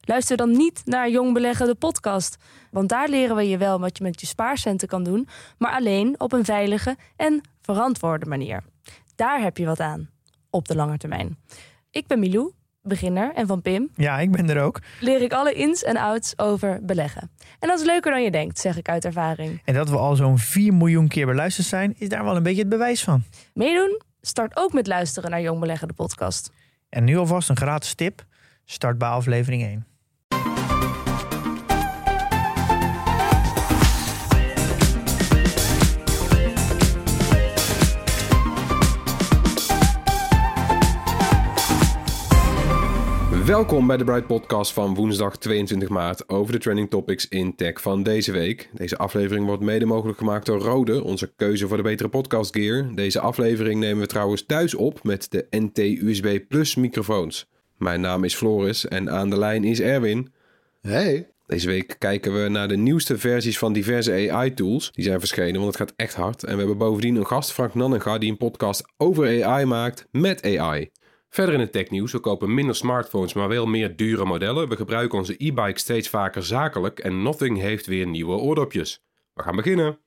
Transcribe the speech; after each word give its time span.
Luister 0.00 0.36
dan 0.36 0.50
niet 0.50 0.82
naar 0.84 1.10
Jong 1.10 1.32
Beleggen, 1.34 1.66
de 1.66 1.74
podcast. 1.74 2.36
Want 2.70 2.88
daar 2.88 3.08
leren 3.08 3.36
we 3.36 3.48
je 3.48 3.58
wel 3.58 3.80
wat 3.80 3.98
je 3.98 4.04
met 4.04 4.20
je 4.20 4.26
spaarcenten 4.26 4.88
kan 4.88 5.02
doen, 5.04 5.28
maar 5.58 5.72
alleen 5.72 6.20
op 6.20 6.32
een 6.32 6.44
veilige 6.44 6.96
en 7.16 7.40
verantwoorde 7.62 8.26
manier. 8.26 8.62
Daar 9.14 9.40
heb 9.42 9.56
je 9.56 9.66
wat 9.66 9.80
aan, 9.80 10.10
op 10.50 10.68
de 10.68 10.74
lange 10.74 10.96
termijn. 10.96 11.38
Ik 11.90 12.06
ben 12.06 12.18
Milou, 12.18 12.52
beginner, 12.82 13.32
en 13.34 13.46
van 13.46 13.62
Pim 13.62 13.90
Ja, 13.94 14.18
ik 14.18 14.30
ben 14.30 14.50
er 14.50 14.62
ook. 14.62 14.80
leer 15.00 15.22
ik 15.22 15.32
alle 15.32 15.52
ins 15.52 15.82
en 15.82 15.96
outs 15.96 16.38
over 16.38 16.78
beleggen. 16.82 17.30
En 17.58 17.68
dat 17.68 17.78
is 17.80 17.86
leuker 17.86 18.10
dan 18.10 18.22
je 18.22 18.30
denkt, 18.30 18.58
zeg 18.58 18.76
ik 18.76 18.88
uit 18.88 19.04
ervaring. 19.04 19.62
En 19.64 19.74
dat 19.74 19.88
we 19.88 19.96
al 19.96 20.16
zo'n 20.16 20.38
4 20.38 20.74
miljoen 20.74 21.08
keer 21.08 21.26
beluisterd 21.26 21.66
zijn, 21.66 21.94
is 21.98 22.08
daar 22.08 22.24
wel 22.24 22.36
een 22.36 22.42
beetje 22.42 22.60
het 22.60 22.68
bewijs 22.68 23.04
van. 23.04 23.22
Meedoen? 23.54 24.00
Start 24.20 24.56
ook 24.56 24.72
met 24.72 24.86
luisteren 24.86 25.30
naar 25.30 25.40
Jong 25.40 25.60
Beleggen, 25.60 25.88
de 25.88 25.94
podcast. 25.94 26.50
En 26.88 27.04
nu 27.04 27.16
alvast 27.16 27.48
een 27.48 27.56
gratis 27.56 27.94
tip. 27.94 28.24
Start 28.64 28.98
bij 28.98 29.08
aflevering 29.08 29.62
1. 29.62 29.86
Welkom 43.50 43.86
bij 43.86 43.96
de 43.96 44.04
Bright 44.04 44.26
Podcast 44.26 44.72
van 44.72 44.94
woensdag 44.94 45.38
22 45.38 45.88
maart 45.88 46.28
over 46.28 46.52
de 46.52 46.58
trending 46.58 46.90
topics 46.90 47.28
in 47.28 47.54
tech 47.54 47.80
van 47.80 48.02
deze 48.02 48.32
week. 48.32 48.70
Deze 48.72 48.96
aflevering 48.96 49.46
wordt 49.46 49.62
mede 49.62 49.84
mogelijk 49.84 50.18
gemaakt 50.18 50.46
door 50.46 50.60
Rode, 50.60 51.02
onze 51.04 51.32
keuze 51.36 51.68
voor 51.68 51.76
de 51.76 51.82
betere 51.82 52.08
podcast 52.08 52.56
gear. 52.56 52.94
Deze 52.94 53.20
aflevering 53.20 53.80
nemen 53.80 54.00
we 54.00 54.06
trouwens 54.06 54.46
thuis 54.46 54.74
op 54.74 55.02
met 55.02 55.30
de 55.30 55.46
NT 55.50 55.78
USB 55.78 56.38
Plus 56.48 56.74
microfoons. 56.74 57.48
Mijn 57.76 58.00
naam 58.00 58.24
is 58.24 58.34
Floris 58.34 58.88
en 58.88 59.10
aan 59.10 59.30
de 59.30 59.38
lijn 59.38 59.64
is 59.64 59.80
Erwin. 59.80 60.32
Hey. 60.80 61.28
Deze 61.46 61.66
week 61.66 61.96
kijken 61.98 62.42
we 62.42 62.48
naar 62.48 62.68
de 62.68 62.76
nieuwste 62.76 63.18
versies 63.18 63.58
van 63.58 63.72
diverse 63.72 64.30
AI-tools. 64.30 64.92
Die 64.92 65.04
zijn 65.04 65.18
verschenen, 65.18 65.60
want 65.60 65.66
het 65.66 65.76
gaat 65.76 65.96
echt 65.96 66.14
hard. 66.14 66.44
En 66.44 66.52
we 66.52 66.58
hebben 66.58 66.78
bovendien 66.78 67.16
een 67.16 67.26
gast, 67.26 67.52
Frank 67.52 67.74
Nannenga, 67.74 68.18
die 68.18 68.30
een 68.30 68.36
podcast 68.36 68.92
over 68.96 69.44
AI 69.44 69.64
maakt 69.64 70.06
met 70.10 70.58
AI. 70.58 70.90
Verder 71.32 71.54
in 71.54 71.60
het 71.60 71.72
technieuws, 71.72 72.12
we 72.12 72.18
kopen 72.18 72.54
minder 72.54 72.74
smartphones, 72.74 73.32
maar 73.32 73.48
wel 73.48 73.66
meer 73.66 73.96
dure 73.96 74.24
modellen. 74.24 74.68
We 74.68 74.76
gebruiken 74.76 75.18
onze 75.18 75.34
e-bike 75.38 75.78
steeds 75.78 76.08
vaker 76.08 76.42
zakelijk 76.42 76.98
en 76.98 77.22
Nothing 77.22 77.58
heeft 77.58 77.86
weer 77.86 78.06
nieuwe 78.06 78.36
oordopjes. 78.36 79.02
We 79.34 79.42
gaan 79.42 79.56
beginnen. 79.56 79.98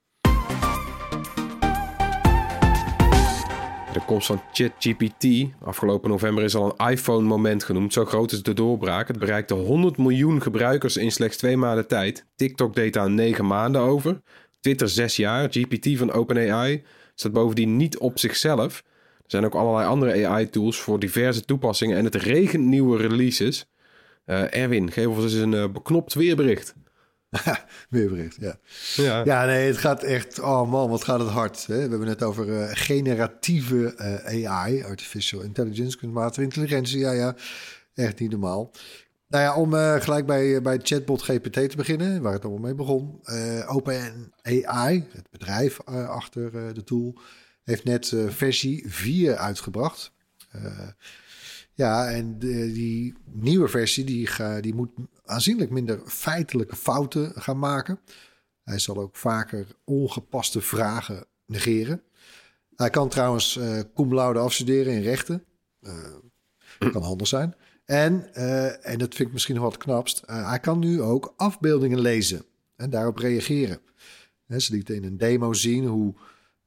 De 3.93 4.01
komst 4.05 4.27
van 4.27 4.41
ChatGPT. 4.51 5.25
Afgelopen 5.61 6.09
november 6.09 6.43
is 6.43 6.55
al 6.55 6.75
een 6.77 6.89
iPhone-moment 6.91 7.63
genoemd. 7.63 7.93
Zo 7.93 8.05
groot 8.05 8.31
is 8.31 8.43
de 8.43 8.53
doorbraak. 8.53 9.07
Het 9.07 9.19
bereikte 9.19 9.53
100 9.53 9.97
miljoen 9.97 10.41
gebruikers 10.41 10.97
in 10.97 11.11
slechts 11.11 11.37
twee 11.37 11.57
maanden 11.57 11.87
tijd. 11.87 12.25
TikTok 12.35 12.75
deed 12.75 12.93
daar 12.93 13.09
9 13.09 13.47
maanden 13.47 13.81
over. 13.81 14.21
Twitter 14.59 14.89
6 14.89 15.15
jaar. 15.15 15.47
GPT 15.51 15.97
van 15.97 16.11
OpenAI 16.11 16.83
staat 17.15 17.33
bovendien 17.33 17.77
niet 17.77 17.97
op 17.97 18.19
zichzelf. 18.19 18.83
Er 19.23 19.39
zijn 19.39 19.45
ook 19.45 19.55
allerlei 19.55 19.87
andere 19.87 20.27
AI-tools 20.27 20.79
voor 20.79 20.99
diverse 20.99 21.45
toepassingen. 21.45 21.97
En 21.97 22.05
het 22.05 22.15
regent 22.15 22.63
nieuwe 22.63 22.97
releases. 22.97 23.67
Eh, 24.25 24.55
Erwin, 24.55 24.91
geef 24.91 25.07
ons 25.07 25.23
eens 25.23 25.33
een 25.33 25.53
eh, 25.53 25.71
beknopt 25.71 26.13
weerbericht. 26.13 26.75
Weerbericht, 27.89 28.37
ja. 28.39 28.55
Ja, 28.95 29.21
Ja, 29.25 29.45
nee, 29.45 29.67
het 29.67 29.77
gaat 29.77 30.03
echt... 30.03 30.39
Oh 30.39 30.71
man, 30.71 30.89
wat 30.89 31.03
gaat 31.03 31.19
het 31.19 31.29
hard. 31.29 31.65
Hè? 31.67 31.75
We 31.75 31.89
hebben 31.89 32.07
het 32.07 32.23
over 32.23 32.61
eh, 32.61 32.69
generatieve 32.71 33.97
AI, 34.25 34.83
Artificial 34.83 35.41
Intelligence, 35.41 35.97
kunstmatige 35.97 36.41
intelligentie. 36.41 36.99
Ja, 36.99 37.11
ja, 37.11 37.35
echt 37.93 38.19
niet 38.19 38.31
normaal. 38.31 38.71
Nou 39.27 39.43
ja, 39.43 39.55
om 39.55 40.01
gelijk 40.01 40.25
bij, 40.25 40.61
bij 40.61 40.79
chatbot 40.83 41.21
GPT 41.21 41.53
te 41.53 41.75
beginnen, 41.75 42.21
waar 42.21 42.33
het 42.33 42.43
allemaal 42.43 42.61
mee 42.61 42.75
begon. 42.75 43.19
Eh 43.23 43.75
OpenAI, 43.75 45.07
het 45.11 45.29
bedrijf 45.31 45.83
achter 45.85 46.73
de 46.73 46.83
tool, 46.83 47.19
heeft 47.63 47.83
net 47.83 48.11
eh, 48.11 48.29
versie 48.29 48.83
4 48.91 49.35
uitgebracht. 49.35 50.11
Eh, 50.51 50.87
ja, 51.73 52.09
en 52.11 52.39
de- 52.39 52.71
die 52.71 53.13
nieuwe 53.31 53.67
versie 53.67 54.03
die, 54.03 54.27
ga, 54.27 54.61
die 54.61 54.73
moet 54.73 54.89
aanzienlijk 55.25 55.69
minder 55.71 56.01
feitelijke 56.05 56.75
fouten 56.75 57.31
gaan 57.35 57.59
maken. 57.59 57.99
Hij 58.63 58.79
zal 58.79 58.97
ook 58.97 59.15
vaker 59.15 59.67
ongepaste 59.83 60.61
vragen 60.61 61.25
negeren. 61.45 62.01
Hij 62.75 62.89
kan 62.89 63.09
trouwens 63.09 63.57
eh 63.57 63.79
cum 63.95 64.13
laude 64.13 64.39
afstuderen 64.39 64.93
in 64.93 65.01
rechten. 65.01 65.43
Eh, 65.81 65.93
kan 66.91 67.03
handig 67.03 67.27
zijn. 67.27 67.55
En, 67.85 68.33
en 68.83 68.97
dat 68.97 69.15
vind 69.15 69.27
ik 69.27 69.33
misschien 69.33 69.55
nog 69.55 69.63
wat 69.63 69.77
knapst. 69.77 70.21
hij 70.25 70.59
kan 70.59 70.79
nu 70.79 71.01
ook 71.01 71.33
afbeeldingen 71.37 71.99
lezen 71.99 72.45
en 72.75 72.89
daarop 72.89 73.17
reageren. 73.17 73.79
Ze 74.57 74.73
lieten 74.73 74.95
in 74.95 75.03
een 75.03 75.17
demo 75.17 75.53
zien 75.53 75.85
hoe 75.85 76.15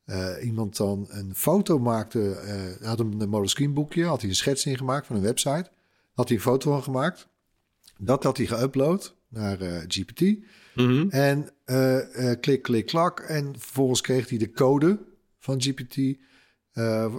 eh, 0.07 0.45
iemand 0.45 0.77
dan 0.77 1.07
een 1.09 1.35
foto 1.35 1.79
maakte. 1.79 2.31
eh, 2.31 2.87
had 2.89 3.01
een 3.01 3.29
Moleskine 3.29 3.73
boekje, 3.73 4.05
had 4.05 4.21
hij 4.21 4.31
een 4.31 4.37
schets 4.37 4.67
ingemaakt 4.67 5.07
van 5.07 5.17
een 5.17 5.23
website. 5.23 5.71
Had 6.15 6.29
hij 6.29 6.37
een 6.37 6.43
foto 6.43 6.71
van 6.71 6.83
gemaakt. 6.83 7.29
Dat 7.99 8.23
had 8.23 8.37
hij 8.37 8.47
geüpload 8.47 9.15
naar 9.29 9.61
eh, 9.61 9.83
GPT. 9.89 10.21
Mhm. 10.75 11.09
En 11.09 11.49
klik, 12.41 12.63
klik, 12.63 12.87
klak. 12.87 13.21
En 13.21 13.55
vervolgens 13.59 14.01
kreeg 14.01 14.29
hij 14.29 14.39
de 14.39 14.51
code 14.51 14.99
van 15.39 15.63
GPT 15.63 16.19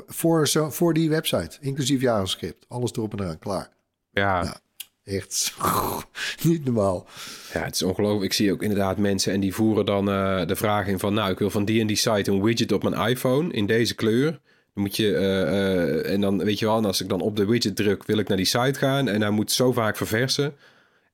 voor, 0.08 0.48
zo, 0.48 0.70
voor 0.70 0.94
die 0.94 1.10
website. 1.10 1.58
Inclusief 1.62 2.02
JavaScript. 2.02 2.66
Alles 2.68 2.92
erop 2.92 3.14
en 3.14 3.20
eraan, 3.24 3.40
klaar. 3.40 3.70
ja. 4.12 4.44
Ja. 4.44 4.60
Echt 5.08 5.56
niet 6.44 6.66
normaal. 6.66 7.08
Ja, 7.54 7.64
het 7.64 7.76
is 7.76 7.84
ongelooflijk. 7.84 8.24
Ik 8.24 8.34
zie 8.34 8.52
ook 8.52 8.62
inderdaad 8.62 8.98
mensen 8.98 9.34
en 9.34 9.40
die 9.40 9.54
voeren 9.54 9.86
dan 9.86 10.10
eh, 10.10 10.46
de 10.46 10.56
vraag 10.56 10.88
in 10.88 11.00
van... 11.00 11.14
nou, 11.14 11.32
ik 11.32 11.40
wil 11.40 11.50
van 11.50 11.66
die 11.66 11.82
en 11.82 11.88
die 11.88 11.96
site 11.96 12.32
een 12.32 12.44
widget 12.44 12.72
op 12.72 12.84
mijn 12.84 13.10
iPhone 13.10 13.54
in 13.54 13.66
deze 13.66 13.96
kleur. 13.96 14.32
Dan 14.74 14.84
moet 14.84 14.96
je... 14.96 15.16
eh, 15.16 15.42
eh, 15.42 16.14
en 16.14 16.22
dan 16.22 16.44
weet 16.44 16.60
je 16.60 16.66
wel, 16.66 16.78
en 16.78 16.86
als 16.86 17.02
ik 17.02 17.10
dan 17.10 17.22
op 17.22 17.36
de 17.36 17.46
widget 17.46 17.76
druk... 17.76 18.06
wil 18.06 18.18
ik 18.18 18.28
naar 18.28 18.38
die 18.38 18.46
site 18.46 18.80
gaan 18.80 19.08
en 19.08 19.22
hij 19.22 19.30
moet 19.30 19.52
zo 19.52 19.72
vaak 19.72 19.98
verversen. 19.98 20.56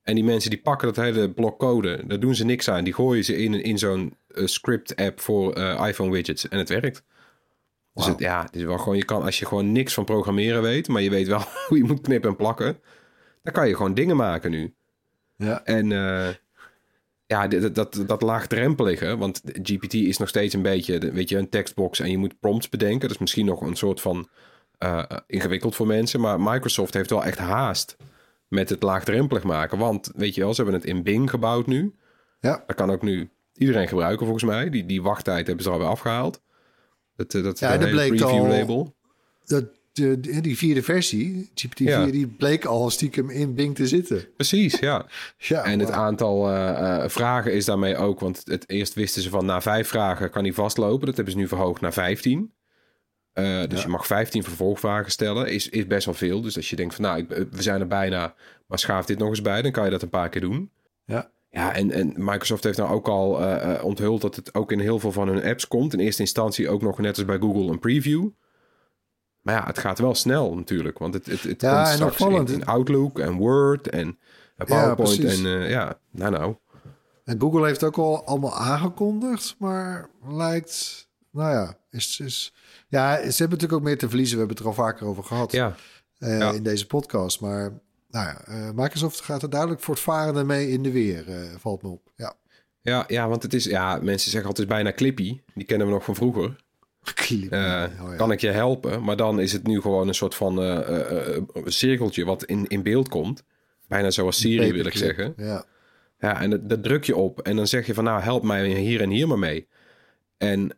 En 0.02 0.14
die 0.14 0.24
mensen 0.24 0.50
die 0.50 0.60
pakken 0.60 0.94
dat 0.94 1.04
hele 1.04 1.30
blok 1.30 1.58
code. 1.58 2.02
Daar 2.06 2.20
doen 2.20 2.34
ze 2.34 2.44
niks 2.44 2.68
aan. 2.68 2.84
Die 2.84 2.94
gooien 2.94 3.24
ze 3.24 3.36
in, 3.36 3.62
in 3.62 3.78
zo'n 3.78 4.16
script-app 4.28 5.20
voor 5.20 5.58
iPhone 5.86 6.10
widgets. 6.10 6.48
En 6.48 6.58
het 6.58 6.68
werkt. 6.68 7.02
Dus 7.94 8.06
het, 8.06 8.18
ja, 8.18 8.42
het 8.42 8.56
is 8.56 8.62
wel 8.62 8.78
gewoon, 8.78 8.96
je 8.96 9.04
kan, 9.04 9.22
als 9.22 9.38
je 9.38 9.46
gewoon 9.46 9.72
niks 9.72 9.94
van 9.94 10.04
programmeren 10.04 10.62
weet... 10.62 10.88
maar 10.88 11.02
je 11.02 11.10
weet 11.10 11.26
wel 11.26 11.42
hoe 11.68 11.78
je 11.78 11.84
moet 11.84 12.00
knippen 12.00 12.30
en 12.30 12.36
plakken... 12.36 12.78
dan 13.44 13.52
kan 13.52 13.68
je 13.68 13.76
gewoon 13.76 13.94
dingen 13.94 14.16
maken 14.16 14.50
nu. 14.50 14.74
Ja. 15.36 15.64
En 15.64 15.92
eh, 15.92 16.28
ja, 17.26 17.48
dat, 17.48 17.74
dat, 17.74 18.02
dat 18.06 18.22
laagdrempelige, 18.22 19.16
want 19.16 19.42
GPT 19.62 19.94
is 19.94 20.18
nog 20.18 20.28
steeds 20.28 20.54
een 20.54 20.62
beetje, 20.62 20.98
weet 21.12 21.28
je, 21.28 21.38
een 21.38 21.48
tekstbox 21.48 22.00
en 22.00 22.10
je 22.10 22.18
moet 22.18 22.40
prompts 22.40 22.68
bedenken. 22.68 23.00
Dat 23.00 23.10
is 23.10 23.18
misschien 23.18 23.46
nog 23.46 23.60
een 23.60 23.76
soort 23.76 24.00
van 24.00 24.28
eh, 24.78 25.02
ingewikkeld 25.26 25.74
voor 25.74 25.86
mensen, 25.86 26.20
maar 26.20 26.40
Microsoft 26.40 26.94
heeft 26.94 27.10
wel 27.10 27.24
echt 27.24 27.38
haast 27.38 27.96
met 28.48 28.68
het 28.68 28.82
laagdrempelig 28.82 29.42
maken. 29.42 29.78
Want, 29.78 30.10
weet 30.14 30.34
je 30.34 30.40
wel, 30.40 30.54
ze 30.54 30.62
hebben 30.62 30.80
het 30.80 30.88
in 30.88 31.02
Bing 31.02 31.30
gebouwd 31.30 31.66
nu. 31.66 31.94
Ja. 32.40 32.64
Dat 32.66 32.76
kan 32.76 32.90
ook 32.90 33.02
nu 33.02 33.30
iedereen 33.54 33.88
gebruiken 33.88 34.26
volgens 34.26 34.44
mij. 34.50 34.70
Die, 34.70 34.86
die 34.86 35.02
wachttijd 35.02 35.46
hebben 35.46 35.64
ze 35.64 35.70
alweer 35.70 35.86
afgehaald. 35.88 36.42
Dat, 37.16 37.34
eh, 37.34 37.42
dat, 37.42 37.58
Ja, 37.58 37.76
dat 37.76 37.90
bleek 37.90 38.08
preview 38.08 38.26
al- 38.28 38.46
label. 38.48 38.94
Dat, 39.44 39.64
de, 39.94 40.20
de- 40.20 40.40
die 40.40 40.56
vierde 40.56 40.82
versie, 40.82 41.50
GPT-4, 41.54 41.74
Ja. 41.84 42.06
die 42.06 42.26
bleek 42.26 42.64
al 42.64 42.90
stiekem 42.90 43.30
in 43.30 43.54
Bing 43.54 43.74
te 43.74 43.86
zitten. 43.88 44.26
Precies, 44.36 44.78
ja. 44.78 45.06
Ja, 45.36 45.64
En 45.64 45.78
het 45.78 45.90
aantal 45.90 46.50
eh, 46.50 47.02
eh, 47.04 47.08
vragen 47.10 47.52
is 47.52 47.64
daarmee 47.64 47.96
ook, 47.96 48.20
want 48.20 48.42
het 48.44 48.68
eerst 48.70 48.94
wisten 48.94 49.22
ze 49.22 49.28
van 49.28 49.44
na 49.46 49.60
vijf 49.60 49.88
vragen 49.88 50.30
kan 50.30 50.44
hij 50.44 50.52
vastlopen. 50.52 51.06
Dat 51.06 51.14
hebben 51.16 51.32
ze 51.34 51.38
nu 51.40 51.48
verhoogd 51.48 51.80
naar 51.80 51.92
15. 51.92 52.52
Eh, 53.32 53.44
dus 53.68 53.78
Ja. 53.78 53.84
je 53.84 53.88
mag 53.90 54.06
15 54.06 54.42
vervolgvragen 54.42 55.10
stellen. 55.12 55.46
Is, 55.52 55.68
is 55.68 55.86
best 55.86 56.04
wel 56.04 56.14
veel. 56.14 56.40
Dus 56.40 56.56
als 56.56 56.70
je 56.70 56.76
denkt 56.76 56.94
van 56.94 57.04
nou, 57.04 57.18
ik, 57.18 57.28
we 57.50 57.62
zijn 57.62 57.80
er 57.80 57.86
bijna, 57.86 58.34
maar 58.66 58.78
schaaf 58.78 59.06
dit 59.06 59.18
nog 59.18 59.28
eens 59.28 59.42
bij, 59.42 59.62
dan 59.62 59.72
kan 59.72 59.84
je 59.84 59.90
dat 59.90 60.02
een 60.02 60.08
paar 60.08 60.28
keer 60.28 60.40
doen. 60.40 60.70
Ja. 61.04 61.30
Ja, 61.50 61.74
en, 61.74 61.90
en 61.90 62.12
Microsoft 62.16 62.64
heeft 62.64 62.78
nou 62.78 62.90
ook 62.90 63.08
al 63.08 63.28
onthuld 63.82 64.20
dat 64.20 64.36
het 64.36 64.54
ook 64.54 64.72
in 64.72 64.78
heel 64.80 64.98
veel 64.98 65.12
van 65.12 65.28
hun 65.28 65.42
apps 65.44 65.68
komt. 65.68 65.92
In 65.92 65.98
eerste 66.00 66.22
instantie 66.22 66.68
ook 66.68 66.82
nog 66.82 66.98
net 66.98 67.16
als 67.16 67.24
bij 67.24 67.38
Google 67.38 67.70
een 67.72 67.78
preview. 67.78 68.28
Maar 69.44 69.54
ja, 69.54 69.66
het 69.66 69.78
gaat 69.78 69.98
wel 69.98 70.14
snel 70.14 70.54
natuurlijk. 70.54 70.98
Want 70.98 71.14
het, 71.14 71.26
het, 71.26 71.42
het 71.42 71.60
Ja, 71.60 71.82
komt 71.82 71.94
straks 71.94 72.12
opvallend. 72.12 72.48
in, 72.50 72.54
in 72.60 72.66
Outlook 72.66 73.18
en 73.18 73.32
Word 73.32 73.88
en 73.88 74.18
PowerPoint 74.56 75.24
en 75.24 75.46
eh, 75.46 75.70
ja, 75.70 75.98
nou 76.10 76.30
nou. 76.30 76.54
En 77.24 77.40
Google 77.40 77.66
heeft 77.66 77.84
ook 77.84 77.96
al 77.96 78.24
allemaal 78.26 78.56
aangekondigd, 78.58 79.54
maar 79.58 80.08
lijkt, 80.28 81.08
nou 81.30 81.50
ja, 81.50 81.76
is, 81.90 82.20
is, 82.20 82.54
ja, 82.88 83.14
ze 83.16 83.20
hebben 83.22 83.36
natuurlijk 83.38 83.72
ook 83.72 83.82
meer 83.82 83.98
te 83.98 84.08
verliezen. 84.08 84.32
We 84.38 84.38
hebben 84.44 84.56
het 84.56 84.66
er 84.66 84.70
al 84.72 84.84
vaker 84.84 85.06
over 85.06 85.24
gehad 85.24 85.52
Ja, 85.52 85.74
eh, 86.18 86.38
ja. 86.38 86.50
in 86.52 86.62
deze 86.62 86.86
podcast. 86.86 87.40
Maar 87.40 87.72
nou 88.08 88.26
ja, 88.26 88.40
eh, 88.44 88.70
Microsoft 88.74 89.20
gaat 89.20 89.42
er 89.42 89.50
duidelijk 89.50 89.80
voortvarende 89.80 90.44
mee 90.44 90.70
in 90.70 90.82
de 90.82 90.92
weer, 90.92 91.24
valt 91.58 91.82
me 91.82 91.88
op. 91.88 92.12
Ja, 92.16 92.34
ja, 92.80 93.04
ja, 93.06 93.28
want 93.28 93.42
het 93.42 93.54
is, 93.54 93.64
ja, 93.64 93.98
mensen 94.02 94.30
zeggen 94.30 94.48
altijd 94.48 94.68
bijna 94.68 94.92
Clippy. 94.92 95.40
Die 95.54 95.64
kennen 95.64 95.86
we 95.86 95.92
nog 95.92 96.04
van 96.04 96.14
vroeger. 96.14 96.63
Eh, 97.50 97.84
Oh 98.02 98.10
ja. 98.10 98.16
Kan 98.16 98.32
ik 98.32 98.40
je 98.40 98.50
helpen? 98.50 99.04
Maar 99.04 99.16
dan 99.16 99.40
is 99.40 99.52
het 99.52 99.66
nu 99.66 99.80
gewoon 99.80 100.08
een 100.08 100.14
soort 100.14 100.34
van 100.34 100.62
eh, 100.62 101.38
cirkeltje 101.64 102.24
wat 102.24 102.44
in, 102.44 102.66
in 102.66 102.82
beeld 102.82 103.08
komt. 103.08 103.44
Bijna 103.88 104.10
zoals 104.10 104.40
Siri 104.40 104.72
wil 104.72 104.86
ik 104.86 104.96
zeggen. 104.96 105.34
Ja. 105.36 105.64
Ja, 106.18 106.40
en 106.40 106.50
dat, 106.50 106.68
dat 106.68 106.82
druk 106.82 107.04
je 107.04 107.16
op. 107.16 107.40
En 107.40 107.56
dan 107.56 107.66
zeg 107.66 107.86
je 107.86 107.94
van 107.94 108.04
nou, 108.04 108.22
help 108.22 108.42
mij 108.42 108.66
hier 108.66 109.00
en 109.00 109.10
hier 109.10 109.28
maar 109.28 109.38
mee. 109.38 109.68
En 110.38 110.74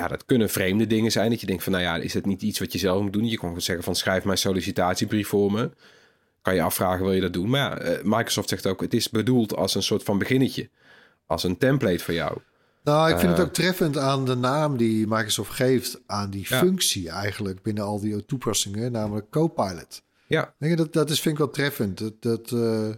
ja, 0.00 0.08
dat 0.08 0.24
kunnen 0.24 0.50
vreemde 0.50 0.86
dingen 0.86 1.12
zijn. 1.12 1.30
Dat 1.30 1.40
je 1.40 1.46
denkt 1.46 1.62
van 1.62 1.72
nou 1.72 1.84
ja, 1.84 1.96
is 1.96 2.14
het 2.14 2.26
niet 2.26 2.42
iets 2.42 2.58
wat 2.58 2.72
je 2.72 2.78
zelf 2.78 3.02
moet 3.02 3.12
doen? 3.12 3.24
Je 3.24 3.36
kan 3.36 3.46
gewoon 3.48 3.62
zeggen 3.62 3.84
van 3.84 3.94
schrijf 3.94 4.24
mijn 4.24 4.38
sollicitatiebrief 4.38 5.28
voor 5.28 5.52
me. 5.52 5.70
Kan 6.42 6.54
je 6.54 6.62
afvragen, 6.62 7.04
wil 7.04 7.12
je 7.12 7.20
dat 7.20 7.32
doen? 7.32 7.50
Maar 7.50 7.90
ja, 7.90 7.98
Microsoft 8.02 8.48
zegt 8.48 8.66
ook, 8.66 8.80
het 8.80 8.94
is 8.94 9.10
bedoeld 9.10 9.56
als 9.56 9.74
een 9.74 9.82
soort 9.82 10.02
van 10.02 10.18
beginnetje. 10.18 10.70
Als 11.26 11.44
een 11.44 11.58
template 11.58 12.04
voor 12.04 12.14
jou. 12.14 12.38
Nou, 12.84 13.10
ik 13.10 13.18
vind 13.18 13.32
Eh. 13.32 13.38
het 13.38 13.46
ook 13.46 13.52
treffend 13.52 13.96
aan 13.98 14.24
de 14.24 14.34
naam 14.34 14.76
die 14.76 15.06
Microsoft 15.06 15.50
geeft 15.52 16.00
aan 16.06 16.30
die 16.30 16.46
Ja. 16.48 16.58
functie 16.58 17.08
eigenlijk 17.10 17.62
binnen 17.62 17.84
al 17.84 18.00
die 18.00 18.24
toepassingen, 18.24 18.92
namelijk 18.92 19.30
Copilot. 19.30 20.02
Ja, 20.26 20.54
Denk 20.58 20.72
je, 20.72 20.76
dat, 20.84 20.92
dat 20.92 21.10
is, 21.10 21.20
vind 21.20 21.34
ik 21.34 21.40
wel 21.40 21.50
treffend. 21.50 21.98
Dat, 21.98 22.22
dat, 22.22 22.52
eh, 22.52 22.88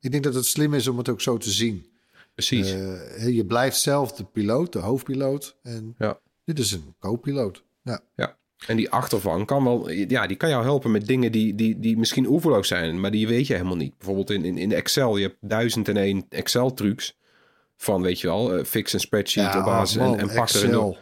ik 0.00 0.10
denk 0.10 0.24
dat 0.24 0.34
het 0.34 0.46
slim 0.46 0.74
is 0.74 0.86
om 0.88 0.98
het 0.98 1.08
ook 1.08 1.20
zo 1.20 1.36
te 1.36 1.50
zien. 1.50 1.86
precies. 2.34 2.70
Eh, 2.72 3.28
je 3.28 3.44
blijft 3.46 3.80
zelf 3.80 4.12
de 4.12 4.24
piloot, 4.24 4.72
de 4.72 4.78
hoofdpiloot. 4.78 5.56
En 5.62 5.94
Ja. 5.98 6.18
dit 6.44 6.58
is 6.58 6.72
een 6.72 6.94
co-piloot. 7.00 7.62
Ja. 7.82 8.00
Ja. 8.16 8.36
En 8.66 8.76
die 8.76 8.90
achtervan 8.90 9.44
kan 9.44 9.64
wel, 9.64 9.90
ja, 9.90 10.26
die 10.26 10.36
kan 10.36 10.48
jou 10.48 10.62
helpen 10.64 10.90
met 10.90 11.06
dingen 11.06 11.32
die, 11.32 11.54
die, 11.54 11.78
die 11.80 11.98
misschien 11.98 12.26
oeverloos 12.26 12.68
zijn, 12.68 13.00
maar 13.00 13.10
die 13.10 13.26
weet 13.28 13.46
je 13.46 13.52
helemaal 13.54 13.76
niet. 13.76 13.96
Bijvoorbeeld 13.96 14.30
in, 14.30 14.44
in, 14.44 14.58
in 14.58 14.72
Excel, 14.72 15.16
je 15.16 15.26
hebt 15.26 15.36
duizend 15.40 15.88
en 15.88 15.96
één 15.96 16.26
Excel-trucs 16.28 17.16
van, 17.82 18.02
weet 18.02 18.20
je 18.20 18.26
wel, 18.26 18.54
eh, 18.54 18.64
fix 18.64 18.92
een 18.92 19.00
spreadsheet 19.00 19.56
op 19.56 19.64
basis 19.64 19.96
man, 19.96 20.18
en, 20.18 20.28
en 20.28 20.34
pak 20.34 20.48
er 20.48 20.74
een. 20.74 20.96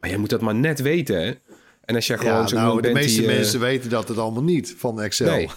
Maar 0.00 0.10
je 0.10 0.18
moet 0.18 0.30
dat 0.30 0.40
maar 0.40 0.54
net 0.54 0.80
weten, 0.80 1.22
hè? 1.22 1.32
En 1.84 1.94
als 1.94 2.06
je 2.06 2.18
gewoon 2.18 2.32
Ja, 2.34 2.46
zo 2.46 2.56
nou, 2.56 2.82
de 2.82 2.92
meeste 2.92 3.20
die, 3.20 3.28
eh, 3.28 3.36
mensen 3.36 3.60
weten 3.60 3.90
dat 3.90 4.08
het 4.08 4.18
allemaal 4.18 4.42
niet 4.42 4.74
van 4.76 5.00
Excel. 5.00 5.30
Nee. 5.30 5.48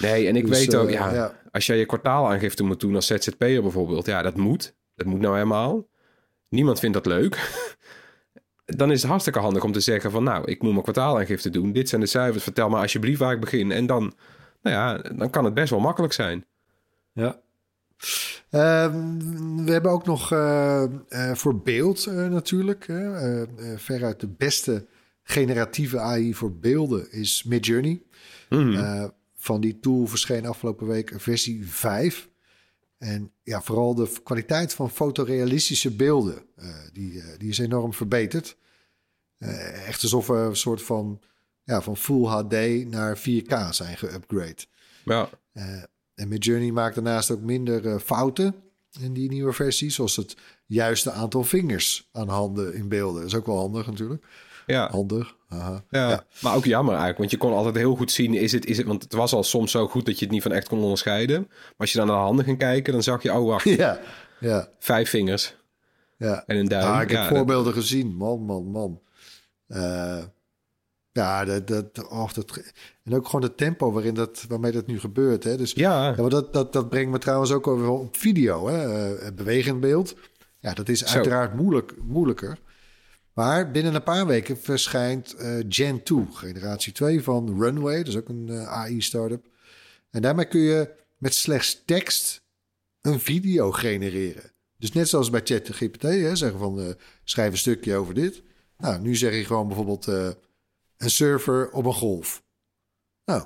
Nee, 0.00 0.26
en 0.26 0.36
ik 0.36 0.46
Dus, 0.48 0.58
weet 0.58 0.74
ook, 0.74 0.88
eh, 0.88 0.92
ja, 0.92 1.14
ja. 1.14 1.34
als 1.50 1.66
jij 1.66 1.76
je 1.76 1.86
kwartaalaangifte 1.86 2.62
moet 2.62 2.80
doen 2.80 2.94
als 2.94 3.06
ZZP'er 3.06 3.62
bijvoorbeeld, 3.62 4.06
ja, 4.06 4.22
dat 4.22 4.36
moet. 4.36 4.74
Dat 4.94 5.06
moet 5.06 5.20
nou 5.20 5.34
helemaal. 5.34 5.86
Niemand 6.48 6.78
vindt 6.78 6.94
dat 6.94 7.06
leuk. 7.06 7.38
Dan 8.64 8.90
is 8.90 9.00
het 9.00 9.10
hartstikke 9.10 9.38
handig 9.38 9.64
om 9.64 9.72
te 9.72 9.80
zeggen 9.80 10.10
van, 10.10 10.24
nou, 10.24 10.44
ik 10.44 10.62
moet 10.62 10.70
mijn 10.70 10.82
kwartaalaangifte 10.82 11.50
doen. 11.50 11.72
Dit 11.72 11.88
zijn 11.88 12.00
de 12.00 12.06
cijfers, 12.06 12.42
vertel 12.42 12.68
me 12.68 12.76
alsjeblieft 12.76 13.18
waar 13.18 13.32
ik 13.32 13.40
begin. 13.40 13.72
En 13.72 13.86
dan, 13.86 14.14
nou 14.62 14.76
ja, 14.76 14.98
dan 15.14 15.30
kan 15.30 15.44
het 15.44 15.54
best 15.54 15.70
wel 15.70 15.80
makkelijk 15.80 16.12
zijn. 16.12 16.46
Ja. 17.12 17.40
Ehm, 18.50 19.64
we 19.64 19.72
hebben 19.72 19.90
ook 19.90 20.06
nog 20.06 20.32
eh, 20.32 20.82
eh, 20.82 21.34
voor 21.34 21.60
beeld 21.60 22.06
eh, 22.06 22.14
natuurlijk. 22.14 22.84
veruit 23.76 24.20
de 24.20 24.28
beste 24.28 24.86
generatieve 25.22 25.98
AI 25.98 26.34
voor 26.34 26.56
beelden 26.56 27.12
is 27.12 27.42
Midjourney. 27.42 28.02
Mhm. 28.48 29.08
Van 29.36 29.60
die 29.60 29.80
tool 29.80 30.06
verscheen 30.06 30.46
afgelopen 30.46 30.86
week 30.86 31.12
versie 31.16 31.68
5. 31.68 32.28
En 32.98 33.32
ja, 33.42 33.62
vooral 33.62 33.94
de 33.94 34.10
kwaliteit 34.22 34.74
van 34.74 34.90
fotorealistische 34.90 35.96
beelden, 35.96 36.42
die, 36.92 37.22
die 37.38 37.48
is 37.48 37.58
enorm 37.58 37.92
verbeterd. 37.92 38.56
Echt 39.86 40.02
alsof 40.02 40.26
we 40.26 40.34
een 40.34 40.56
soort 40.56 40.82
van, 40.82 41.20
ja, 41.64 41.82
van 41.82 41.96
Full 41.96 42.24
HD 42.24 42.86
naar 42.90 43.18
4K 43.18 43.68
zijn 43.70 43.96
geupgrade. 43.96 44.66
ja, 45.04 45.28
en 46.14 46.28
Midjourney 46.28 46.70
maakt 46.70 46.94
daarnaast 46.94 47.30
ook 47.30 47.40
minder 47.40 47.86
eh, 47.86 47.98
fouten 47.98 48.54
in 49.00 49.12
die 49.12 49.28
nieuwe 49.28 49.52
versie. 49.52 49.90
Zoals 49.90 50.16
het 50.16 50.36
juiste 50.66 51.10
aantal 51.10 51.44
vingers 51.44 52.08
aan 52.12 52.28
handen 52.28 52.74
in 52.74 52.88
beelden. 52.88 53.20
Dat 53.20 53.30
is 53.30 53.36
ook 53.36 53.46
wel 53.46 53.58
handig 53.58 53.86
natuurlijk. 53.86 54.24
ja. 54.66 54.90
Handig. 54.90 55.36
Aha. 55.48 55.84
Ja, 55.90 56.24
maar 56.42 56.54
ook 56.56 56.64
jammer 56.64 56.90
eigenlijk, 56.90 57.18
want 57.18 57.30
je 57.30 57.36
kon 57.36 57.52
altijd 57.52 57.76
heel 57.76 57.96
goed 57.96 58.10
zien, 58.10 58.34
is 58.34 58.52
het, 58.52 58.66
is 58.66 58.76
het, 58.76 58.86
want 58.86 59.02
het 59.02 59.12
was 59.12 59.32
al 59.32 59.42
soms 59.42 59.70
zo 59.70 59.88
goed 59.88 60.06
dat 60.06 60.18
je 60.18 60.24
het 60.24 60.34
niet 60.34 60.42
van 60.42 60.52
echt 60.52 60.68
kon 60.68 60.82
onderscheiden. 60.82 61.40
Maar 61.48 61.72
als 61.76 61.92
je 61.92 61.98
dan 61.98 62.06
naar 62.06 62.16
de 62.16 62.22
handen 62.22 62.44
ging 62.44 62.58
kijken, 62.58 62.92
dan 62.92 63.02
zag 63.02 63.22
je, 63.22 63.32
oh 63.32 63.46
wacht, 63.46 63.64
Ja, 63.84 64.00
ja, 64.40 64.68
vijf 64.78 65.10
vingers 65.10 65.54
ja. 66.18 66.44
en 66.46 66.56
een 66.56 66.68
duim. 66.68 66.92
Ah, 66.92 67.02
ik 67.02 67.08
heb 67.08 67.18
Ja, 67.18 67.28
dat- 67.28 67.36
voorbeelden 67.36 67.72
gezien. 67.72 68.16
Man, 68.16 68.40
man, 68.44 68.64
man. 68.70 69.00
Eh, 69.66 70.22
ja, 71.12 71.44
dat, 71.44 71.66
dat, 71.66 72.08
och, 72.08 72.32
dat... 72.32 72.62
En 73.04 73.14
ook 73.14 73.26
gewoon 73.26 73.42
het 73.42 73.56
tempo 73.56 73.92
waarin 73.92 74.14
dat, 74.14 74.44
waarmee 74.48 74.72
dat 74.72 74.86
nu 74.86 75.00
gebeurt. 75.00 75.44
Hè? 75.44 75.56
Dus 75.56 75.72
ja, 75.72 76.08
Ja, 76.08 76.20
maar 76.20 76.30
dat, 76.30 76.52
dat, 76.52 76.72
dat 76.72 76.88
brengt 76.88 77.10
me 77.10 77.18
trouwens 77.18 77.52
ook 77.52 77.66
over 77.66 77.88
op 77.88 78.16
video. 78.16 78.68
Hè? 78.68 79.08
Eh, 79.14 79.32
bewegend 79.32 79.80
beeld. 79.80 80.16
Ja, 80.58 80.74
dat 80.74 80.88
is 80.88 80.98
Zo. 80.98 81.14
uiteraard 81.14 81.54
moeilijk, 81.54 81.94
moeilijker. 82.02 82.58
Maar 83.32 83.70
binnen 83.70 83.94
een 83.94 84.02
paar 84.02 84.26
weken 84.26 84.58
verschijnt 84.58 85.34
eh, 85.34 85.56
Gen 85.68 86.02
2, 86.02 86.26
generatie 86.30 86.92
2 86.92 87.22
van 87.22 87.60
Runway. 87.60 87.96
Dat 87.96 88.06
is 88.06 88.16
ook 88.16 88.28
een 88.28 88.48
eh, 88.48 88.72
AI-startup. 88.72 89.46
En 90.10 90.22
daarmee 90.22 90.48
kun 90.48 90.60
je 90.60 90.90
met 91.16 91.34
slechts 91.34 91.82
tekst 91.84 92.42
een 93.00 93.20
video 93.20 93.72
genereren. 93.72 94.50
Dus 94.78 94.92
net 94.92 95.08
zoals 95.08 95.30
bij 95.30 95.40
ChatGPT, 95.44 96.02
hè, 96.02 96.36
zeggen 96.36 96.58
van 96.58 96.96
schrijf 97.24 97.52
een 97.52 97.58
stukje 97.58 97.96
over 97.96 98.14
dit. 98.14 98.42
Nou, 98.78 99.00
nu 99.00 99.16
zeg 99.16 99.34
je 99.34 99.44
gewoon 99.44 99.66
bijvoorbeeld 99.66 100.08
een 101.02 101.10
surfer 101.10 101.70
op 101.70 101.84
een 101.84 101.92
golf. 101.92 102.42
Nou, 103.24 103.42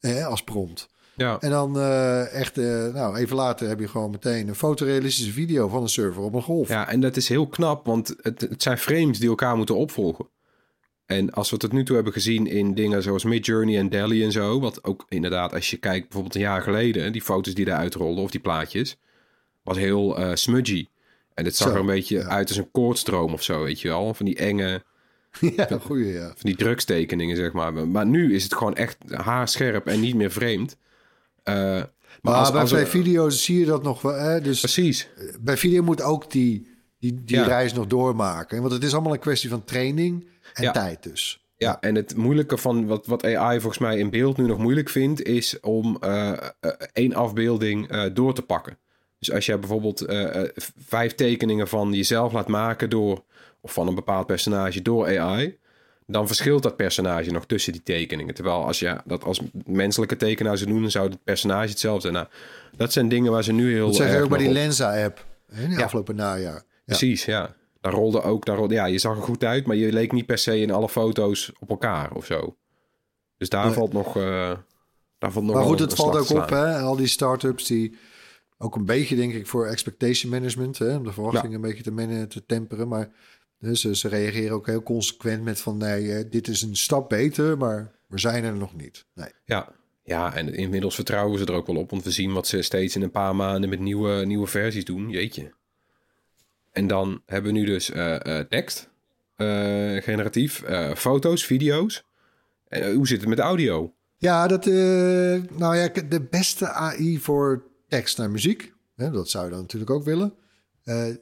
eh, 0.00 0.26
als 0.26 0.44
prompt. 0.44 0.88
ja. 1.16 1.38
En 1.40 1.50
dan 1.50 1.78
eh, 1.78 2.34
echt, 2.34 2.58
eh, 2.58 2.86
nou, 2.86 3.16
even 3.16 3.36
later 3.36 3.68
heb 3.68 3.80
je 3.80 3.88
gewoon 3.88 4.10
meteen 4.10 4.48
een 4.48 4.54
fotorealistische 4.54 5.32
video 5.32 5.68
van 5.68 5.82
een 5.82 5.88
server 5.88 6.22
op 6.22 6.34
een 6.34 6.42
golf. 6.42 6.68
Ja, 6.68 6.88
en 6.88 7.00
dat 7.00 7.16
is 7.16 7.28
heel 7.28 7.46
knap, 7.46 7.86
want 7.86 8.14
het, 8.20 8.40
het 8.40 8.62
zijn 8.62 8.78
frames 8.78 9.18
die 9.18 9.28
elkaar 9.28 9.56
moeten 9.56 9.76
opvolgen. 9.76 10.28
En 11.06 11.32
als 11.32 11.50
we 11.50 11.56
tot 11.56 11.72
nu 11.72 11.84
toe 11.84 11.94
hebben 11.94 12.12
gezien 12.12 12.46
in 12.46 12.74
dingen 12.74 13.02
zoals 13.02 13.24
Midjourney 13.24 13.78
en 13.78 13.88
Dali 13.88 14.24
en 14.24 14.32
zo, 14.32 14.60
wat 14.60 14.84
ook 14.84 15.06
inderdaad, 15.08 15.52
als 15.52 15.70
je 15.70 15.76
kijkt 15.76 16.02
bijvoorbeeld 16.02 16.34
een 16.34 16.40
jaar 16.40 16.62
geleden, 16.62 17.12
die 17.12 17.22
foto's 17.22 17.54
die 17.54 17.64
daar 17.64 17.78
uitrolden 17.78 18.24
of 18.24 18.30
die 18.30 18.40
plaatjes, 18.40 18.98
was 19.62 19.76
heel 19.76 20.18
eh, 20.18 20.30
smudgy. 20.34 20.86
En 21.34 21.44
het 21.44 21.56
zag 21.56 21.68
Zo, 21.68 21.74
er 21.74 21.80
een 21.80 21.86
beetje 21.86 22.18
ja. 22.18 22.26
uit 22.26 22.48
als 22.48 22.56
een 22.56 22.70
koordstroom 22.70 23.32
of 23.32 23.42
zo, 23.42 23.62
weet 23.62 23.80
je 23.80 23.88
wel. 23.88 24.14
Van 24.14 24.26
die 24.26 24.36
enge, 24.36 24.82
ja, 25.56 25.68
goeie, 25.82 26.12
ja. 26.12 26.26
van 26.26 26.34
die 26.40 26.56
drugstekeningen, 26.56 27.36
zeg 27.36 27.52
maar. 27.52 27.88
Maar 27.88 28.06
nu 28.06 28.34
is 28.34 28.42
het 28.42 28.54
gewoon 28.54 28.74
echt 28.74 28.96
haarscherp 29.10 29.86
en 29.86 30.00
niet 30.00 30.14
meer 30.14 30.30
vreemd. 30.30 30.76
Eh, 31.42 31.54
maar 31.54 31.88
Maar 32.22 32.34
als, 32.34 32.50
bij, 32.52 32.60
als 32.60 32.70
bij 32.70 32.80
er- 32.80 32.86
video's 32.86 33.44
zie 33.44 33.58
je 33.58 33.66
dat 33.66 33.82
nog 33.82 34.02
wel. 34.02 34.14
Hè? 34.14 34.40
Dus 34.40 34.60
Precies. 34.60 35.08
bij 35.40 35.56
video 35.56 35.82
moet 35.82 36.02
ook 36.02 36.30
die, 36.30 36.68
die, 36.98 37.24
die 37.24 37.36
Ja. 37.36 37.44
reis 37.46 37.72
nog 37.72 37.86
doormaken. 37.86 38.60
Want 38.60 38.72
het 38.72 38.82
is 38.84 38.92
allemaal 38.92 39.12
een 39.12 39.18
kwestie 39.18 39.50
van 39.50 39.64
training 39.64 40.28
en 40.54 40.62
Ja. 40.62 40.70
tijd 40.72 41.02
dus. 41.02 41.44
Ja, 41.56 41.80
en 41.80 41.94
het 41.94 42.16
moeilijke 42.16 42.56
van 42.58 42.86
wat, 42.86 43.06
wat 43.06 43.24
AI 43.24 43.60
volgens 43.60 43.78
mij 43.82 43.98
in 43.98 44.10
beeld 44.10 44.36
nu 44.36 44.46
nog 44.46 44.58
moeilijk 44.58 44.88
vindt, 44.88 45.22
is 45.22 45.60
om 45.60 45.96
eh, 46.00 46.30
eh, 46.32 46.70
één 46.92 47.14
afbeelding 47.14 47.88
eh, 47.90 48.04
door 48.14 48.34
te 48.34 48.42
pakken. 48.42 48.78
Dus 49.18 49.32
als 49.32 49.46
jij 49.46 49.58
bijvoorbeeld 49.58 50.00
eh, 50.00 50.42
eh, 50.42 50.48
vijf 50.86 51.14
tekeningen 51.14 51.68
van 51.68 51.92
jezelf 51.92 52.32
laat 52.32 52.48
maken 52.48 52.90
door, 52.90 53.24
of 53.60 53.72
van 53.72 53.86
een 53.88 53.94
bepaald 53.94 54.26
personage 54.26 54.82
door 54.82 55.18
AI, 55.18 55.58
dan 56.06 56.26
verschilt 56.26 56.62
dat 56.62 56.76
personage 56.76 57.30
nog 57.30 57.46
tussen 57.46 57.72
die 57.72 57.82
tekeningen. 57.82 58.34
Terwijl 58.34 58.64
als 58.66 58.78
je 58.78 58.96
dat 59.04 59.24
als 59.24 59.40
menselijke 59.66 60.16
tekenaar 60.16 60.58
zou 60.58 60.70
doen, 60.70 60.80
dan 60.80 60.90
zou 60.90 61.08
het 61.10 61.24
personage 61.24 61.68
hetzelfde 61.68 62.00
zijn. 62.00 62.14
Nou, 62.14 62.26
dat 62.76 62.92
zijn 62.92 63.08
dingen 63.08 63.32
waar 63.32 63.44
ze 63.44 63.52
nu 63.52 63.72
heel 63.72 63.86
Dat 63.86 63.96
zeg 63.96 64.20
ook 64.22 64.28
bij 64.28 64.38
die 64.38 64.52
Lensa-app. 64.52 65.24
hè, 65.52 65.62
In 65.62 65.70
de 65.70 65.76
Ja. 65.76 65.84
afgelopen 65.84 66.16
najaar. 66.16 66.54
Ja. 66.54 66.62
Precies, 66.84 67.24
ja. 67.24 67.54
Daar 67.80 67.92
rolde 67.92 68.22
ook, 68.22 68.44
daar 68.44 68.56
rolde, 68.56 68.74
ja, 68.74 68.84
je 68.84 68.98
zag 68.98 69.16
er 69.16 69.22
goed 69.22 69.44
uit, 69.44 69.66
maar 69.66 69.76
je 69.76 69.92
leek 69.92 70.12
niet 70.12 70.26
per 70.26 70.38
se 70.38 70.60
in 70.60 70.70
alle 70.70 70.88
foto's 70.88 71.52
op 71.58 71.70
elkaar 71.70 72.12
of 72.14 72.26
zo. 72.26 72.56
Dus 73.36 73.48
daar 73.48 73.64
Nee. 73.64 73.74
valt 73.74 73.92
nog, 73.92 74.16
eh, 74.16 74.22
daar 75.18 75.32
valt 75.32 75.44
nog 75.44 75.54
Maar 75.54 75.64
goed, 75.64 75.78
het 75.78 75.94
valt 75.94 76.16
ook 76.16 76.42
op, 76.42 76.48
hè? 76.50 76.78
Al 76.78 76.96
die 76.96 77.06
start-ups 77.06 77.66
die 77.66 77.98
ook 78.58 78.76
een 78.76 78.84
beetje, 78.84 79.16
denk 79.16 79.32
ik, 79.32 79.46
voor 79.46 79.66
expectation 79.66 80.30
management, 80.32 80.78
hè? 80.78 80.96
om 80.96 81.04
de 81.04 81.12
verwachtingen 81.12 81.54
een 81.54 81.60
beetje 81.60 81.82
te, 81.82 82.26
te 82.28 82.46
temperen. 82.46 82.88
Maar 82.88 83.08
dus, 83.60 83.80
ze 83.80 84.08
reageren 84.08 84.54
ook 84.54 84.66
heel 84.66 84.82
consequent 84.82 85.42
met 85.42 85.60
van 85.60 85.76
nee, 85.76 86.12
eh, 86.12 86.30
dit 86.30 86.48
is 86.48 86.62
een 86.62 86.76
stap 86.76 87.08
beter, 87.08 87.58
maar 87.58 87.92
we 88.06 88.18
zijn 88.18 88.44
er 88.44 88.56
nog 88.56 88.76
niet. 88.76 89.06
Nee. 89.14 89.30
Ja. 89.44 89.72
ja, 90.02 90.34
en 90.34 90.54
inmiddels 90.54 90.94
vertrouwen 90.94 91.38
ze 91.38 91.44
er 91.44 91.52
ook 91.52 91.66
wel 91.66 91.76
op, 91.76 91.90
want 91.90 92.04
we 92.04 92.10
zien 92.10 92.32
wat 92.32 92.46
ze 92.46 92.62
steeds 92.62 92.96
in 92.96 93.02
een 93.02 93.10
paar 93.10 93.36
maanden 93.36 93.70
met 93.70 93.80
nieuwe, 93.80 94.24
nieuwe 94.26 94.46
versies 94.46 94.84
doen. 94.84 95.08
Jeetje. 95.08 95.52
En 96.72 96.86
dan 96.86 97.22
hebben 97.26 97.52
we 97.52 97.58
nu 97.58 97.64
dus 97.64 97.90
eh, 97.90 98.38
eh, 98.38 98.46
tekst, 98.46 98.88
generatief, 100.04 100.62
foto's, 100.96 101.44
video's. 101.44 102.04
En, 102.68 102.94
hoe 102.94 103.06
zit 103.06 103.20
het 103.20 103.28
met 103.28 103.38
audio? 103.38 103.94
Ja, 104.16 104.46
dat, 104.46 104.64
nou 104.64 105.76
ja, 105.76 105.88
de 106.08 106.26
beste 106.30 106.68
AI 106.68 107.18
voor 107.18 107.64
tekst 107.88 108.18
naar 108.18 108.30
muziek. 108.30 108.72
Hè, 108.96 109.10
dat 109.10 109.30
zou 109.30 109.44
je 109.44 109.50
dan 109.50 109.60
natuurlijk 109.60 109.90
ook 109.90 110.04
willen. 110.04 110.34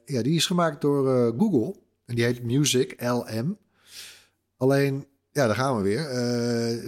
Ja, 0.05 0.23
die 0.23 0.35
is 0.35 0.47
gemaakt 0.47 0.81
door 0.81 1.35
Google. 1.39 1.75
En 2.09 2.15
die 2.15 2.25
heet 2.25 2.43
Music 2.43 3.03
LM. 3.03 3.59
Alleen, 4.57 5.07
ja, 5.31 5.47
daar 5.47 5.55
gaan 5.55 5.77
we 5.77 5.83
weer. 5.83 6.05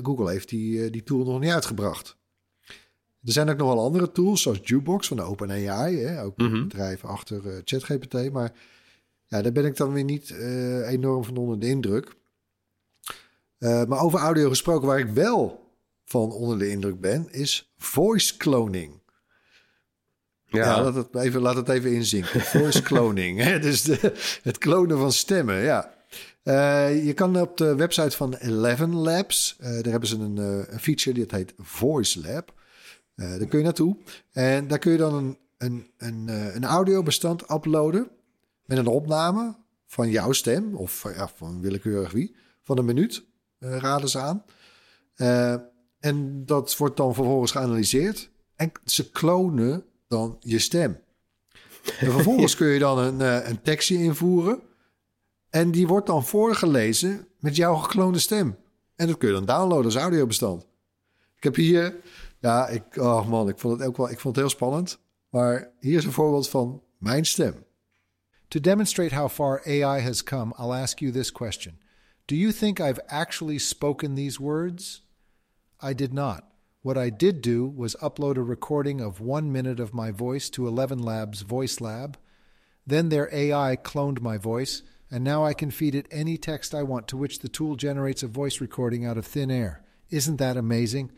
Google 0.02 0.30
heeft 0.30 0.48
die, 0.48 0.90
die 0.90 1.02
tool 1.02 1.24
nog 1.24 1.40
niet 1.40 1.50
uitgebracht. 1.50 2.16
Er 3.24 3.32
zijn 3.32 3.50
ook 3.50 3.56
nog 3.56 3.74
wel 3.74 3.84
andere 3.84 4.12
tools, 4.12 4.42
zoals 4.42 4.60
Jukebox 4.62 5.08
van 5.08 5.16
de 5.16 5.22
OpenAI. 5.22 5.96
Hè, 5.96 6.22
ook 6.22 6.36
mm 6.36 6.62
bedrijven 6.62 7.08
achter 7.08 7.62
ChatGPT. 7.64 8.32
Maar 8.32 8.52
ja, 9.26 9.42
daar 9.42 9.52
ben 9.52 9.64
ik 9.64 9.76
dan 9.76 9.92
weer 9.92 10.04
niet 10.04 10.30
enorm 10.86 11.24
van 11.24 11.36
onder 11.36 11.58
de 11.58 11.66
indruk. 11.66 12.14
maar 13.58 14.00
over 14.00 14.18
audio 14.18 14.48
gesproken, 14.48 14.88
waar 14.88 14.98
ik 14.98 15.08
wel 15.08 15.70
van 16.04 16.32
onder 16.32 16.58
de 16.58 16.70
indruk 16.70 17.00
ben, 17.00 17.32
is 17.32 17.72
voice 17.76 18.36
cloning. 18.36 18.99
Ja, 20.50 20.64
ja 20.64 20.82
laat, 20.82 20.94
het 20.94 21.14
even, 21.14 21.40
laat 21.40 21.56
het 21.56 21.68
even 21.68 21.92
inzinken. 21.92 22.40
Voice 22.40 22.82
cloning. 22.82 23.42
Hè? 23.42 23.58
Dus 23.58 23.82
de, 23.82 24.12
het 24.42 24.58
klonen 24.58 24.98
van 24.98 25.12
stemmen, 25.12 25.62
ja. 25.62 25.98
Uh, 26.44 27.04
je 27.06 27.12
kan 27.12 27.40
op 27.40 27.56
de 27.56 27.74
website 27.74 28.16
van 28.16 28.34
Eleven 28.34 28.94
Labs, 28.94 29.56
uh, 29.60 29.66
daar 29.66 29.90
hebben 29.90 30.08
ze 30.08 30.18
een, 30.18 30.36
uh, 30.36 30.72
een 30.72 30.80
feature 30.80 31.14
die 31.14 31.24
heet 31.28 31.54
Voice 31.58 32.20
Lab. 32.20 32.54
daar 33.14 33.46
kun 33.46 33.58
je 33.58 33.64
naartoe. 33.64 33.96
En 34.32 34.68
daar 34.68 34.78
kun 34.78 34.92
je 34.92 34.98
dan 34.98 35.14
een, 35.14 35.38
een, 35.58 35.90
een, 35.98 36.28
een 36.56 36.64
audiobestand 36.64 37.50
uploaden 37.50 38.10
met 38.64 38.78
een 38.78 38.86
opname 38.86 39.56
van 39.86 40.10
jouw 40.10 40.32
stem, 40.32 40.74
of 40.74 41.06
van 41.36 41.60
willekeurig 41.60 42.12
wie, 42.12 42.36
van 42.62 42.78
een 42.78 42.84
minuut, 42.84 43.24
raden 43.58 44.08
ze 44.08 44.18
aan. 44.18 44.44
En 46.00 46.46
dat 46.46 46.76
wordt 46.76 46.96
dan 46.96 47.14
vervolgens 47.14 47.50
geanalyseerd. 47.50 48.30
En 48.56 48.72
ze 48.84 49.10
klonen 49.10 49.84
dan 50.10 50.36
je 50.40 50.58
stem. 50.58 50.98
En 51.98 52.12
vervolgens 52.12 52.56
kun 52.60 52.66
je 52.66 52.78
dan 52.78 52.98
een, 52.98 53.20
eh, 53.20 53.48
een 53.48 53.62
tekstje 53.62 54.02
invoeren. 54.02 54.60
En 55.50 55.70
die 55.70 55.86
wordt 55.86 56.06
dan 56.06 56.24
voorgelezen 56.24 57.26
met 57.38 57.56
jouw 57.56 57.74
gekloonde 57.74 58.18
stem. 58.18 58.56
En 58.96 59.06
dat 59.06 59.18
kun 59.18 59.28
je 59.28 59.34
dan 59.34 59.44
downloaden 59.44 59.84
als 59.84 59.96
audiobestand. 59.96 60.66
Ik 61.36 61.42
heb 61.42 61.54
hier... 61.54 61.96
Ja, 62.38 62.68
ik, 62.68 62.96
oh 62.96 63.28
man, 63.28 63.48
ik 63.48 63.58
vond 63.58 63.78
het 63.78 63.88
ook 63.88 63.96
wel 63.96 64.10
ik 64.10 64.20
vond 64.20 64.36
het 64.36 64.44
heel 64.44 64.54
spannend. 64.54 64.98
Maar 65.28 65.70
hier 65.80 65.98
is 65.98 66.04
een 66.04 66.12
voorbeeld 66.12 66.48
van 66.48 66.82
mijn 66.98 67.24
stem. 67.24 67.64
To 68.48 68.60
demonstrate 68.60 69.14
how 69.14 69.30
far 69.30 69.62
AI 69.66 70.02
has 70.02 70.22
come, 70.22 70.54
I'll 70.58 70.82
ask 70.82 70.98
you 70.98 71.12
this 71.12 71.32
question. 71.32 71.80
Do 72.24 72.34
you 72.34 72.52
think 72.52 72.78
I've 72.78 73.06
actually 73.06 73.58
spoken 73.58 74.14
these 74.14 74.42
words? 74.42 75.08
I 75.82 75.94
did 75.94 76.12
not. 76.12 76.49
What 76.82 76.96
I 76.96 77.10
did 77.10 77.42
do 77.42 77.66
was 77.66 77.94
upload 78.00 78.38
a 78.38 78.42
recording 78.42 79.02
of 79.02 79.20
one 79.20 79.52
minute 79.52 79.80
of 79.80 79.92
my 79.92 80.10
voice 80.10 80.48
to 80.50 80.66
Eleven 80.66 80.98
Labs 80.98 81.42
Voice 81.42 81.78
Lab. 81.78 82.16
Then 82.86 83.10
their 83.10 83.28
AI 83.34 83.76
cloned 83.76 84.22
my 84.22 84.38
voice, 84.38 84.82
and 85.10 85.22
now 85.22 85.44
I 85.44 85.52
can 85.52 85.70
feed 85.70 85.94
it 85.94 86.06
any 86.10 86.38
text 86.38 86.74
I 86.74 86.82
want 86.82 87.06
to 87.08 87.18
which 87.18 87.40
the 87.40 87.50
tool 87.50 87.76
generates 87.76 88.22
a 88.22 88.28
voice 88.28 88.62
recording 88.62 89.04
out 89.04 89.18
of 89.18 89.26
thin 89.26 89.50
air. 89.50 89.82
Isn't 90.08 90.38
that 90.38 90.56
amazing? 90.56 91.10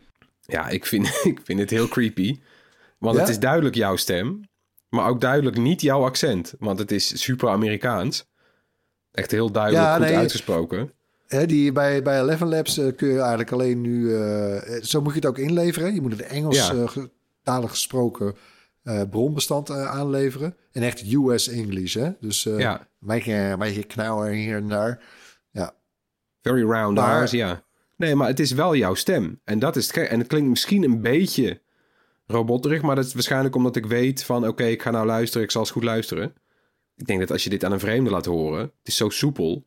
Ja, 0.47 0.69
ik 0.69 0.87
vind, 0.87 1.07
ik 1.33 1.41
vind 1.45 1.61
het 1.61 1.71
heel 1.71 1.89
creepy. 1.89 2.41
Want 2.99 3.15
ja? 3.15 3.21
het 3.21 3.31
is 3.31 3.39
duidelijk 3.39 3.75
jouw 3.75 3.97
stem, 3.97 4.41
maar 4.89 5.09
ook 5.09 5.21
duidelijk 5.21 5.57
niet 5.57 5.81
jouw 5.81 6.05
accent. 6.05 6.55
Want 6.59 6.79
het 6.79 6.91
is 6.91 7.23
super 7.23 7.49
Amerikaans. 7.49 8.25
Echt 9.13 9.31
heel 9.31 9.53
duidelijk 9.53 9.85
ja, 9.85 9.97
goed 9.97 10.05
nee, 10.05 10.17
uitgesproken 10.17 10.93
die, 11.47 11.73
bij, 11.73 12.03
bij 12.03 12.21
Eleven 12.21 12.49
Labs 12.49 12.79
uh, 12.79 12.97
kun 12.97 13.09
je 13.09 13.19
eigenlijk 13.19 13.53
alleen 13.53 13.81
nu... 13.81 14.03
Uh, 14.03 14.57
zo 14.83 15.01
moet 15.01 15.13
je 15.13 15.19
het 15.19 15.29
ook 15.29 15.39
inleveren. 15.39 15.95
Je 15.95 16.01
moet 16.01 16.13
het 16.13 16.23
Engels 16.23 16.69
ja. 16.69 16.87
talig 17.43 17.71
gesproken 17.71 18.35
bronbestand 19.11 19.71
aanleveren. 19.71 20.57
En 20.73 20.83
echt 20.83 21.13
US 21.13 21.49
English, 21.49 21.95
hè? 21.95 22.11
Dus 22.21 22.43
ja. 22.43 22.79
een 22.81 22.87
beetje, 23.07 23.33
een 23.59 23.87
knauwer 23.87 24.33
hier 24.33 24.57
en 24.57 24.69
daar. 24.69 25.03
Ja. 25.51 25.75
Very 26.43 26.63
round 26.63 26.97
maar, 26.97 27.37
ja. 27.37 27.65
Nee, 27.97 28.15
maar 28.15 28.29
het 28.29 28.41
is 28.41 28.53
wel 28.53 28.77
jouw 28.77 28.95
stem. 28.95 29.41
En 29.45 29.59
dat 29.59 29.77
is 29.77 29.87
het 29.87 30.09
En 30.09 30.19
het 30.19 30.29
klinkt 30.29 30.49
misschien 30.49 30.83
een 30.83 31.01
beetje 31.01 31.61
robotterig, 32.27 32.83
maar 32.83 32.97
dat 32.97 33.05
is 33.05 33.15
waarschijnlijk 33.15 33.55
omdat 33.55 33.77
ik 33.77 33.87
weet 33.87 34.25
van... 34.25 34.47
oké, 34.47 34.65
ik 34.65 34.83
ga 34.83 34.91
nou 34.91 35.07
luisteren, 35.07 35.43
ik 35.43 35.51
zal 35.51 35.61
eens 35.61 35.71
goed 35.71 35.85
luisteren. 35.85 36.35
Ik 36.97 37.07
denk 37.07 37.21
dat 37.21 37.31
als 37.31 37.45
je 37.45 37.51
dit 37.51 37.65
aan 37.65 37.73
een 37.73 37.81
vreemde 37.81 38.11
laat 38.11 38.27
horen... 38.27 38.61
het 38.61 38.73
is 38.83 38.97
zo 38.97 39.09
soepel 39.09 39.65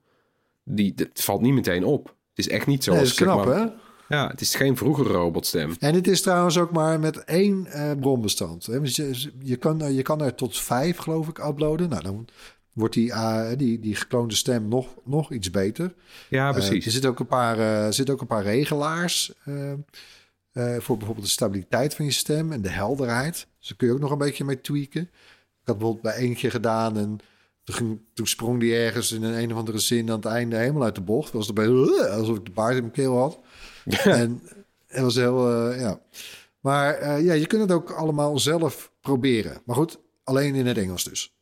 die, 0.66 0.94
dat 0.94 1.08
valt 1.14 1.42
niet 1.42 1.54
meteen 1.54 1.84
op. 1.84 2.08
Het 2.08 2.46
is 2.46 2.50
echt 2.50 2.68
niet 2.68 2.84
zoals... 2.84 3.20
Nee, 3.20 3.30
knap, 3.30 3.46
hè? 3.46 3.66
Ja, 4.08 4.28
het 4.28 4.42
is 4.42 4.56
geen 4.56 4.78
vroege 4.78 5.04
robotstem. 5.04 5.76
En 5.80 5.96
het 5.96 6.08
is 6.08 6.22
trouwens 6.22 6.58
ook 6.58 6.72
maar 6.72 7.00
met 7.00 7.24
één 7.24 7.68
uh, 7.68 7.92
bronbestand. 8.00 8.66
Hè? 8.66 8.82
Dus 8.82 8.96
je, 8.96 9.32
je, 9.40 9.56
kan, 9.56 9.94
je 9.94 10.02
kan 10.02 10.22
er 10.22 10.36
tot 10.36 10.60
vijf, 10.60 10.98
geloof 10.98 11.28
ik, 11.28 11.38
uploaden. 11.38 11.90
Nou, 11.90 12.04
dan 12.04 12.28
wordt 12.74 12.94
die, 12.94 13.08
uh, 13.08 13.48
die, 13.58 13.80
die 13.80 13.96
gekloonde 13.96 14.36
stem 14.36 14.68
nog, 14.68 14.88
nog 15.04 15.32
iets 15.32 15.52
beter. 15.52 15.94
Ja, 16.30 16.52
precies. 16.52 16.80
Uh, 16.80 16.86
er 16.86 16.92
zitten 16.92 17.10
ook 17.10 17.20
een 17.20 17.28
paar, 17.28 17.60
uh, 17.60 17.92
zit 17.92 18.10
ook 18.10 18.22
een 18.22 18.28
paar 18.28 18.44
regelaars 18.44 19.34
voor 20.54 20.98
bijvoorbeeld 20.98 21.26
de 21.26 21.32
stabiliteit 21.32 21.96
van 21.96 22.06
je 22.06 22.12
stem 22.12 22.52
en 22.52 22.62
de 22.62 22.70
helderheid. 22.70 23.48
Dus 23.60 23.68
daar 23.68 23.78
kun 23.78 23.88
je 23.88 23.94
ook 23.94 24.00
nog 24.00 24.12
een 24.12 24.18
beetje 24.18 24.44
mee 24.44 24.62
tweaken. 24.62 25.02
Ik 25.02 25.72
had 25.72 25.78
bijvoorbeeld 25.78 26.02
bij 26.02 26.16
eentje 26.16 26.50
gedaan 26.50 26.98
en 26.98 27.20
toen, 27.66 28.06
toen 28.14 28.28
sprong 28.28 28.60
die 28.60 28.76
ergens 28.76 29.12
in 29.12 29.24
een, 29.24 29.42
een 29.42 29.52
of 29.52 29.58
andere 29.58 29.80
zin 29.80 30.10
aan 30.10 30.16
het 30.16 30.26
einde 30.26 30.56
helemaal 30.56 30.84
uit 30.84 30.96
de 30.96 31.02
bocht. 31.02 31.32
Was 31.32 31.48
erbij 31.48 31.68
alsof 31.68 32.38
ik 32.38 32.46
de 32.46 32.52
baard 32.52 32.76
in 32.76 32.82
mijn 32.82 32.92
keel 32.92 33.18
had. 33.18 33.40
En 34.04 34.42
het 34.88 35.02
was 35.02 35.16
heel, 35.16 35.70
uh, 35.72 35.80
ja. 35.80 36.02
Maar 36.60 37.02
uh, 37.02 37.26
ja, 37.26 37.34
je 37.34 37.48
kunt 37.48 37.62
het 37.62 37.72
ook 37.72 37.92
allemaal 37.92 38.40
zelf 38.40 38.92
proberen. 39.02 39.62
Maar 39.66 39.76
goed, 39.76 40.00
alleen 40.24 40.56
in 40.56 40.66
het 40.66 40.78
Engels 40.78 41.04
dus. 41.04 41.34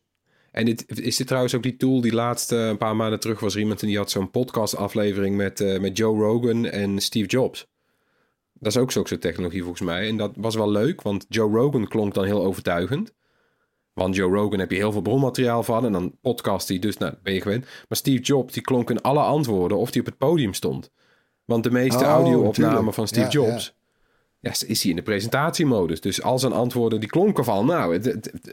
En 0.51 0.65
dit, 0.65 0.99
is 0.99 1.17
dit 1.17 1.27
trouwens 1.27 1.55
ook 1.55 1.63
die 1.63 1.77
tool 1.77 2.01
die 2.01 2.13
laatste 2.13 2.55
een 2.55 2.77
paar 2.77 2.95
maanden 2.95 3.19
terug 3.19 3.39
was 3.39 3.53
er 3.53 3.59
iemand 3.59 3.81
en 3.81 3.87
die 3.87 3.97
had 3.97 4.11
zo'n 4.11 4.31
podcast 4.31 4.75
aflevering 4.75 5.37
met, 5.37 5.59
uh, 5.59 5.79
met 5.79 5.97
Joe 5.97 6.19
Rogan 6.19 6.65
en 6.65 6.99
Steve 6.99 7.27
Jobs. 7.27 7.67
Dat 8.53 8.71
is 8.71 8.77
ook 8.77 8.91
zo'n 8.91 9.19
technologie 9.19 9.61
volgens 9.61 9.81
mij. 9.81 10.07
En 10.07 10.17
dat 10.17 10.31
was 10.35 10.55
wel 10.55 10.71
leuk, 10.71 11.01
want 11.01 11.25
Joe 11.29 11.51
Rogan 11.51 11.87
klonk 11.87 12.13
dan 12.13 12.25
heel 12.25 12.43
overtuigend. 12.43 13.13
Want 13.93 14.15
Joe 14.15 14.35
Rogan 14.35 14.59
heb 14.59 14.71
je 14.71 14.77
heel 14.77 14.91
veel 14.91 15.01
bronmateriaal 15.01 15.63
van 15.63 15.85
en 15.85 15.91
dan 15.91 16.17
podcast 16.21 16.67
hij, 16.67 16.79
dus 16.79 16.97
nou, 16.97 17.13
ben 17.23 17.33
je 17.33 17.41
gewend. 17.41 17.65
Maar 17.87 17.97
Steve 17.97 18.21
Jobs, 18.21 18.53
die 18.53 18.61
klonk 18.61 18.89
in 18.89 19.01
alle 19.01 19.19
antwoorden 19.19 19.77
of 19.77 19.91
hij 19.91 19.99
op 19.99 20.05
het 20.05 20.17
podium 20.17 20.53
stond. 20.53 20.91
Want 21.45 21.63
de 21.63 21.71
meeste 21.71 22.03
oh, 22.03 22.09
audio-opnamen 22.09 22.93
van 22.93 23.07
Steve 23.07 23.29
Jobs, 23.29 23.75
ja. 24.39 24.49
ja. 24.59 24.67
is 24.67 24.81
hij 24.81 24.89
in 24.89 24.95
de 24.95 25.03
presentatiemodus. 25.03 26.01
Dus 26.01 26.21
al 26.21 26.39
zijn 26.39 26.53
antwoorden, 26.53 26.99
die 26.99 27.09
klonken 27.09 27.43
van, 27.43 27.65
nou, 27.65 27.99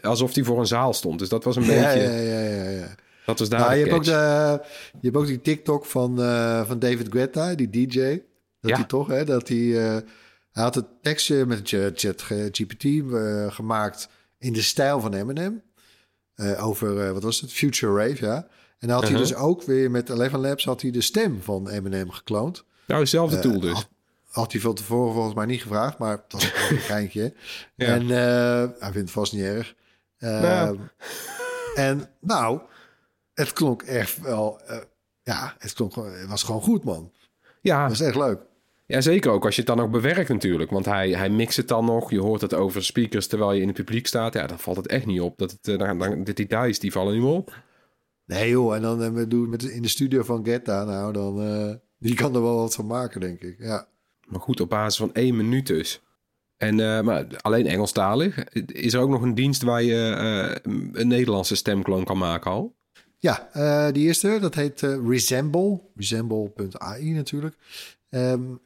alsof 0.03 0.35
hij 0.35 0.45
voor 0.45 0.59
een 0.59 0.67
zaal 0.67 0.93
stond. 0.93 1.19
Dus 1.19 1.29
dat 1.29 1.45
was 1.45 1.57
een 1.57 1.67
beetje... 1.67 2.01
Ja, 2.01 2.17
ja, 2.17 2.41
ja, 2.41 2.69
ja. 2.69 2.95
Dat 3.27 3.39
was 3.39 3.49
daar 3.49 3.61
nou, 3.61 3.75
je, 3.75 3.81
hebt 3.81 3.95
ook 3.95 4.05
de, 4.05 4.61
je 4.93 5.07
hebt 5.07 5.17
ook 5.17 5.27
die 5.27 5.41
TikTok 5.41 5.85
van, 5.85 6.21
uh, 6.21 6.67
van 6.67 6.79
David 6.79 7.07
Guetta, 7.11 7.55
die 7.55 7.71
DJ. 7.71 8.23
Dat 8.61 8.71
hij 8.71 8.85
toch, 8.85 9.07
hè, 9.07 9.25
dat 9.25 9.49
hij... 9.49 9.59
Uh, 9.59 9.97
hij 10.51 10.63
had 10.63 10.75
het 10.75 10.87
tekstje 11.03 11.47
met 11.47 11.61
ChatGPT 11.95 12.85
uh, 12.85 13.53
gemaakt 13.53 14.09
in 14.41 14.53
de 14.53 14.63
stijl 14.63 15.01
van 15.01 15.15
Eminem. 15.15 15.63
Uh, 16.37 16.67
over, 16.67 17.07
uh, 17.07 17.13
wat 17.13 17.23
was 17.23 17.41
het? 17.41 17.53
Future 17.53 18.09
Rave, 18.09 18.25
ja. 18.25 18.37
En 18.79 18.89
dan 18.89 18.91
had 18.91 19.03
hij 19.03 19.13
uh-huh. 19.13 19.29
dus 19.29 19.37
ook 19.37 19.63
weer 19.63 19.91
met 19.91 20.09
Eleven 20.09 20.41
Labs 20.41 20.65
had 20.65 20.83
hij 20.83 20.91
de 20.91 21.01
stem 21.01 21.43
van 21.43 21.69
Eminem 21.69 22.11
gekloond. 22.11 22.65
Nou, 22.87 23.01
dezelfde 23.01 23.37
uh, 23.37 23.43
tool 23.43 23.61
dus. 23.61 23.73
Had, 23.73 23.89
had, 24.31 24.53
hij 24.53 24.61
veel 24.61 24.73
tevoren 24.73 25.13
volgens 25.13 25.35
mij 25.35 25.47
niet 25.47 25.63
gevraagd, 25.63 25.99
maar 25.99 26.11
het 26.11 26.33
was 26.33 26.45
een 26.45 26.79
geintje. 26.91 27.35
ja. 27.75 27.87
En 27.87 28.07
hij 28.09 28.73
vindt 28.81 28.97
het 28.97 29.11
vast 29.11 29.33
niet 29.33 29.43
erg. 29.43 29.75
Nou. 30.19 30.79
En 31.75 32.11
nou, 32.21 32.61
het 33.35 33.53
klonk 33.53 33.83
echt 33.83 34.21
wel... 34.21 34.61
ja, 35.23 35.55
het, 35.59 35.73
klonk, 35.73 35.95
het 35.95 36.29
was 36.29 36.43
gewoon 36.43 36.63
goed, 36.63 36.85
man. 36.85 37.13
Ja. 37.61 37.81
Dat 37.81 37.99
was 37.99 38.07
echt 38.07 38.17
leuk. 38.17 38.41
Ja, 38.91 39.01
zeker 39.01 39.31
ook 39.31 39.45
als 39.45 39.55
je 39.55 39.63
het 39.63 39.77
dan 39.77 39.81
ook 39.81 39.91
bewerkt 39.91 40.29
natuurlijk. 40.29 40.71
Want 40.71 40.85
hij, 40.85 41.11
hij 41.11 41.31
mixt 41.31 41.57
het 41.57 41.69
dan 41.69 41.85
nog. 41.85 42.11
Je 42.11 42.21
hoort 42.21 42.41
het 42.41 42.55
over 42.55 42.85
speakers 42.85 43.27
terwijl 43.27 43.53
je 43.53 43.61
in 43.61 43.67
het 43.67 43.77
publiek 43.77 44.07
staat. 44.07 44.35
Ja, 44.35 44.47
dan 44.47 44.59
valt 44.59 44.77
het 44.77 44.87
echt 44.87 45.07
niet 45.07 45.21
op. 45.21 45.39
Dat 45.39 45.51
het, 45.51 45.69
eh, 45.69 45.79
dan, 45.79 45.99
dan, 45.99 46.25
de 46.25 46.33
details 46.33 46.79
die 46.79 46.93
vallen 46.93 47.13
niet 47.13 47.23
meer 47.23 47.33
op. 47.33 47.57
Nee 48.27 48.51
joh, 48.51 48.75
en 48.75 48.83
dan 48.83 49.19
uh, 49.19 49.25
doen 49.29 49.49
met 49.49 49.63
in 49.63 49.83
de 49.83 49.89
studio 49.89 50.23
van 50.23 50.45
Getta. 50.45 50.85
Nou, 50.85 51.13
dan 51.13 51.43
uh, 51.43 51.75
die 51.99 52.15
kan 52.15 52.35
er 52.35 52.43
wel 52.43 52.57
wat 52.57 52.75
van 52.75 52.87
maken, 52.87 53.21
denk 53.21 53.41
ik. 53.43 53.57
Ja. 53.59 53.87
Maar 54.27 54.41
goed, 54.41 54.61
op 54.61 54.69
basis 54.69 54.97
van 54.99 55.15
één 55.15 55.37
minuut 55.37 55.67
dus. 55.67 56.03
En 56.57 57.05
maar 57.05 57.27
alleen 57.41 57.67
Engelstalig. 57.67 58.45
Is 58.67 58.93
er 58.93 59.01
ook 59.01 59.11
nog 59.11 59.23
een 59.23 59.35
dienst 59.35 59.63
waar 59.63 59.83
je 59.83 60.61
een 60.93 61.09
Nederlandse 61.09 61.55
stemkloon 61.55 62.05
kan 62.05 62.19
maken 62.19 62.51
al? 62.51 62.77
Ja, 63.19 63.49
die 63.93 64.23
er. 64.23 64.41
Dat 64.41 64.55
heet 64.55 64.81
Resemble. 64.81 65.81
Resemble.ai 65.95 67.11
natuurlijk. 67.11 67.57
Um, 68.11 68.61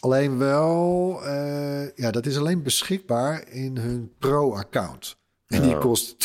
Alleen 0.00 0.38
wel, 0.38 1.20
uh, 1.24 1.96
ja, 1.96 2.10
dat 2.10 2.26
is 2.26 2.38
alleen 2.38 2.62
beschikbaar 2.62 3.48
in 3.48 3.76
hun 3.76 4.12
pro-account. 4.18 5.16
En 5.46 5.62
die 5.62 5.78
kost 5.78 6.16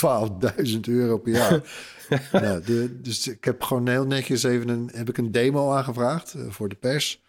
12.000 0.66 0.80
euro 0.82 1.18
per 1.18 1.32
jaar. 1.32 1.64
ja, 2.32 2.60
de, 2.60 3.02
dus 3.02 3.28
ik 3.28 3.44
heb 3.44 3.62
gewoon 3.62 3.88
heel 3.88 4.06
netjes 4.06 4.44
even 4.44 4.70
een, 4.70 4.90
heb 4.94 5.10
ik 5.10 5.18
een 5.18 5.32
demo 5.32 5.72
aangevraagd 5.72 6.34
uh, 6.34 6.50
voor 6.50 6.70
de 6.70 6.76
pers. 6.76 7.24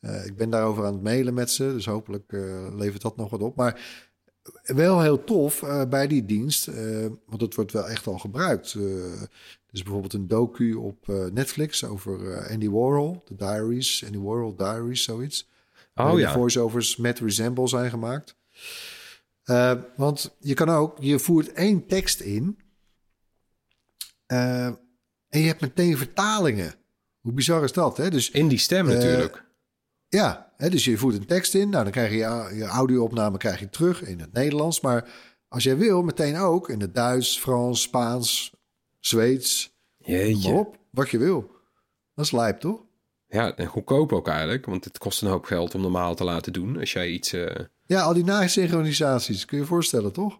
ik 0.00 0.36
ben 0.36 0.50
daarover 0.50 0.84
aan 0.84 0.92
het 0.92 1.02
mailen 1.02 1.34
met 1.34 1.50
ze, 1.50 1.72
dus 1.72 1.86
hopelijk 1.86 2.32
levert 2.76 3.02
dat 3.02 3.16
nog 3.16 3.30
wat 3.30 3.40
op. 3.40 3.56
Maar 3.56 4.04
wel 4.62 5.00
heel 5.00 5.24
tof 5.24 5.64
bij 5.88 6.06
die 6.06 6.24
dienst, 6.24 6.70
want 7.26 7.40
het 7.40 7.54
wordt 7.54 7.72
wel 7.72 7.88
echt 7.88 8.06
al 8.06 8.18
gebruikt. 8.18 8.76
is 9.70 9.82
bijvoorbeeld 9.82 10.12
een 10.12 10.28
docu 10.28 10.74
op 10.74 11.06
Netflix 11.32 11.84
over 11.84 12.48
Andy 12.50 12.68
Warhol, 12.68 13.22
de 13.24 13.36
Diaries, 13.36 14.04
Andy 14.06 14.18
Warhol 14.18 14.56
Diaries, 14.56 15.02
zoiets. 15.02 15.48
Oh 15.96 16.18
ja. 16.18 16.32
Voiceovers 16.32 16.96
met 16.96 17.18
Resemble 17.18 17.68
zijn 17.68 17.90
gemaakt. 17.90 18.36
Uh, 19.44 19.72
want 19.96 20.36
je 20.40 20.54
kan 20.54 20.68
ook, 20.68 20.96
je 21.00 21.18
voert 21.18 21.52
één 21.52 21.86
tekst 21.86 22.20
in. 22.20 22.58
Uh, 24.26 24.64
en 25.28 25.40
je 25.40 25.46
hebt 25.46 25.60
meteen 25.60 25.96
vertalingen. 25.96 26.74
Hoe 27.20 27.32
bizar 27.32 27.64
is 27.64 27.72
dat? 27.72 27.96
Hè? 27.96 28.10
Dus, 28.10 28.30
in 28.30 28.48
die 28.48 28.58
stem 28.58 28.88
uh, 28.88 28.94
natuurlijk. 28.94 29.44
Ja, 30.08 30.52
hè, 30.56 30.70
dus 30.70 30.84
je 30.84 30.98
voert 30.98 31.14
een 31.14 31.26
tekst 31.26 31.54
in. 31.54 31.68
Nou, 31.68 31.82
dan 31.82 31.92
krijg 31.92 32.10
je 32.10 32.16
je, 32.16 32.50
je 32.54 32.64
audio-opname 32.64 33.38
krijg 33.38 33.60
je 33.60 33.68
terug 33.68 34.02
in 34.02 34.20
het 34.20 34.32
Nederlands. 34.32 34.80
Maar 34.80 35.08
als 35.48 35.62
jij 35.62 35.76
wil, 35.76 36.02
meteen 36.02 36.36
ook 36.36 36.70
in 36.70 36.80
het 36.80 36.94
Duits, 36.94 37.38
Frans, 37.38 37.82
Spaans, 37.82 38.56
Zweeds. 39.00 39.74
Jeetje. 39.96 40.50
Maar 40.50 40.58
op, 40.58 40.78
wat 40.90 41.10
je 41.10 41.18
wil. 41.18 41.50
Dat 42.14 42.24
is 42.24 42.32
lijp, 42.32 42.60
toch? 42.60 42.85
Ja, 43.28 43.56
en 43.56 43.66
goedkoop 43.66 44.12
ook 44.12 44.28
eigenlijk. 44.28 44.66
Want 44.66 44.84
het 44.84 44.98
kost 44.98 45.22
een 45.22 45.28
hoop 45.28 45.44
geld 45.44 45.74
om 45.74 45.80
normaal 45.80 46.14
te 46.14 46.24
laten 46.24 46.52
doen. 46.52 46.78
Als 46.78 46.92
jij 46.92 47.08
iets... 47.08 47.34
Uh... 47.34 47.46
Ja, 47.86 48.02
al 48.02 48.14
die 48.14 48.24
nasynchronisaties. 48.24 49.44
Kun 49.44 49.56
je 49.56 49.62
je 49.62 49.68
voorstellen, 49.68 50.12
toch? 50.12 50.38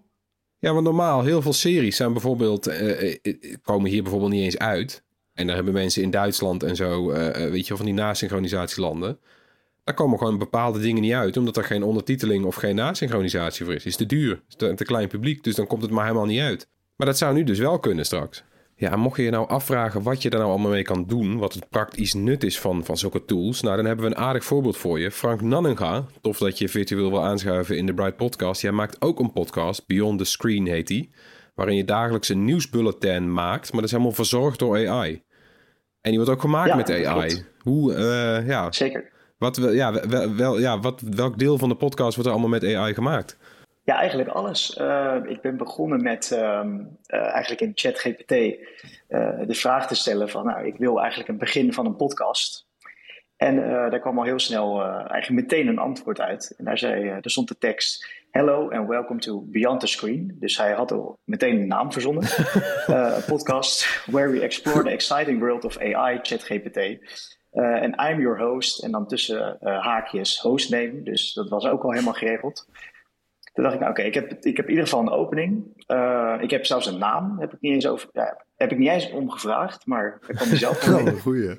Ja, 0.59 0.73
want 0.73 0.85
normaal, 0.85 1.23
heel 1.23 1.43
veel 1.43 1.52
series 1.52 1.97
zijn 1.97 2.12
bijvoorbeeld... 2.12 2.69
Uh, 2.69 3.14
komen 3.62 3.90
hier 3.90 4.02
bijvoorbeeld 4.02 4.33
niet 4.33 4.45
eens 4.45 4.59
uit. 4.59 5.05
En 5.33 5.47
daar 5.47 5.57
hebben 5.57 5.75
mensen 5.75 6.02
in 6.02 6.11
Duitsland 6.11 6.62
en 6.62 6.76
zo... 6.76 7.07
weet 7.50 7.66
je, 7.66 7.76
van 7.76 7.87
die 7.87 7.95
nasynchronisatielanden... 7.95 9.19
Daar 9.85 9.95
komen 9.95 10.19
gewoon 10.19 10.38
bepaalde 10.38 10.81
dingen 10.81 11.02
niet 11.02 11.12
uit, 11.12 11.37
omdat 11.37 11.57
er 11.57 11.64
geen 11.64 11.83
ondertiteling 11.83 12.45
of 12.45 12.55
geen 12.55 12.75
nasynchronisatie 12.75 13.64
voor 13.64 13.75
is. 13.75 13.85
Het 13.85 13.93
is 13.93 13.99
te 13.99 14.07
duur, 14.07 14.43
het 14.49 14.62
is 14.62 14.76
te 14.76 14.85
klein 14.85 15.09
publiek, 15.09 15.45
dus 15.45 15.55
dan 15.55 15.66
komt 15.66 15.83
het 15.83 15.90
maar 15.90 16.05
helemaal 16.05 16.26
niet 16.26 16.40
uit. 16.40 16.69
Maar 16.97 17.07
dat 17.07 17.19
zou 17.19 17.35
nu 17.35 17.45
dus 17.45 17.59
wel 17.59 17.78
kunnen 17.78 18.05
straks. 18.05 18.45
Ja, 18.78 18.97
mocht 18.97 19.16
je 19.16 19.23
je 19.23 19.30
nou 19.30 19.49
afvragen 19.49 20.02
wat 20.02 20.23
je 20.23 20.30
daar 20.30 20.40
nou 20.40 20.52
allemaal 20.52 20.71
mee 20.71 20.83
kan 20.83 21.04
doen, 21.06 21.38
wat 21.38 21.52
het 21.52 21.68
praktisch 21.68 22.14
nut 22.14 22.45
is 22.45 22.61
van, 22.61 22.85
van 22.85 22.97
zulke 22.97 23.25
tools, 23.25 23.61
nou 23.61 23.76
dan 23.76 23.85
hebben 23.85 24.04
we 24.04 24.11
een 24.11 24.23
aardig 24.23 24.45
voorbeeld 24.45 24.76
voor 24.76 25.00
je. 25.00 25.11
Frank 25.11 25.40
Nannenga, 25.40 26.04
tof 26.21 26.38
dat 26.38 26.59
je 26.59 26.68
virtueel 26.68 27.11
wil 27.11 27.25
aanschuiven 27.25 27.76
in 27.76 27.87
de 27.87 27.95
Bright 27.95 28.16
Podcast. 28.16 28.62
Jij 28.62 28.73
maakt 28.73 29.02
ook 29.02 29.18
een 29.21 29.33
podcast, 29.33 29.87
Beyond 29.87 30.18
the 30.18 30.25
Screen 30.25 30.66
heet 30.66 30.87
die, 30.87 31.11
waarin 31.54 31.76
je 31.76 31.85
dagelijks 31.85 32.28
een 32.28 32.45
nieuwsbulletin 32.45 33.33
maakt, 33.33 33.73
maar 33.73 33.80
dat 33.80 33.85
is 33.85 33.90
helemaal 33.90 34.12
verzorgd 34.12 34.59
door 34.59 34.88
AI. 34.88 35.23
En 36.00 36.11
die 36.11 36.16
wordt 36.16 36.30
ook 36.30 36.40
gemaakt 36.40 36.75
met 36.75 37.06
AI. 37.06 37.45
Hoe, 37.61 37.92
uh, 37.92 38.49
ja. 38.49 38.73
Zeker. 38.73 39.12
Wat, 39.38 39.56
ja, 39.56 40.09
wel, 40.09 40.35
wel, 40.35 40.59
ja, 40.59 40.80
wat, 40.80 41.00
welk 41.00 41.38
deel 41.38 41.59
van 41.59 41.68
de 41.68 41.76
podcast 41.76 42.14
wordt 42.14 42.30
er 42.30 42.37
allemaal 42.37 42.61
met 42.61 42.75
AI 42.75 42.95
gemaakt? 42.95 43.38
Ja, 43.87 43.99
eigenlijk 43.99 44.28
alles. 44.28 44.78
Uh, 44.81 45.16
ik 45.26 45.40
ben 45.40 45.57
begonnen 45.57 46.02
met 46.02 46.31
uh, 46.33 46.64
eigenlijk 47.09 47.61
in 47.61 47.73
ChatGPT 47.75 48.33
uh, 48.33 49.40
de 49.47 49.55
vraag 49.55 49.87
te 49.87 49.95
stellen 49.95 50.28
van, 50.28 50.47
nou, 50.47 50.66
ik 50.66 50.76
wil 50.76 50.99
eigenlijk 51.00 51.28
een 51.28 51.38
begin 51.38 51.73
van 51.73 51.87
een 51.87 51.97
podcast. 51.97 52.66
En 53.37 53.57
daar 53.57 54.00
kwam 54.00 54.19
al 54.19 54.25
heel 54.25 54.38
snel 54.38 54.83
eigenlijk 54.85 55.31
meteen 55.43 55.69
een 55.69 55.78
antwoord 55.78 56.21
uit. 56.21 56.55
En 56.57 56.64
daar, 56.64 56.78
zei, 56.78 57.09
er 57.09 57.31
stond 57.31 57.49
de 57.49 57.59
tekst, 57.59 58.09
hello 58.31 58.71
and 58.71 58.88
welcome 58.88 59.21
to 59.21 59.43
Beyond 59.47 59.81
the 59.81 59.87
Screen. 59.87 60.37
Dus 60.40 60.57
hij 60.57 60.73
had 60.73 60.93
al 60.93 61.19
meteen 61.25 61.61
een 61.61 61.69
naam 61.69 61.93
verzonnen. 61.93 62.25
een 62.87 63.25
podcast 63.26 64.05
where 64.07 64.31
we 64.31 64.40
explore 64.40 64.83
the 64.83 64.90
exciting 64.90 65.40
world 65.40 65.64
of 65.64 65.78
AI, 65.78 66.19
ChatGPT. 66.23 66.76
En 67.52 67.90
I'm 68.11 68.21
your 68.21 68.38
host. 68.38 68.83
En 68.83 68.90
dan 68.90 69.07
tussen 69.07 69.59
haakjes 69.61 70.40
hostname. 70.40 71.02
Dus 71.02 71.33
dat 71.33 71.49
was 71.49 71.66
ook 71.66 71.83
al 71.83 71.93
helemaal 71.93 72.14
geregeld. 72.14 72.66
Toen 73.56 73.64
dacht 73.64 73.76
ik, 73.76 73.80
nou, 73.80 73.92
oké, 73.92 74.02
ik, 74.02 74.14
heb, 74.14 74.32
ik 74.32 74.56
heb 74.56 74.64
in 74.64 74.70
ieder 74.70 74.84
geval 74.84 75.00
een 75.00 75.10
opening. 75.10 75.84
Uh, 75.88 76.36
ik 76.40 76.50
heb 76.50 76.66
zelfs 76.66 76.86
een 76.86 76.98
naam, 76.98 77.38
heb 77.38 77.52
ik 77.52 77.60
niet 77.60 77.72
eens, 77.72 77.86
over, 77.86 78.08
ja, 78.12 78.44
heb 78.56 78.72
ik 78.72 78.78
niet 78.78 78.88
eens 78.88 79.10
omgevraagd, 79.10 79.86
maar 79.86 80.18
ik 80.28 80.34
kwam 80.34 80.48
mezelf. 80.48 80.86
Oh, 80.88 81.21
goeie. 81.21 81.54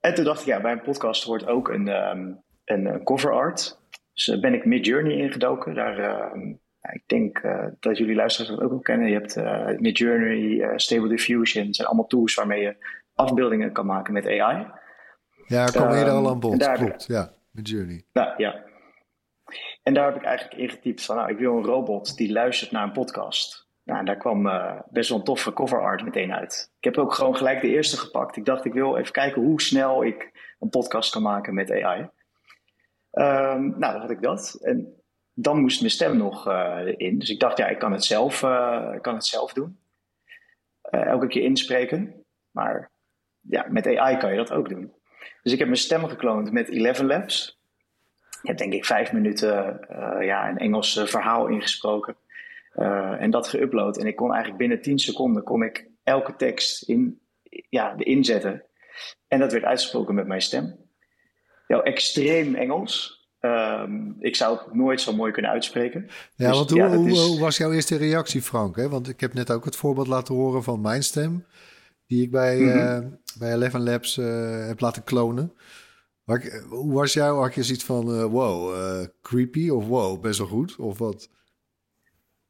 En 0.00 0.14
toen 0.14 0.24
dacht 0.24 0.40
ik, 0.40 0.46
ja, 0.46 0.60
bij 0.60 0.72
een 0.72 0.82
podcast 0.82 1.24
hoort 1.24 1.46
ook 1.46 1.68
een, 1.68 1.88
um, 1.88 2.42
een 2.64 3.02
cover 3.04 3.32
art. 3.32 3.80
Dus 4.12 4.28
uh, 4.28 4.40
ben 4.40 4.54
ik 4.54 4.64
Midjourney 4.64 5.16
ingedoken. 5.16 5.74
Daar, 5.74 5.98
uh, 5.98 6.52
ik 6.92 7.02
denk 7.06 7.40
dat 7.80 7.98
jullie 7.98 8.14
luisteraars 8.14 8.50
dat 8.50 8.60
ook 8.60 8.70
wel 8.70 8.80
kennen. 8.80 9.08
Je 9.08 9.14
hebt 9.14 9.80
Midjourney, 9.80 10.72
Stable 10.78 11.08
Diffusion. 11.08 11.74
Zijn 11.74 11.88
allemaal 11.88 12.06
tools 12.06 12.34
waarmee 12.34 12.62
je 12.62 12.76
afbeeldingen 13.14 13.72
kan 13.72 13.86
maken 13.86 14.12
met 14.12 14.26
AI. 14.26 14.66
Ja, 15.46 15.66
kom 15.66 15.90
je 15.90 16.04
er 16.04 16.10
al 16.10 16.28
aan 16.28 16.40
bod. 16.40 16.72
Klopt, 16.72 17.06
ja. 17.06 17.30
Midjourney. 17.50 18.04
Nou, 18.12 18.34
ja. 18.36 18.64
En 19.86 19.94
daar 19.94 20.06
heb 20.06 20.16
ik 20.16 20.22
eigenlijk 20.22 20.60
ingetypt 20.60 21.04
van, 21.04 21.16
nou, 21.16 21.30
ik 21.30 21.38
wil 21.38 21.56
een 21.56 21.64
robot 21.64 22.16
die 22.16 22.32
luistert 22.32 22.70
naar 22.70 22.82
een 22.82 22.92
podcast. 22.92 23.68
Nou, 23.82 23.98
en 23.98 24.04
daar 24.04 24.16
kwam 24.16 24.46
uh, 24.46 24.80
best 24.90 25.08
wel 25.08 25.18
een 25.18 25.24
toffe 25.24 25.52
cover 25.52 25.80
art 25.80 26.04
meteen 26.04 26.32
uit. 26.32 26.72
Ik 26.78 26.84
heb 26.84 26.98
ook 26.98 27.12
gewoon 27.14 27.36
gelijk 27.36 27.60
de 27.60 27.68
eerste 27.68 27.96
gepakt. 27.96 28.36
Ik 28.36 28.44
dacht, 28.44 28.64
ik 28.64 28.72
wil 28.72 28.96
even 28.96 29.12
kijken 29.12 29.42
hoe 29.42 29.60
snel 29.60 30.04
ik 30.04 30.32
een 30.58 30.68
podcast 30.68 31.12
kan 31.12 31.22
maken 31.22 31.54
met 31.54 31.70
AI. 31.70 32.08
Ehm, 33.10 33.68
nou, 33.68 33.92
dan 33.92 34.00
had 34.00 34.10
ik 34.10 34.22
dat. 34.22 34.58
En 34.62 35.02
dan 35.34 35.60
moest 35.60 35.80
mijn 35.80 35.92
stem 35.92 36.16
nog 36.16 36.48
uh, 36.48 36.80
in. 36.96 37.18
Dus 37.18 37.30
ik 37.30 37.40
dacht, 37.40 37.58
ja, 37.58 37.66
ik 37.66 37.78
kan 37.78 37.92
het 37.92 38.04
zelf, 38.04 38.42
ik 38.94 39.02
kan 39.02 39.14
het 39.14 39.26
zelf 39.26 39.52
doen. 39.52 39.78
elke 40.90 41.26
keer 41.26 41.42
inspreken. 41.42 42.24
Maar 42.50 42.90
ja, 43.40 43.66
met 43.68 43.86
AI 43.86 44.16
kan 44.16 44.30
je 44.30 44.36
dat 44.36 44.52
ook 44.52 44.68
doen. 44.68 44.92
Dus 45.42 45.52
ik 45.52 45.58
heb 45.58 45.68
mijn 45.68 45.80
stem 45.80 46.08
gekloond 46.08 46.52
met 46.52 46.68
Eleven 46.68 47.06
Labs. 47.06 47.60
Ik 48.46 48.52
heb 48.52 48.60
denk 48.60 48.72
ik 48.72 48.84
vijf 48.84 49.12
minuten 49.12 49.80
uh, 49.90 50.26
ja, 50.26 50.48
een 50.48 50.58
Engels 50.58 51.02
verhaal 51.04 51.46
ingesproken. 51.46 52.16
Uh, 52.76 53.22
en 53.22 53.30
dat 53.30 53.56
geüpload. 53.56 53.98
En 53.98 54.06
ik 54.06 54.16
kon 54.16 54.28
eigenlijk 54.28 54.58
binnen 54.58 54.82
10 54.82 54.98
seconden 54.98 55.42
kon 55.42 55.62
ik 55.62 55.88
elke 56.02 56.36
tekst 56.36 56.82
in, 56.82 57.20
ja, 57.68 57.94
inzetten. 57.98 58.62
En 59.28 59.38
dat 59.38 59.52
werd 59.52 59.64
uitgesproken 59.64 60.14
met 60.14 60.26
mijn 60.26 60.40
stem. 60.40 60.76
Ja, 61.66 61.82
extreem 61.82 62.54
Engels. 62.54 63.26
Um, 63.40 64.16
ik 64.18 64.36
zou 64.36 64.58
het 64.58 64.74
nooit 64.74 65.00
zo 65.00 65.12
mooi 65.12 65.32
kunnen 65.32 65.50
uitspreken. 65.50 66.08
Ja, 66.34 66.48
dus, 66.48 66.56
want 66.56 66.70
hoe, 66.70 66.78
ja, 66.78 66.96
hoe, 66.96 67.08
is... 67.08 67.26
hoe, 67.26 67.40
was 67.40 67.56
jouw 67.56 67.72
eerste 67.72 67.96
reactie, 67.96 68.42
Frank? 68.42 68.76
Hè? 68.76 68.88
Want 68.88 69.08
ik 69.08 69.20
heb 69.20 69.34
net 69.34 69.50
ook 69.50 69.64
het 69.64 69.76
voorbeeld 69.76 70.06
laten 70.06 70.34
horen 70.34 70.62
van 70.62 70.80
mijn 70.80 71.02
stem. 71.02 71.46
Die 72.06 72.22
ik 72.22 72.30
bij, 72.30 72.58
mm 72.58 72.70
-hmm. 72.70 73.02
uh, 73.02 73.08
bij 73.38 73.52
Eleven 73.52 73.82
Labs 73.82 74.16
uh, 74.16 74.66
heb 74.66 74.80
laten 74.80 75.04
klonen. 75.04 75.52
Maar, 76.26 76.62
hoe 76.68 76.92
was 76.92 77.12
jouw? 77.12 77.36
Had 77.36 77.54
je 77.54 77.62
zoiets 77.62 77.84
van, 77.84 78.14
uh, 78.14 78.24
wow, 78.24 78.74
uh, 78.74 79.06
creepy 79.22 79.68
of 79.68 79.86
wow, 79.86 80.20
best 80.20 80.38
wel 80.38 80.46
goed? 80.46 80.76
Of 80.76 80.98
wat? 80.98 81.30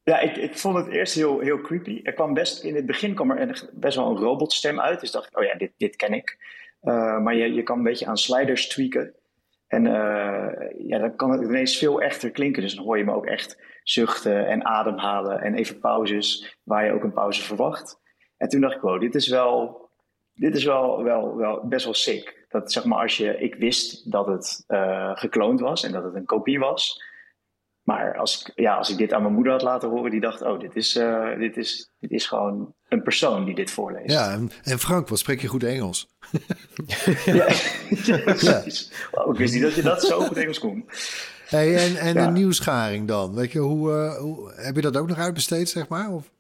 Ja, 0.03 0.19
ik, 0.19 0.37
ik 0.37 0.59
vond 0.59 0.77
het 0.77 0.87
eerst 0.87 1.15
heel, 1.15 1.41
heel 1.41 1.61
creepy. 1.61 2.01
Er 2.03 2.13
kwam 2.13 2.35
best, 2.35 2.65
in 2.65 2.75
het 2.75 2.87
begin 2.87 3.15
kwam 3.15 3.31
er 3.31 3.71
best 3.73 3.97
wel 3.97 4.11
een 4.11 4.17
robotstem 4.17 4.81
uit. 4.81 5.01
Dus 5.01 5.11
dacht 5.11 5.27
ik, 5.27 5.39
oh 5.39 5.45
ja, 5.45 5.55
dit, 5.55 5.73
dit 5.77 5.97
ken 5.97 6.13
ik. 6.13 6.39
Maar 7.23 7.35
je, 7.35 7.53
je 7.53 7.63
kan 7.63 7.79
een 7.79 7.85
beetje 7.85 8.07
aan 8.07 8.19
sliders 8.19 8.69
tweaken. 8.69 9.15
En 9.67 9.85
ja, 10.79 10.99
dan 10.99 11.17
kan 11.17 11.31
het 11.31 11.43
ineens 11.43 11.79
veel 11.79 12.01
echter 12.01 12.31
klinken. 12.31 12.63
Dus 12.63 12.75
dan 12.75 12.85
hoor 12.85 12.99
je 12.99 13.05
me 13.05 13.15
ook 13.15 13.27
echt 13.27 13.63
zuchten 13.83 14.47
en 14.47 14.65
ademhalen 14.65 15.41
en 15.41 15.55
even 15.55 15.79
pauzes 15.79 16.59
waar 16.63 16.85
je 16.85 16.93
ook 16.93 17.03
een 17.03 17.13
pauze 17.13 17.43
verwacht. 17.43 18.01
En 18.37 18.49
toen 18.49 18.61
dacht 18.61 18.75
ik, 18.75 18.81
wow, 18.81 19.01
dit 19.01 19.15
is 19.15 19.29
wel, 19.29 19.89
dit 20.35 20.57
is 20.57 20.65
wel, 20.65 21.03
wel, 21.03 21.37
wel 21.37 21.67
best 21.67 21.85
wel 21.85 21.95
sick. 21.95 22.46
Dat 22.61 22.73
zeg 22.73 22.85
maar 22.85 23.03
als 23.03 23.17
je, 23.17 23.39
ik 23.39 23.55
wist 23.55 24.11
dat 24.11 24.27
het 24.27 24.65
uh, 24.69 25.11
gekloond 25.15 25.61
was 25.61 25.85
en 25.85 25.93
dat 25.93 26.05
het 26.05 26.15
een 26.15 26.25
kopie 26.25 26.59
was. 26.59 27.03
Maar 27.83 28.17
als 28.17 28.41
ik, 28.41 28.53
ja, 28.55 28.77
als 28.77 28.91
ik 28.91 28.97
dit 28.97 29.13
aan 29.13 29.23
mijn 29.23 29.35
moeder 29.35 29.53
had 29.53 29.63
laten 29.63 29.89
horen, 29.89 30.11
die 30.11 30.21
dacht: 30.21 30.43
Oh, 30.43 30.61
dit 30.61 30.77
is, 30.77 30.97
uh, 30.97 31.39
dit 31.39 31.57
is, 31.57 31.91
dit 31.99 32.11
is 32.11 32.27
gewoon 32.27 32.75
een 32.89 33.03
persoon 33.03 33.45
die 33.45 33.55
dit 33.55 33.71
voorleest. 33.71 34.13
Ja, 34.13 34.33
en, 34.33 34.51
en 34.63 34.79
Frank, 34.79 35.09
wat 35.09 35.19
spreek 35.19 35.41
je 35.41 35.49
goed 35.49 35.65
Engels? 35.65 36.09
ja. 37.25 37.47
Wow, 39.13 39.33
ik 39.33 39.39
wist 39.39 39.55
niet 39.55 39.63
dat 39.63 39.75
je 39.75 39.83
dat 39.83 40.03
zo 40.03 40.21
goed 40.21 40.37
Engels 40.37 40.59
kon. 40.59 40.89
Hey, 41.47 41.77
en 41.77 41.97
en 41.97 42.15
ja. 42.15 42.27
de 42.27 42.33
nieuwsgaring 42.33 43.09
dan? 43.09 43.35
Weet 43.35 43.53
je, 43.53 43.59
hoe, 43.59 43.91
uh, 43.91 44.19
hoe, 44.19 44.53
heb 44.57 44.75
je 44.75 44.83
dat 44.83 44.97
ook 44.97 45.09
nog 45.09 45.19
uitbesteed, 45.19 45.69
zeg 45.69 45.89
maar? 45.89 46.11
Of? 46.11 46.31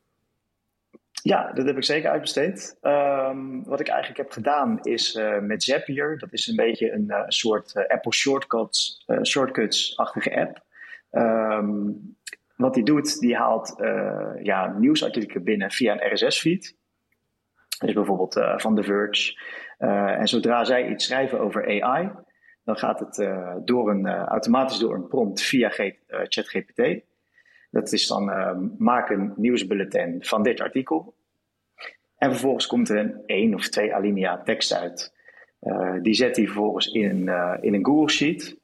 Ja, 1.26 1.52
dat 1.52 1.66
heb 1.66 1.76
ik 1.76 1.84
zeker 1.84 2.10
uitbesteed. 2.10 2.78
Um, 2.82 3.64
wat 3.64 3.80
ik 3.80 3.88
eigenlijk 3.88 4.18
heb 4.18 4.30
gedaan 4.30 4.78
is 4.82 5.14
uh, 5.14 5.38
met 5.38 5.62
Zapier. 5.62 6.18
Dat 6.18 6.32
is 6.32 6.46
een 6.46 6.56
beetje 6.56 6.92
een 6.92 7.04
uh, 7.08 7.22
soort 7.26 7.74
uh, 7.74 7.86
Apple 7.86 8.12
Shortcuts, 8.12 9.04
shortcuts-achtige 9.22 10.36
app. 10.36 10.62
Um, 11.10 12.16
wat 12.56 12.74
die 12.74 12.84
doet, 12.84 13.18
die 13.18 13.36
haalt 13.36 13.74
ja, 14.42 14.74
nieuwsartikelen 14.78 15.44
binnen 15.44 15.70
via 15.70 15.92
een 15.92 16.12
RSS-feed. 16.12 16.76
Dus 17.78 17.92
bijvoorbeeld 17.92 18.40
van 18.56 18.74
The 18.74 18.82
Verge. 18.82 19.38
en 20.18 20.28
zodra 20.28 20.64
zij 20.64 20.88
iets 20.88 21.04
schrijven 21.04 21.40
over 21.40 21.82
AI, 21.82 22.10
dan 22.64 22.76
gaat 22.76 23.00
het 23.00 23.28
door 23.64 23.90
een, 23.90 24.06
automatisch 24.06 24.78
door 24.78 24.94
een 24.94 25.08
prompt 25.08 25.42
via 25.42 25.68
ChatGPT. 26.08 27.04
Dat 27.70 27.92
is 27.92 28.06
dan 28.06 28.28
uh, 28.28 28.58
maak 28.78 29.10
een 29.10 29.32
nieuwsbulletin 29.36 30.24
van 30.24 30.42
dit 30.42 30.60
artikel. 30.60 31.14
En 32.16 32.30
vervolgens 32.30 32.66
komt 32.66 32.88
er 32.88 32.96
een 32.96 33.22
één 33.26 33.54
of 33.54 33.68
twee 33.68 33.94
alinea 33.94 34.42
tekst 34.42 34.74
uit. 34.74 35.14
die 36.02 36.14
zet 36.14 36.36
hij 36.36 36.44
vervolgens 36.46 36.86
in, 36.86 37.28
in 37.60 37.74
een 37.74 37.84
Google 37.84 38.10
Sheet, 38.10 38.56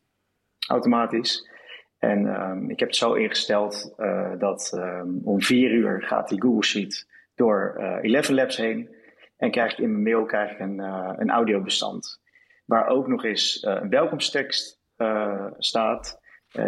automatisch. 0.69 1.51
En 1.99 2.27
ehm, 2.27 2.71
ik 2.71 2.79
heb 2.79 2.89
het 2.89 2.97
zo 2.97 3.15
ingesteld 3.15 3.95
dat 4.39 4.73
ehm, 4.75 5.09
om 5.25 5.43
vier 5.43 5.73
uur 5.73 6.03
gaat 6.03 6.29
die 6.29 6.41
Google 6.41 6.65
Sheet 6.65 7.09
door 7.35 7.77
Eleven 8.03 8.35
Labs 8.35 8.57
heen. 8.57 8.95
En 9.37 9.51
krijg 9.51 9.73
ik 9.73 9.79
in 9.79 9.91
mijn 9.91 10.03
mail 10.03 10.25
krijg 10.25 10.53
ik 10.53 10.59
een, 10.59 10.79
een 11.21 11.31
audiobestand. 11.31 12.21
Waar 12.65 12.87
ook 12.87 13.07
nog 13.09 13.25
eens 13.25 13.63
een 13.63 13.89
welkomsttekst 13.89 14.81
staat. 15.59 16.21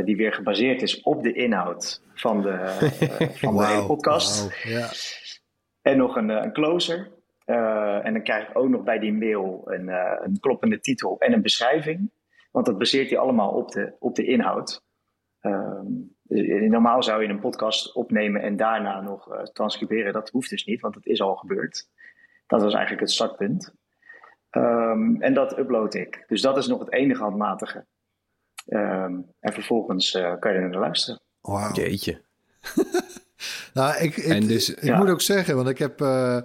die 0.04 0.16
weer 0.16 0.32
gebaseerd 0.32 0.82
is 0.82 1.00
op 1.00 1.22
de 1.22 1.32
inhoud 1.32 2.02
van 2.14 2.42
de, 2.42 2.58
van 3.40 3.56
de 3.56 3.66
hele 3.66 3.86
podcast. 3.86 4.64
En 5.82 5.96
nog 5.96 6.16
een, 6.16 6.28
een 6.28 6.52
closer. 6.52 7.12
Uh, 7.46 8.06
en 8.06 8.12
dan 8.12 8.22
krijg 8.22 8.48
ik 8.48 8.58
ook 8.58 8.68
nog 8.68 8.82
bij 8.82 8.98
die 8.98 9.12
mail 9.12 9.62
een, 9.64 9.88
uh, 9.88 10.18
een 10.22 10.40
kloppende 10.40 10.80
titel 10.80 11.18
en 11.18 11.32
een 11.32 11.42
beschrijving. 11.42 12.10
Want 12.50 12.66
dat 12.66 12.78
baseert 12.78 13.10
hij 13.10 13.18
allemaal 13.18 13.50
op 13.50 13.70
de, 13.70 13.96
op 13.98 14.14
de 14.14 14.24
inhoud. 14.24 14.82
Um, 15.40 16.16
normaal 16.70 17.02
zou 17.02 17.22
je 17.22 17.28
een 17.28 17.40
podcast 17.40 17.94
opnemen 17.94 18.42
en 18.42 18.56
daarna 18.56 19.00
nog 19.00 19.32
uh, 19.32 19.42
transcriberen. 19.42 20.12
Dat 20.12 20.30
hoeft 20.30 20.50
dus 20.50 20.64
niet, 20.64 20.80
want 20.80 20.94
het 20.94 21.06
is 21.06 21.20
al 21.20 21.36
gebeurd. 21.36 21.88
Dat 22.46 22.62
was 22.62 22.72
eigenlijk 22.72 23.02
het 23.02 23.10
startpunt. 23.10 23.74
Um, 24.50 25.22
en 25.22 25.34
dat 25.34 25.58
upload 25.58 25.94
ik. 25.94 26.24
Dus 26.26 26.40
dat 26.42 26.56
is 26.56 26.66
nog 26.66 26.78
het 26.78 26.92
enige 26.92 27.22
handmatige. 27.22 27.86
Um, 28.66 29.32
en 29.40 29.52
vervolgens 29.52 30.10
kan 30.10 30.52
je 30.52 30.58
er 30.58 30.68
naar 30.68 30.80
luisteren. 30.80 31.20
Wow. 31.44 31.76
Jeetje. 31.76 32.20
nou, 33.74 33.96
ik, 33.96 34.16
ik, 34.16 34.48
dus, 34.48 34.70
ik 34.70 34.82
ja. 34.82 34.98
moet 34.98 35.08
ook 35.08 35.20
zeggen, 35.20 35.56
want 35.56 35.68
ik 35.68 35.78
heb 35.78 36.00
uh, 36.00 36.38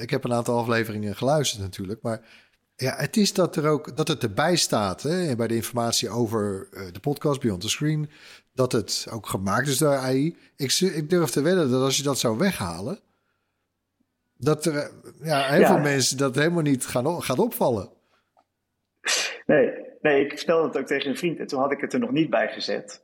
ik 0.00 0.10
heb 0.10 0.24
een 0.24 0.32
aantal 0.32 0.58
afleveringen 0.58 1.16
geluisterd 1.16 1.62
natuurlijk. 1.62 2.02
Maar 2.02 2.20
ja, 2.76 2.96
het 2.96 3.16
is 3.16 3.32
dat, 3.32 3.56
er 3.56 3.66
ook, 3.66 3.96
dat 3.96 4.08
het 4.08 4.22
erbij 4.22 4.56
staat 4.56 5.02
hè, 5.02 5.36
bij 5.36 5.46
de 5.46 5.54
informatie 5.54 6.08
over 6.08 6.68
uh, 6.72 6.82
de 6.92 7.00
podcast 7.00 7.40
Beyond 7.40 7.60
the 7.60 7.68
Screen. 7.68 8.10
Dat 8.52 8.72
het 8.72 9.06
ook 9.10 9.26
gemaakt 9.26 9.68
is 9.68 9.78
door 9.78 9.96
AI. 9.96 10.36
Ik, 10.56 10.72
ik 10.72 11.10
durf 11.10 11.30
te 11.30 11.42
wedden 11.42 11.70
dat 11.70 11.82
als 11.82 11.96
je 11.96 12.02
dat 12.02 12.18
zou 12.18 12.38
weghalen. 12.38 13.00
Dat 14.36 14.64
er 14.64 14.90
ja, 15.22 15.42
heel 15.42 15.60
ja. 15.60 15.66
veel 15.66 15.82
mensen 15.82 16.16
dat 16.16 16.34
helemaal 16.34 16.62
niet 16.62 16.86
gaan, 16.86 17.22
gaat 17.22 17.38
opvallen. 17.38 17.88
Nee, 19.46 19.72
nee, 20.00 20.24
ik 20.24 20.36
vertelde 20.36 20.66
het 20.66 20.76
ook 20.76 20.86
tegen 20.86 21.10
een 21.10 21.16
vriend. 21.16 21.38
En 21.38 21.46
toen 21.46 21.60
had 21.60 21.72
ik 21.72 21.80
het 21.80 21.92
er 21.92 21.98
nog 21.98 22.10
niet 22.10 22.30
bij 22.30 22.48
gezet. 22.48 23.02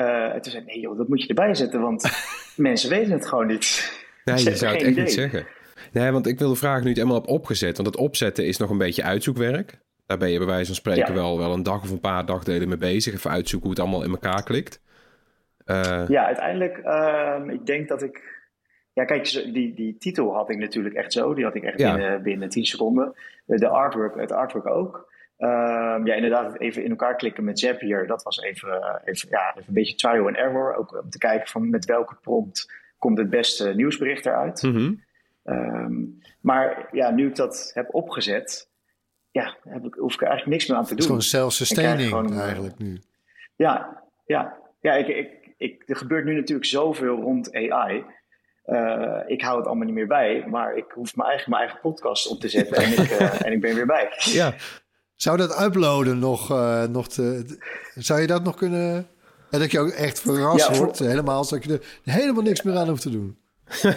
Uh, 0.00 0.34
en 0.34 0.42
toen 0.42 0.52
zei 0.52 0.64
ik, 0.64 0.68
nee 0.68 0.80
joh, 0.80 0.96
dat 0.96 1.08
moet 1.08 1.22
je 1.22 1.28
erbij 1.28 1.54
zetten. 1.54 1.80
Want 1.80 2.10
mensen 2.56 2.90
weten 2.90 3.12
het 3.12 3.26
gewoon 3.26 3.46
niet. 3.46 3.92
Nee, 4.24 4.36
je 4.36 4.56
zou 4.56 4.72
het 4.72 4.82
echt 4.82 4.90
idee. 4.90 5.04
niet 5.04 5.12
zeggen. 5.12 5.46
Nee, 5.92 6.10
want 6.10 6.26
ik 6.26 6.38
wil 6.38 6.48
de 6.48 6.56
vraag 6.56 6.80
nu 6.80 6.88
niet 6.88 6.96
helemaal 6.96 7.18
op 7.18 7.28
opgezet. 7.28 7.76
Want 7.76 7.88
het 7.88 7.96
opzetten 7.96 8.46
is 8.46 8.56
nog 8.56 8.70
een 8.70 8.78
beetje 8.78 9.02
uitzoekwerk. 9.02 9.78
Daar 10.06 10.18
ben 10.18 10.30
je 10.30 10.38
bij 10.38 10.46
wijze 10.46 10.66
van 10.66 10.74
spreken 10.74 11.14
wel, 11.14 11.38
wel 11.38 11.52
een 11.52 11.62
dag 11.62 11.82
of 11.82 11.90
een 11.90 12.00
paar 12.00 12.26
dagdelen 12.26 12.68
mee 12.68 12.76
bezig. 12.76 13.14
Even 13.14 13.30
uitzoeken 13.30 13.68
hoe 13.68 13.78
het 13.78 13.86
allemaal 13.86 14.04
in 14.04 14.10
elkaar 14.10 14.42
klikt. 14.42 14.80
Uh... 15.66 16.04
Ja, 16.08 16.26
uiteindelijk, 16.26 16.80
uh, 16.84 17.40
ik 17.48 17.66
denk 17.66 17.88
dat 17.88 18.02
ik... 18.02 18.38
Ja, 18.92 19.04
kijk, 19.04 19.52
die, 19.52 19.74
die 19.74 19.96
titel 19.98 20.34
had 20.34 20.50
ik 20.50 20.58
natuurlijk 20.58 20.94
echt 20.94 21.12
zo. 21.12 21.34
Die 21.34 21.44
had 21.44 21.54
ik 21.54 21.62
echt 21.62 21.78
ja. 21.78 21.94
binnen, 21.94 22.22
binnen 22.22 22.48
10 22.48 22.64
seconden. 22.64 23.14
De 23.46 23.68
artwork, 23.68 24.14
het 24.14 24.32
artwork 24.32 24.66
ook. 24.66 25.09
Uh, 25.40 26.00
ja, 26.04 26.14
inderdaad, 26.14 26.58
even 26.58 26.84
in 26.84 26.90
elkaar 26.90 27.16
klikken 27.16 27.44
met 27.44 27.58
Zapier. 27.58 28.06
Dat 28.06 28.22
was 28.22 28.38
even, 28.38 29.00
even, 29.04 29.28
ja, 29.30 29.50
even 29.50 29.64
een 29.68 29.74
beetje 29.74 29.94
trial 29.94 30.26
and 30.26 30.36
error. 30.36 30.74
Ook 30.74 31.02
om 31.02 31.10
te 31.10 31.18
kijken 31.18 31.48
van 31.48 31.70
met 31.70 31.84
welke 31.84 32.14
prompt 32.20 32.72
komt 32.98 33.18
het 33.18 33.30
beste 33.30 33.72
nieuwsbericht 33.74 34.26
eruit. 34.26 34.62
Mm 34.62 34.74
-hmm. 34.74 35.02
Um, 35.44 36.18
maar 36.40 36.88
ja, 36.92 37.10
nu 37.10 37.26
ik 37.26 37.36
dat 37.36 37.70
heb 37.74 37.94
opgezet, 37.94 38.68
ja, 39.30 39.56
heb 39.68 39.84
ik, 39.84 39.94
hoef 39.94 40.14
ik 40.14 40.20
er 40.20 40.26
eigenlijk 40.26 40.56
niks 40.56 40.66
meer 40.68 40.76
aan 40.76 40.84
te 40.84 40.88
doen. 40.88 40.96
Het 40.96 41.04
is 41.04 41.10
gewoon 41.10 41.22
self-sustaining 41.22 42.40
eigenlijk 42.40 42.78
nu. 42.78 43.00
Ja, 43.56 44.02
ja, 44.26 44.58
ja 44.80 44.94
ik, 44.94 45.08
ik, 45.08 45.54
ik, 45.56 45.82
er 45.86 45.96
gebeurt 45.96 46.24
nu 46.24 46.34
natuurlijk 46.34 46.68
zoveel 46.68 47.20
rond 47.20 47.54
AI. 47.54 48.04
Uh, 48.66 49.20
ik 49.26 49.42
hou 49.42 49.56
het 49.56 49.66
allemaal 49.66 49.86
niet 49.86 49.94
meer 49.94 50.06
bij, 50.06 50.44
maar 50.46 50.76
ik 50.76 50.90
hoef 50.90 51.16
mijn 51.16 51.28
eigen, 51.28 51.50
mijn 51.50 51.62
eigen 51.62 51.80
podcast 51.80 52.28
op 52.28 52.40
te 52.40 52.48
zetten 52.48 52.76
en, 52.76 52.90
ik, 52.90 53.10
uh, 53.10 53.42
en 53.46 53.52
ik 53.52 53.60
ben 53.60 53.74
weer 53.74 53.86
bij. 53.86 54.12
Ja. 54.18 54.54
Zou 55.20 55.36
dat 55.36 55.62
uploaden 55.62 56.18
nog, 56.18 56.50
uh, 56.50 56.84
nog 56.84 57.08
te, 57.08 57.44
zou 57.94 58.20
je 58.20 58.26
dat 58.26 58.42
nog 58.42 58.56
kunnen... 58.56 59.08
En 59.50 59.58
dat 59.58 59.70
je 59.70 59.80
ook 59.80 59.88
echt 59.88 60.20
verrast 60.20 60.68
ja, 60.68 60.76
wordt, 60.76 60.98
helemaal, 60.98 61.44
zodat 61.44 61.64
je 61.64 61.72
er 61.72 62.12
helemaal 62.12 62.42
niks 62.42 62.62
meer 62.62 62.76
aan 62.76 62.88
hoeft 62.88 63.02
te 63.02 63.10
doen. 63.10 63.38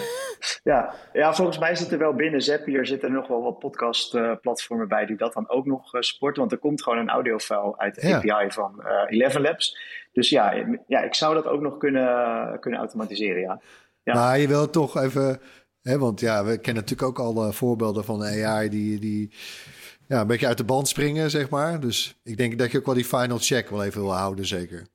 ja. 0.63 0.93
ja, 1.13 1.33
volgens 1.33 1.57
mij 1.57 1.75
zit 1.75 1.91
er 1.91 1.97
wel 1.97 2.13
binnen 2.13 2.41
Zapier 2.41 2.85
zitten 2.85 3.09
er 3.09 3.15
nog 3.15 3.27
wel 3.27 3.41
wat 3.41 3.59
podcastplatformen 3.59 4.85
uh, 4.85 4.91
bij 4.91 5.05
die 5.05 5.17
dat 5.17 5.33
dan 5.33 5.49
ook 5.49 5.65
nog 5.65 5.95
uh, 5.95 6.01
sporten. 6.01 6.39
Want 6.39 6.51
er 6.51 6.57
komt 6.57 6.83
gewoon 6.83 6.99
een 6.99 7.09
audiofile 7.09 7.77
uit 7.77 7.95
de 7.95 8.07
ja. 8.07 8.17
API 8.17 8.51
van 8.51 8.75
uh, 8.79 8.87
Eleven 9.07 9.41
Labs. 9.41 9.77
Dus 10.11 10.29
ja, 10.29 10.53
ja, 10.87 11.01
ik 11.01 11.13
zou 11.13 11.33
dat 11.33 11.47
ook 11.47 11.61
nog 11.61 11.77
kunnen, 11.77 12.59
kunnen 12.59 12.79
automatiseren, 12.79 13.41
ja. 13.41 13.61
ja. 14.03 14.13
Maar 14.13 14.39
je 14.39 14.47
wilt 14.47 14.73
toch 14.73 14.97
even... 14.97 15.41
Hè, 15.81 15.97
want 15.97 16.19
ja, 16.19 16.45
we 16.45 16.57
kennen 16.57 16.83
natuurlijk 16.83 17.09
ook 17.19 17.19
al 17.19 17.51
voorbeelden 17.51 18.03
van 18.03 18.23
AI 18.23 18.69
die... 18.69 18.99
die 18.99 19.33
ja, 20.13 20.21
een 20.21 20.27
beetje 20.27 20.47
uit 20.47 20.57
de 20.57 20.63
band 20.63 20.87
springen, 20.87 21.29
zeg 21.29 21.49
maar. 21.49 21.79
Dus 21.79 22.19
ik 22.23 22.37
denk 22.37 22.59
dat 22.59 22.71
je 22.71 22.77
ook 22.77 22.85
wel 22.85 22.95
die 22.95 23.05
final 23.05 23.37
check 23.37 23.69
wel 23.69 23.83
even 23.83 24.01
wil 24.01 24.15
houden, 24.15 24.45
zeker. 24.45 24.87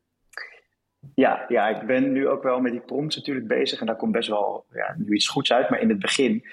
Ja, 1.14 1.44
ja, 1.48 1.68
ik 1.68 1.86
ben 1.86 2.12
nu 2.12 2.28
ook 2.28 2.42
wel 2.42 2.60
met 2.60 2.72
die 2.72 2.80
prompts 2.80 3.16
natuurlijk 3.16 3.48
bezig 3.48 3.80
en 3.80 3.86
daar 3.86 3.96
komt 3.96 4.12
best 4.12 4.28
wel 4.28 4.64
ja, 4.72 4.94
nu 4.96 5.14
iets 5.14 5.28
goeds 5.28 5.52
uit. 5.52 5.70
Maar 5.70 5.80
in 5.80 5.88
het 5.88 5.98
begin 5.98 6.44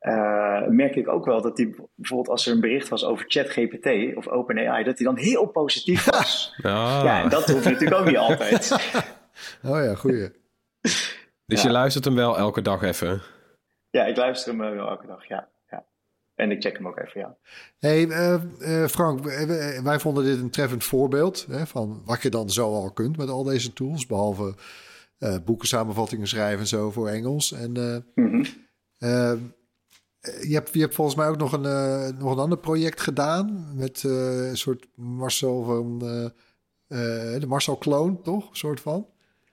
uh, 0.00 0.66
merk 0.66 0.96
ik 0.96 1.08
ook 1.08 1.24
wel 1.24 1.42
dat 1.42 1.56
die 1.56 1.76
bijvoorbeeld 1.94 2.28
als 2.28 2.46
er 2.46 2.52
een 2.52 2.60
bericht 2.60 2.88
was 2.88 3.04
over 3.04 3.24
ChatGPT 3.28 4.16
of 4.16 4.28
OpenAI, 4.28 4.84
dat 4.84 4.96
die 4.96 5.06
dan 5.06 5.16
heel 5.16 5.46
positief 5.46 6.04
was. 6.18 6.54
Ja, 6.62 7.04
ja 7.04 7.22
en 7.22 7.28
dat 7.28 7.50
hoeft 7.50 7.64
natuurlijk 7.64 8.00
ook 8.00 8.06
niet 8.06 8.16
altijd. 8.16 8.72
oh 9.70 9.84
ja, 9.84 9.94
goeie. 9.94 10.30
Dus 11.46 11.62
ja. 11.62 11.68
je 11.68 11.70
luistert 11.70 12.04
hem 12.04 12.14
wel 12.14 12.38
elke 12.38 12.62
dag 12.62 12.82
even? 12.82 13.22
Ja, 13.90 14.04
ik 14.04 14.16
luister 14.16 14.52
hem 14.52 14.76
wel 14.76 14.88
elke 14.88 15.06
dag, 15.06 15.28
ja. 15.28 15.48
En 16.34 16.50
ik 16.50 16.62
check 16.62 16.76
hem 16.76 16.86
ook 16.86 16.98
even, 16.98 17.20
ja. 17.20 17.36
hey, 17.78 18.06
uh, 18.06 18.34
uh, 18.60 18.86
Frank, 18.86 19.24
wij 19.82 19.98
vonden 19.98 20.24
dit 20.24 20.38
een 20.38 20.50
treffend 20.50 20.84
voorbeeld 20.84 21.46
hè, 21.50 21.66
van 21.66 22.02
wat 22.04 22.22
je 22.22 22.28
dan 22.28 22.50
zo 22.50 22.72
al 22.74 22.92
kunt 22.92 23.16
met 23.16 23.28
al 23.28 23.44
deze 23.44 23.72
tools, 23.72 24.06
behalve 24.06 24.54
uh, 25.18 25.36
boeken 25.44 25.68
samenvattingen 25.68 26.26
schrijven 26.26 26.60
en 26.60 26.66
zo 26.66 26.90
voor 26.90 27.08
Engels. 27.08 27.52
En 27.52 27.70
mm 28.14 28.30
-hmm. 28.30 28.44
je, 30.40 30.54
hebt, 30.54 30.74
je 30.74 30.80
hebt 30.80 30.94
volgens 30.94 31.16
mij 31.16 31.28
ook 31.28 31.36
nog 31.36 31.52
een, 31.52 32.16
nog 32.18 32.32
een 32.32 32.38
ander 32.38 32.58
project 32.58 33.00
gedaan 33.00 33.70
met 33.74 34.02
een 34.02 34.56
soort 34.56 34.86
Marcel 34.94 35.62
van 35.62 35.98
de 37.38 37.46
Marcel 37.46 37.76
Kloon, 37.76 38.22
toch? 38.22 38.50
Een 38.50 38.56
soort 38.56 38.80
van? 38.80 39.06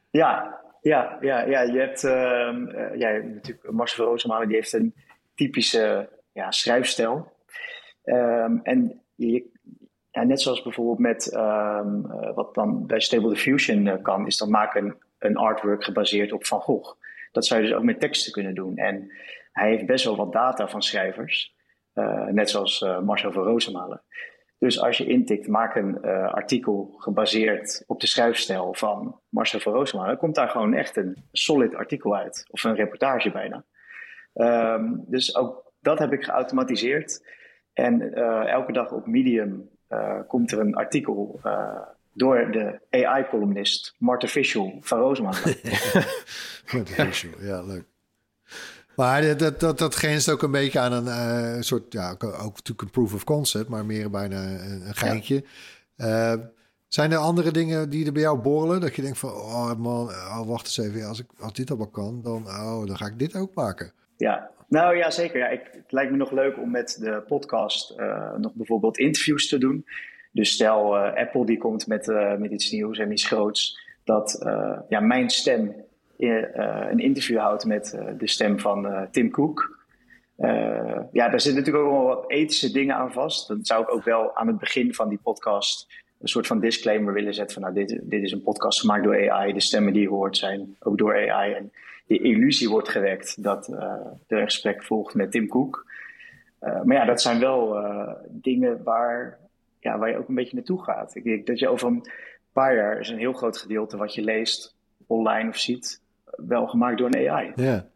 Ja, 0.09 0.61
ja, 0.81 1.17
ja, 1.21 1.41
ja. 1.41 1.61
Je 1.61 1.79
hebt, 1.79 2.03
ehm, 2.03 2.65
ja, 2.97 3.11
natuurlijk 3.33 3.71
Marcel 3.71 4.05
Roosmalen, 4.05 4.47
die 4.47 4.55
heeft 4.55 4.73
een 4.73 4.93
typische 5.35 6.09
ja, 6.31 6.51
schrijfstijl. 6.51 7.31
Um, 8.03 8.61
en 8.63 9.01
net 10.11 10.41
zoals 10.41 10.61
bijvoorbeeld 10.61 10.99
met 10.99 11.33
um, 11.33 12.05
uh, 12.05 12.33
wat 12.35 12.53
dan 12.53 12.85
bij 12.85 12.99
Stable 12.99 13.29
Diffusion 13.29 13.85
uh, 13.85 13.93
kan, 14.01 14.27
is 14.27 14.37
dan 14.37 14.49
maken 14.49 14.97
een, 15.19 15.37
artwork 15.37 15.83
gebaseerd 15.83 16.31
op 16.31 16.45
Van 16.45 16.61
Gogh. 16.61 16.99
Dat 17.31 17.45
zou 17.45 17.61
je 17.61 17.67
dus 17.67 17.75
ook 17.75 17.83
met 17.83 17.99
teksten 17.99 18.31
kunnen 18.31 18.55
doen. 18.55 18.77
En 18.77 19.11
hij 19.51 19.69
heeft 19.69 19.85
best 19.85 20.05
wel 20.05 20.15
wat 20.15 20.33
data 20.33 20.67
van 20.67 20.81
schrijvers, 20.81 21.55
uh, 21.93 22.25
net 22.25 22.49
zoals 22.49 22.85
Marcel 23.03 23.31
van 23.31 23.43
Rosemalen. 23.43 24.01
Dus 24.57 24.81
als 24.81 24.97
je 24.97 25.05
intikt, 25.05 25.47
maak 25.47 25.75
een 25.75 26.01
artikel 26.31 26.93
gebaseerd 26.97 27.83
op 27.87 27.99
de 27.99 28.07
schrijfstijl 28.07 28.73
van 28.73 29.19
Marcel 29.29 29.59
van 29.59 29.73
Rosemalen, 29.73 30.17
komt 30.17 30.35
daar 30.35 30.49
gewoon 30.49 30.73
echt 30.73 30.95
een 30.97 31.23
solid 31.31 31.75
artikel 31.75 32.15
uit. 32.15 32.45
Of 32.49 32.63
een 32.63 32.75
reportage 32.75 33.31
bijna. 33.31 33.65
Um, 34.33 35.03
dus 35.07 35.35
ook 35.35 35.70
dat 35.81 35.99
heb 35.99 36.13
ik 36.13 36.23
geautomatiseerd. 36.23 37.23
En 37.73 38.01
uh, 38.01 38.47
elke 38.47 38.71
dag 38.71 38.91
op 38.91 39.07
Medium 39.07 39.69
uh, 39.89 40.19
komt 40.27 40.51
er 40.51 40.59
een 40.59 40.75
artikel 40.75 41.39
uh, 41.45 41.79
door 42.13 42.51
de 42.51 42.79
AI-columnist 42.89 43.95
Martificial 43.97 44.77
van 44.81 44.99
Roosman. 44.99 45.35
Martificial, 46.73 47.31
ja, 47.39 47.61
leuk. 47.61 47.83
Maar 48.95 49.37
dat, 49.37 49.59
dat, 49.59 49.77
dat 49.77 49.93
grenst 49.93 50.29
ook 50.29 50.41
een 50.41 50.51
beetje 50.51 50.79
aan 50.79 51.07
een 51.07 51.63
soort, 51.63 51.93
ja, 51.93 52.11
ook 52.19 52.55
natuurlijk 52.55 52.81
een 52.81 52.89
proof 52.89 53.13
of 53.13 53.23
concept, 53.23 53.69
maar 53.69 53.85
meer 53.85 54.09
bijna 54.09 54.43
een, 54.43 54.87
een 54.87 54.95
geintje. 54.95 55.45
Ja. 55.95 56.51
zijn 56.87 57.11
er 57.11 57.17
andere 57.17 57.51
dingen 57.51 57.89
die 57.89 58.05
er 58.05 58.11
bij 58.11 58.21
jou 58.21 58.39
borrelen? 58.39 58.81
Dat 58.81 58.95
je 58.95 59.01
denkt 59.01 59.17
van, 59.17 59.29
oh 59.29 59.75
man, 59.75 60.07
oh, 60.07 60.47
wacht 60.47 60.65
eens 60.65 60.77
even, 60.77 61.07
als, 61.07 61.19
ik, 61.19 61.25
als 61.39 61.53
dit 61.53 61.69
allemaal 61.69 61.89
kan, 61.89 62.21
dan, 62.21 62.47
oh, 62.47 62.85
dan 62.85 62.97
ga 62.97 63.05
ik 63.05 63.19
dit 63.19 63.35
ook 63.35 63.53
maken. 63.53 63.93
Ja, 64.17 64.51
nou 64.71 64.97
ja, 64.97 65.09
zeker. 65.09 65.39
Ja, 65.39 65.47
ik, 65.47 65.61
het 65.71 65.91
lijkt 65.91 66.11
me 66.11 66.17
nog 66.17 66.31
leuk 66.31 66.57
om 66.57 66.71
met 66.71 66.97
de 66.99 67.23
podcast 67.27 67.93
uh, 67.97 68.35
nog 68.35 68.53
bijvoorbeeld 68.53 68.97
interviews 68.97 69.47
te 69.47 69.57
doen. 69.57 69.85
Dus 70.31 70.51
stel 70.51 70.95
uh, 70.95 71.13
Apple 71.13 71.45
die 71.45 71.57
komt 71.57 71.87
met, 71.87 72.07
uh, 72.07 72.35
met 72.35 72.51
iets 72.51 72.71
nieuws 72.71 72.97
en 72.97 73.11
iets 73.11 73.27
groots, 73.27 73.79
dat 74.03 74.37
ja, 74.89 74.99
mijn 74.99 75.29
stem 75.29 75.75
een 76.17 76.99
interview 76.99 77.37
houdt 77.37 77.65
met 77.65 77.97
de 78.17 78.27
stem 78.27 78.59
van 78.59 79.07
Tim 79.11 79.29
Cook. 79.29 79.85
Ja, 81.11 81.29
daar 81.29 81.41
zitten 81.41 81.55
natuurlijk 81.55 81.85
ook 81.85 81.91
wel 81.91 82.15
wat 82.15 82.31
ethische 82.31 82.71
dingen 82.71 82.95
aan 82.95 83.11
vast. 83.11 83.47
Dan 83.47 83.59
zou 83.61 83.81
ik 83.81 83.93
ook 83.93 84.03
wel 84.03 84.35
aan 84.35 84.47
het 84.47 84.59
begin 84.59 84.93
van 84.93 85.09
die 85.09 85.19
podcast 85.23 85.87
een 86.21 86.27
soort 86.27 86.47
van 86.47 86.59
disclaimer 86.59 87.13
willen 87.13 87.33
zetten 87.33 87.61
van 87.61 87.73
nou, 87.73 87.85
dit, 87.85 87.99
dit 88.03 88.23
is 88.23 88.31
een 88.31 88.43
podcast 88.43 88.79
gemaakt 88.79 89.03
door 89.03 89.31
AI. 89.31 89.53
De 89.53 89.61
stemmen 89.61 89.93
die 89.93 90.01
je 90.01 90.09
hoort 90.09 90.37
zijn 90.37 90.75
ook 90.79 90.97
door 90.97 91.31
AI. 91.31 91.53
En 91.53 91.71
de 92.05 92.19
illusie 92.19 92.69
wordt 92.69 92.89
gewekt 92.89 93.43
dat 93.43 93.67
uh, 93.67 93.77
er 94.27 94.37
een 94.37 94.43
gesprek 94.43 94.83
volgt 94.83 95.15
met 95.15 95.31
Tim 95.31 95.47
Cook. 95.47 95.85
Uh, 96.61 96.81
maar 96.81 96.95
ja, 96.95 97.05
dat 97.05 97.21
zijn 97.21 97.39
wel 97.39 97.77
dingen 98.29 98.83
waar, 98.83 99.39
ja, 99.79 99.97
waar 99.97 100.09
je 100.09 100.17
ook 100.17 100.27
een 100.27 100.35
beetje 100.35 100.55
naartoe 100.55 100.83
gaat. 100.83 101.15
Ik 101.15 101.23
denk 101.23 101.47
dat 101.47 101.59
je 101.59 101.67
over 101.67 101.87
een 101.87 102.09
paar 102.51 102.75
jaar 102.75 102.99
is 102.99 103.09
een 103.09 103.17
heel 103.17 103.33
groot 103.33 103.57
gedeelte 103.57 103.97
wat 103.97 104.13
je 104.13 104.21
leest 104.21 104.75
online 105.07 105.49
of 105.49 105.57
ziet, 105.57 106.01
wel 106.25 106.67
gemaakt 106.67 106.97
door 106.97 107.07
een 107.07 107.29
AI. 107.29 107.51
Ja. 107.55 107.89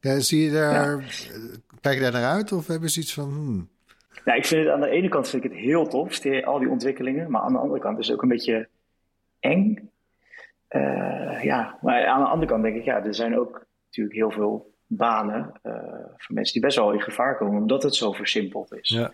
ja 0.00 0.20
zie 0.20 0.42
je 0.44 0.50
daar, 0.50 1.04
kijk 1.80 1.94
je 1.94 2.00
daar 2.00 2.12
naar 2.12 2.30
uit 2.30 2.52
of 2.52 2.66
hebben 2.66 2.90
ze 2.90 3.00
iets 3.00 3.14
van... 3.14 3.28
Hmm. 3.28 3.68
Ja, 4.24 4.34
ik 4.34 4.44
vind 4.44 4.64
het 4.64 4.74
aan 4.74 4.80
de 4.80 4.88
ene 4.88 5.08
kant 5.08 5.28
vind 5.28 5.44
ik 5.44 5.50
het 5.50 5.60
heel 5.60 5.86
tof, 5.88 6.24
al 6.44 6.58
die 6.58 6.68
ontwikkelingen. 6.68 7.30
Maar 7.30 7.40
aan 7.40 7.52
de 7.52 7.58
andere 7.58 7.80
kant 7.80 7.98
is 7.98 8.06
het 8.06 8.16
ook 8.16 8.22
een 8.22 8.28
beetje 8.28 8.68
eng. 9.40 9.90
Uh, 10.70 11.42
ja, 11.42 11.78
maar 11.82 12.06
aan 12.06 12.22
de 12.22 12.28
andere 12.28 12.50
kant 12.50 12.62
denk 12.62 12.76
ik, 12.76 12.84
ja, 12.84 13.04
er 13.04 13.14
zijn 13.14 13.38
ook 13.38 13.66
natuurlijk 13.84 14.16
heel 14.16 14.30
veel 14.30 14.74
banen 14.86 15.52
uh, 15.62 15.72
van 16.16 16.34
mensen 16.34 16.52
die 16.52 16.62
best 16.62 16.76
wel 16.76 16.92
in 16.92 17.00
gevaar 17.00 17.36
komen, 17.36 17.60
omdat 17.60 17.82
het 17.82 17.94
zo 17.94 18.12
versimpeld 18.12 18.72
is. 18.72 18.88
Ja. 18.88 19.12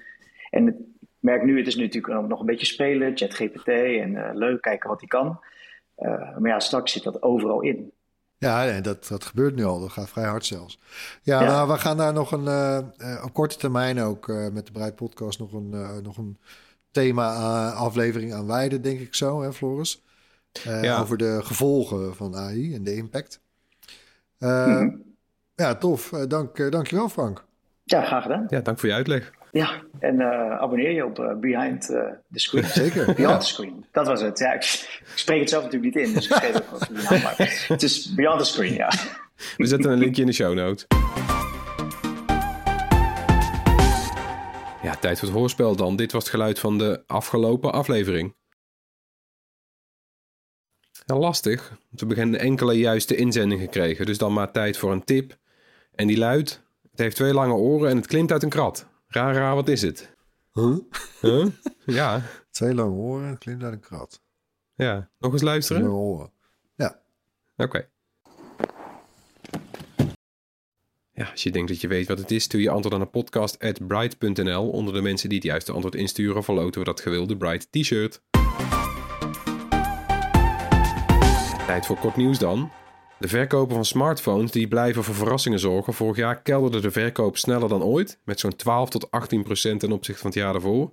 En 0.51 0.69
ik 0.69 0.75
merk 1.19 1.43
nu, 1.43 1.59
het 1.59 1.67
is 1.67 1.77
nu 1.77 1.83
natuurlijk 1.83 2.29
nog 2.29 2.41
een 2.41 2.47
beetje 2.47 2.67
spelen, 2.67 3.17
ChatGPT 3.17 3.69
en 3.69 4.11
uh, 4.13 4.31
leuk 4.33 4.61
kijken 4.61 4.89
wat 4.89 5.01
hij 5.01 5.09
kan. 5.09 5.41
maar 6.39 6.51
ja, 6.51 6.59
straks 6.59 6.93
zit 6.93 7.03
dat 7.03 7.23
overal 7.23 7.63
in. 7.63 7.93
Ja, 8.39 8.81
dat, 8.81 9.09
dat 9.09 9.25
gebeurt 9.25 9.55
nu 9.55 9.65
al. 9.65 9.81
Dat 9.81 9.93
gaat 9.93 10.09
vrij 10.09 10.25
hard 10.25 10.47
zelfs. 10.47 10.79
Ja, 11.23 11.41
Nou, 11.41 11.69
we 11.69 11.79
gaan 11.79 11.97
daar 11.97 12.13
nog 12.13 12.33
een, 12.33 12.45
uh, 12.45 13.25
op 13.25 13.33
korte 13.33 13.57
termijn 13.57 14.01
ook 14.01 14.29
uh, 14.29 14.49
met 14.49 14.67
de 14.67 14.73
Breid 14.73 14.97
Podcast 14.97 15.39
nog 15.39 15.53
een, 15.53 15.71
uh, 15.73 15.97
nog 16.03 16.17
een 16.17 16.39
thema-aflevering 16.91 18.35
aan 18.35 18.47
wijden, 18.47 18.83
denk 18.83 19.01
ik 19.01 19.15
zo, 19.15 19.43
hè, 19.43 19.53
Floris? 19.53 20.05
Ja. 20.65 21.01
Over 21.01 21.17
de 21.17 21.41
gevolgen 21.43 22.17
van 22.17 22.37
AI 22.37 22.75
en 22.75 22.85
de 22.85 22.95
impact. 22.95 23.41
Mm 24.39 25.05
Ja, 25.55 25.75
tof. 25.75 26.09
dank, 26.09 26.71
dankjewel, 26.71 27.09
Frank. 27.09 27.45
Ja, 27.85 28.05
graag 28.05 28.23
gedaan. 28.23 28.47
Ja, 28.49 28.61
dank 28.61 28.79
voor 28.79 28.89
je 28.89 28.95
uitleg. 28.95 29.33
Ja, 29.53 29.83
en 29.99 30.15
uh, 30.15 30.61
abonneer 30.61 30.91
je 30.91 31.05
op 31.05 31.19
uh, 31.19 31.35
Behind 31.35 31.91
uh, 31.91 31.99
the 32.33 32.39
Screen. 32.39 32.65
Zeker. 32.83 33.05
Beyond 33.05 33.19
ja. 33.19 33.39
the 33.39 33.47
Screen. 33.47 33.85
Dat 33.93 34.07
was 34.07 34.21
het. 34.21 34.39
Ja, 34.39 34.53
ik, 34.53 34.63
ik, 34.63 35.13
spreek 35.15 35.41
het 35.41 35.51
zelf 35.51 35.65
natuurlijk 35.65 35.95
niet 35.95 36.07
in, 36.07 36.15
dus 36.15 36.29
ik 36.29 36.35
schreef 36.35 36.57
ook 36.57 36.71
wat 36.71 36.89
die 36.89 37.03
naam. 37.11 37.23
Maar 37.23 37.65
het 37.69 37.83
is 37.83 38.15
Beyond 38.15 38.39
the 38.39 38.45
Screen, 38.45 38.75
ja. 38.75 38.93
We 39.57 39.67
zetten 39.67 39.91
een 39.91 39.99
linkje 39.99 40.21
in 40.21 40.27
de 40.27 40.35
show 40.35 40.55
notes. 40.55 40.87
Ja, 44.83 44.95
tijd 45.01 45.19
voor 45.19 45.29
het 45.29 45.37
hoorspel 45.37 45.77
dan. 45.77 45.97
Dit 45.97 46.13
was 46.13 46.23
het 46.23 46.33
geluid 46.33 46.59
van 46.59 46.79
de 46.79 47.03
afgelopen 47.07 47.73
aflevering. 47.73 48.35
Ja, 51.07 51.19
lastig. 51.19 51.79
We 51.91 52.07
beginnen 52.07 52.41
enkele 52.41 52.73
juiste 52.73 53.17
inzendingen 53.17 53.65
gekregen, 53.65 54.07
dus 54.07 54.19
dan 54.19 54.33
maar 54.33 54.53
tijd 54.53 54.77
voor 54.77 54.93
een 54.93 55.05
tip. 55.05 55.39
En 55.95 56.07
die 56.07 56.19
luidt: 56.19 56.63
Het 56.91 57.01
heeft 57.01 57.17
twee 57.17 57.33
lange 57.33 57.55
oren 57.55 57.91
en 57.91 57.97
het 57.97 58.07
klimt 58.07 58.33
uit 58.33 58.43
een 58.43 58.49
krat. 58.49 58.87
Raar, 59.07 59.35
raar, 59.35 59.55
wat 59.55 59.69
is 59.69 59.83
het? 59.83 60.15
Huh? 60.53 60.77
Huh? 61.21 61.47
Ja. 61.87 62.23
Twee 62.51 62.75
lange 62.75 62.97
oren, 62.97 63.39
klimt 63.39 63.63
uit 63.63 63.73
een 63.73 63.81
krat. 63.81 64.21
Ja, 64.75 65.11
nog 65.19 65.33
eens 65.33 65.43
luisteren? 65.43 65.83
Lange 65.83 65.95
oren. 65.95 66.31
Ja. 66.77 67.01
Oké. 67.57 67.63
Okay. 67.63 67.89
Ja, 71.13 71.31
als 71.31 71.43
je 71.43 71.51
denkt 71.51 71.69
dat 71.69 71.81
je 71.81 71.89
weet 71.89 72.09
wat 72.09 72.19
het 72.19 72.31
is, 72.31 72.43
stuur 72.43 72.61
je 72.61 72.71
antwoord 72.71 72.95
aan 72.95 73.01
de 73.01 73.07
podcast 73.07 73.59
at 73.59 73.87
bright.nl. 73.87 74.71
Onder 74.71 74.95
de 74.95 75.03
mensen 75.03 75.29
die 75.29 75.39
het 75.39 75.47
juiste 75.47 75.73
antwoord 75.73 75.95
insturen, 75.95 76.45
verloten 76.45 76.81
we 76.81 76.87
dat 76.87 77.01
gewilde 77.01 77.37
Bright 77.37 77.73
t-shirt. 77.73 78.23
Tijd 81.67 81.87
voor 81.87 81.99
kort 81.99 82.17
nieuws 82.17 82.39
dan. 82.39 82.71
De 83.19 83.29
verkopen 83.29 83.75
van 83.75 83.85
smartphones 83.85 84.51
die 84.51 84.69
blijven 84.69 85.05
voor 85.05 85.15
verrassingen 85.15 85.59
zorgen. 85.59 85.95
Vorig 85.95 86.17
jaar 86.17 86.43
kelderde 86.43 86.81
de 86.81 86.91
verkoop 86.91 87.37
sneller 87.37 87.69
dan 87.69 87.83
ooit, 87.83 88.19
met 88.25 88.41
zo'n 88.41 88.57
12 88.57 88.91
tot 88.91 89.11
18 89.11 89.43
procent 89.43 89.81
ten 89.81 89.93
opzichte 89.93 90.21
van 90.21 90.31
het 90.31 90.39
jaar 90.39 90.53
daarvoor. 90.53 90.93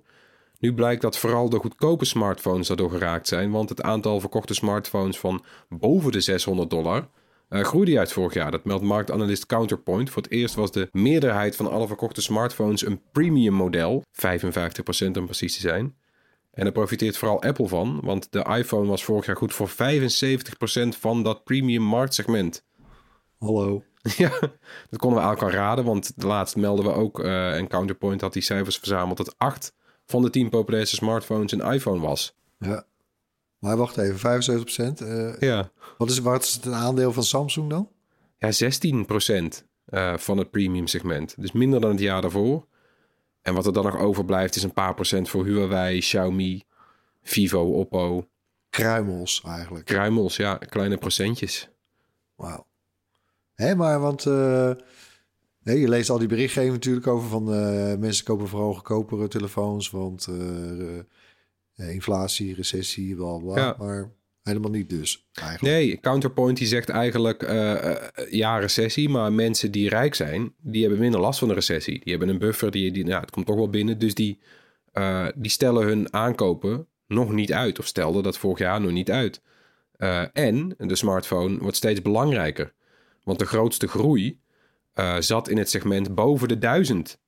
Nu 0.58 0.74
blijkt 0.74 1.02
dat 1.02 1.18
vooral 1.18 1.48
de 1.48 1.58
goedkope 1.58 2.04
smartphones 2.04 2.68
daardoor 2.68 2.90
geraakt 2.90 3.28
zijn, 3.28 3.50
want 3.50 3.68
het 3.68 3.82
aantal 3.82 4.20
verkochte 4.20 4.54
smartphones 4.54 5.18
van 5.18 5.44
boven 5.68 6.12
de 6.12 6.20
600 6.20 6.70
dollar 6.70 7.08
uh, 7.50 7.64
groeide 7.64 7.98
uit 7.98 8.12
vorig 8.12 8.34
jaar. 8.34 8.50
Dat 8.50 8.64
meldt 8.64 8.84
marktanalist 8.84 9.46
Counterpoint. 9.46 10.10
Voor 10.10 10.22
het 10.22 10.30
eerst 10.30 10.54
was 10.54 10.72
de 10.72 10.88
meerderheid 10.92 11.56
van 11.56 11.70
alle 11.70 11.86
verkochte 11.86 12.22
smartphones 12.22 12.86
een 12.86 13.00
premium 13.12 13.54
model, 13.54 14.02
55% 14.02 14.06
om 15.18 15.24
precies 15.24 15.54
te 15.54 15.60
zijn. 15.60 15.94
En 16.54 16.64
daar 16.64 16.72
profiteert 16.72 17.16
vooral 17.16 17.42
Apple 17.42 17.68
van, 17.68 18.00
want 18.02 18.32
de 18.32 18.44
iPhone 18.56 18.86
was 18.86 19.04
vorig 19.04 19.26
jaar 19.26 19.36
goed 19.36 19.54
voor 19.54 19.68
75% 19.68 19.72
van 20.98 21.22
dat 21.22 21.44
premium 21.44 21.82
marktsegment. 21.82 22.64
Hallo. 23.38 23.82
Ja, 24.16 24.28
dat 24.90 24.98
konden 24.98 25.18
we 25.18 25.24
eigenlijk 25.24 25.42
al 25.42 25.60
raden, 25.60 25.84
want 25.84 26.20
de 26.20 26.26
laatste 26.26 26.58
melden 26.58 26.84
we 26.84 26.92
ook, 26.92 27.18
uh, 27.20 27.56
en 27.56 27.68
Counterpoint 27.68 28.20
had 28.20 28.32
die 28.32 28.42
cijfers 28.42 28.76
verzameld, 28.76 29.16
dat 29.16 29.34
8 29.38 29.74
van 30.06 30.22
de 30.22 30.30
10 30.30 30.48
populairste 30.48 30.96
smartphones 30.96 31.52
een 31.52 31.72
iPhone 31.72 32.00
was. 32.00 32.36
Ja, 32.58 32.86
maar 33.58 33.76
wacht 33.76 33.96
even, 33.96 34.42
75%. 35.00 35.02
Uh, 35.02 35.38
ja. 35.38 35.70
Wat 35.98 36.10
is, 36.10 36.18
wat 36.18 36.42
is 36.42 36.54
het 36.54 36.66
aandeel 36.72 37.12
van 37.12 37.22
Samsung 37.22 37.70
dan? 37.70 37.88
Ja, 38.38 38.52
16% 38.52 39.64
uh, 39.88 40.16
van 40.16 40.38
het 40.38 40.50
premium 40.50 40.86
segment. 40.86 41.34
Dus 41.38 41.52
minder 41.52 41.80
dan 41.80 41.90
het 41.90 42.00
jaar 42.00 42.20
daarvoor. 42.20 42.66
En 43.44 43.54
wat 43.54 43.66
er 43.66 43.72
dan 43.72 43.84
nog 43.84 43.98
overblijft 43.98 44.56
is 44.56 44.62
een 44.62 44.72
paar 44.72 44.94
procent 44.94 45.28
voor 45.28 45.44
Huawei, 45.44 45.98
Xiaomi, 45.98 46.64
Vivo, 47.22 47.72
Oppo. 47.72 48.28
Kruimels 48.70 49.42
eigenlijk. 49.46 49.84
Kruimels, 49.84 50.36
ja. 50.36 50.54
Kleine 50.54 50.96
procentjes. 50.96 51.68
Wauw. 52.34 52.66
Hé, 53.54 53.74
maar 53.74 54.00
want... 54.00 54.24
Uh, 54.24 54.70
nee, 55.62 55.80
je 55.80 55.88
leest 55.88 56.10
al 56.10 56.18
die 56.18 56.28
berichtgeving 56.28 56.72
natuurlijk 56.72 57.06
over 57.06 57.28
van... 57.28 57.54
Uh, 57.54 57.94
mensen 57.94 58.24
kopen 58.24 58.48
vooral 58.48 58.74
goedkopere 58.74 59.28
telefoons, 59.28 59.90
want... 59.90 60.26
Uh, 60.30 60.98
inflatie, 61.76 62.54
recessie, 62.54 63.14
bla 63.14 63.36
bla. 63.36 63.56
Ja. 63.56 63.74
Maar 63.78 64.10
Helemaal 64.44 64.70
niet 64.70 64.90
dus, 64.90 65.26
eigenlijk. 65.32 65.74
Nee, 65.74 66.00
Counterpoint 66.00 66.56
die 66.56 66.66
zegt 66.66 66.88
eigenlijk 66.88 67.42
uh, 67.42 67.72
uh, 67.72 67.94
ja, 68.30 68.58
recessie. 68.58 69.08
Maar 69.08 69.32
mensen 69.32 69.70
die 69.70 69.88
rijk 69.88 70.14
zijn, 70.14 70.54
die 70.58 70.80
hebben 70.82 71.00
minder 71.00 71.20
last 71.20 71.38
van 71.38 71.48
de 71.48 71.54
recessie. 71.54 72.00
Die 72.00 72.10
hebben 72.10 72.28
een 72.28 72.38
buffer, 72.38 72.70
die, 72.70 72.92
die, 72.92 73.04
nou, 73.04 73.20
het 73.20 73.30
komt 73.30 73.46
toch 73.46 73.56
wel 73.56 73.70
binnen. 73.70 73.98
Dus 73.98 74.14
die, 74.14 74.40
uh, 74.92 75.26
die 75.34 75.50
stellen 75.50 75.86
hun 75.86 76.12
aankopen 76.12 76.86
nog 77.06 77.32
niet 77.32 77.52
uit. 77.52 77.78
Of 77.78 77.86
stelden 77.86 78.22
dat 78.22 78.38
vorig 78.38 78.58
jaar 78.58 78.80
nog 78.80 78.90
niet 78.90 79.10
uit. 79.10 79.42
en 80.32 80.74
de 80.76 80.96
smartphone 80.96 81.58
wordt 81.58 81.76
steeds 81.76 82.02
belangrijker. 82.02 82.72
Want 83.22 83.38
de 83.38 83.46
grootste 83.46 83.88
groei 83.88 84.40
zat 85.18 85.48
in 85.48 85.58
het 85.58 85.70
segment 85.70 86.14
boven 86.14 86.48
de 86.48 86.58
1000 86.58 87.18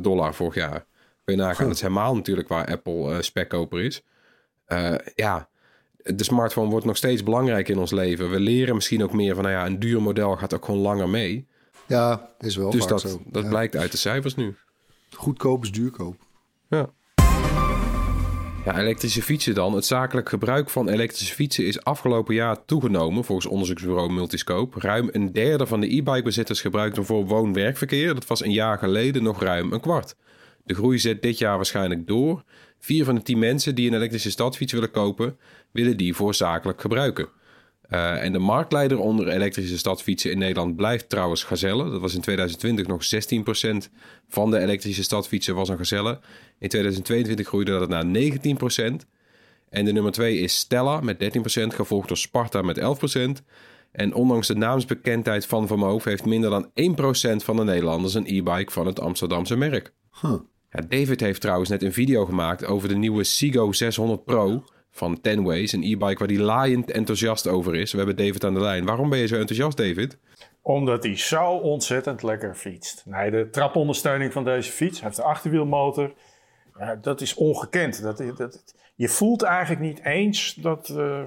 dollar 0.00 0.34
vorig 0.34 0.54
jaar. 0.54 0.86
Kun 1.24 1.36
je 1.36 1.42
nagaan, 1.42 1.66
dat 1.66 1.74
is 1.74 1.80
helemaal 1.80 2.14
natuurlijk 2.14 2.48
waar 2.48 2.66
Apple 2.66 3.22
spekkoper 3.22 3.80
is. 3.80 4.02
ja, 5.14 5.48
de 6.04 6.24
smartphone 6.24 6.70
wordt 6.70 6.86
nog 6.86 6.96
steeds 6.96 7.22
belangrijk 7.22 7.68
in 7.68 7.78
ons 7.78 7.90
leven. 7.90 8.30
We 8.30 8.40
leren 8.40 8.74
misschien 8.74 9.02
ook 9.02 9.12
meer 9.12 9.34
van, 9.34 9.44
nou 9.44 9.54
ja, 9.54 9.66
een 9.66 9.78
duur 9.78 10.02
model 10.02 10.36
gaat 10.36 10.54
ook 10.54 10.64
gewoon 10.64 10.80
langer 10.80 11.08
mee. 11.08 11.46
Ja, 11.86 12.30
is 12.38 12.56
wel 12.56 12.70
dus 12.70 12.86
dat, 12.86 13.00
zo. 13.00 13.22
dat 13.26 13.48
blijkt 13.48 13.76
uit 13.76 13.90
de 13.90 13.96
cijfers 13.96 14.34
nu. 14.34 14.56
Goedkoop 15.10 15.62
is 15.62 15.72
duurkoop. 15.72 16.16
Ja. 16.68 16.90
Ja, 18.64 18.78
elektrische 18.78 19.22
fietsen 19.22 19.54
dan. 19.54 19.74
Het 19.74 19.84
zakelijk 19.84 20.28
gebruik 20.28 20.70
van 20.70 20.88
elektrische 20.88 21.34
fietsen 21.34 21.66
is 21.66 21.84
afgelopen 21.84 22.34
jaar 22.34 22.64
toegenomen, 22.64 23.24
volgens 23.24 23.46
onderzoeksbureau 23.46 24.12
Multiscope. 24.12 24.80
Ruim 24.80 25.08
een 25.12 25.32
derde 25.32 25.66
van 25.66 25.80
de 25.80 25.96
e-bike 25.96 26.22
bezitters 26.22 26.60
gebruikt 26.60 26.96
hem 26.96 27.04
voor 27.04 27.26
woon-werkverkeer. 27.26 28.14
Dat 28.14 28.26
was 28.26 28.44
een 28.44 28.52
jaar 28.52 28.78
geleden 28.78 29.22
nog 29.22 29.42
ruim 29.42 29.72
een 29.72 29.80
kwart. 29.80 30.14
De 30.64 30.74
groei 30.74 30.98
zet 30.98 31.22
dit 31.22 31.38
jaar 31.38 31.56
waarschijnlijk 31.56 32.06
door. 32.06 32.44
Vier 32.84 33.04
van 33.04 33.14
de 33.14 33.22
tien 33.22 33.38
mensen 33.38 33.74
die 33.74 33.88
een 33.88 33.94
elektrische 33.94 34.30
stadfiets 34.30 34.72
willen 34.72 34.90
kopen, 34.90 35.38
willen 35.70 35.96
die 35.96 36.14
voor 36.14 36.34
zakelijk 36.34 36.80
gebruiken. 36.80 37.28
Uh, 37.90 38.22
en 38.22 38.32
de 38.32 38.38
marktleider 38.38 38.98
onder 38.98 39.28
elektrische 39.28 39.78
stadfietsen 39.78 40.30
in 40.30 40.38
Nederland 40.38 40.76
blijft 40.76 41.08
trouwens 41.08 41.44
Gazelle. 41.44 41.90
Dat 41.90 42.00
was 42.00 42.14
in 42.14 42.20
2020 42.20 42.86
nog 42.86 43.02
16% 43.84 43.90
van 44.28 44.50
de 44.50 44.58
elektrische 44.58 45.02
stadfietsen 45.02 45.54
was 45.54 45.68
een 45.68 45.76
Gazelle. 45.76 46.20
In 46.58 46.68
2022 46.68 47.46
groeide 47.46 47.78
dat 47.78 47.88
naar 47.88 48.04
19%. 48.04 49.06
En 49.70 49.84
de 49.84 49.92
nummer 49.92 50.12
2 50.12 50.38
is 50.38 50.58
Stella 50.58 51.00
met 51.00 51.38
13%, 51.62 51.74
gevolgd 51.74 52.08
door 52.08 52.16
Sparta 52.16 52.62
met 52.62 52.80
11%. 52.80 52.82
En 53.92 54.14
ondanks 54.14 54.46
de 54.46 54.56
naamsbekendheid 54.56 55.46
van 55.46 55.66
Vermoof 55.66 56.04
heeft 56.04 56.24
minder 56.24 56.50
dan 56.50 56.70
1% 57.40 57.44
van 57.44 57.56
de 57.56 57.64
Nederlanders 57.64 58.14
een 58.14 58.26
e-bike 58.26 58.72
van 58.72 58.86
het 58.86 59.00
Amsterdamse 59.00 59.56
merk. 59.56 59.92
David 60.82 61.20
heeft 61.20 61.40
trouwens 61.40 61.70
net 61.70 61.82
een 61.82 61.92
video 61.92 62.24
gemaakt 62.24 62.66
over 62.66 62.88
de 62.88 62.96
nieuwe 62.96 63.24
Sigo 63.24 63.72
600 63.72 64.24
Pro 64.24 64.64
van 64.90 65.20
Tenways. 65.20 65.72
Een 65.72 65.82
e-bike 65.82 66.18
waar 66.18 66.28
hij 66.28 66.38
laaiend 66.38 66.90
enthousiast 66.90 67.46
over 67.46 67.74
is. 67.74 67.92
We 67.92 67.96
hebben 67.98 68.16
David 68.16 68.44
aan 68.44 68.54
de 68.54 68.60
lijn. 68.60 68.84
Waarom 68.84 69.08
ben 69.10 69.18
je 69.18 69.26
zo 69.26 69.36
enthousiast, 69.36 69.76
David? 69.76 70.18
Omdat 70.62 71.04
hij 71.04 71.16
zo 71.16 71.50
ontzettend 71.50 72.22
lekker 72.22 72.54
fietst. 72.54 73.02
Nee, 73.06 73.30
de 73.30 73.48
trapondersteuning 73.50 74.32
van 74.32 74.44
deze 74.44 74.72
fiets 74.72 74.98
hij 74.98 75.08
heeft 75.08 75.20
de 75.20 75.26
achterwielmotor. 75.26 76.12
Ja, 76.78 76.94
dat 76.94 77.20
is 77.20 77.34
ongekend. 77.34 78.02
Dat, 78.02 78.22
dat, 78.36 78.64
je 78.94 79.08
voelt 79.08 79.42
eigenlijk 79.42 79.80
niet 79.80 80.04
eens 80.04 80.54
dat, 80.54 80.88
uh, 80.88 81.22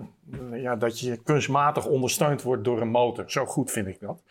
ja, 0.53 0.75
dat 0.75 0.99
je 0.99 1.17
kunstmatig 1.23 1.86
ondersteund 1.86 2.41
wordt 2.41 2.63
door 2.63 2.81
een 2.81 2.89
motor. 2.89 3.31
Zo 3.31 3.45
goed 3.45 3.71
vind 3.71 3.88
ik 3.88 3.99
dat. 3.99 4.21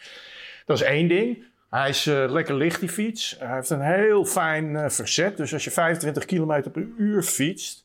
Dat 0.67 0.77
is 0.77 0.83
één 0.83 1.09
ding. 1.09 1.45
Hij 1.71 1.89
is 1.89 2.07
uh, 2.07 2.31
lekker 2.31 2.55
licht, 2.55 2.81
die 2.81 2.89
fiets. 2.89 3.37
Hij 3.39 3.55
heeft 3.55 3.71
een 3.71 3.81
heel 3.81 4.25
fijn 4.25 4.71
uh, 4.71 4.89
verzet. 4.89 5.37
Dus 5.37 5.53
als 5.53 5.65
je 5.65 5.71
25 5.71 6.25
km 6.25 6.71
per 6.71 6.87
uur 6.97 7.23
fietst, 7.23 7.85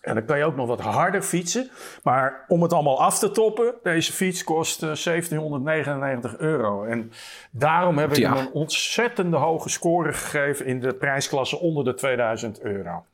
en 0.00 0.14
dan 0.14 0.24
kan 0.24 0.38
je 0.38 0.44
ook 0.44 0.56
nog 0.56 0.66
wat 0.66 0.80
harder 0.80 1.22
fietsen. 1.22 1.70
Maar 2.02 2.44
om 2.48 2.62
het 2.62 2.72
allemaal 2.72 3.00
af 3.00 3.18
te 3.18 3.30
toppen, 3.30 3.74
deze 3.82 4.12
fiets 4.12 4.44
kost 4.44 4.82
uh, 4.82 4.94
1799 4.94 6.38
euro. 6.38 6.84
En 6.84 7.12
daarom 7.50 7.98
heb 7.98 8.10
ik 8.10 8.16
ja. 8.16 8.34
hem 8.34 8.46
een 8.46 8.52
ontzettende 8.52 9.36
hoge 9.36 9.68
score 9.68 10.12
gegeven 10.12 10.66
in 10.66 10.80
de 10.80 10.94
prijsklasse 10.94 11.58
onder 11.58 11.84
de 11.84 11.94
2000 11.94 12.60
euro. 12.60 13.04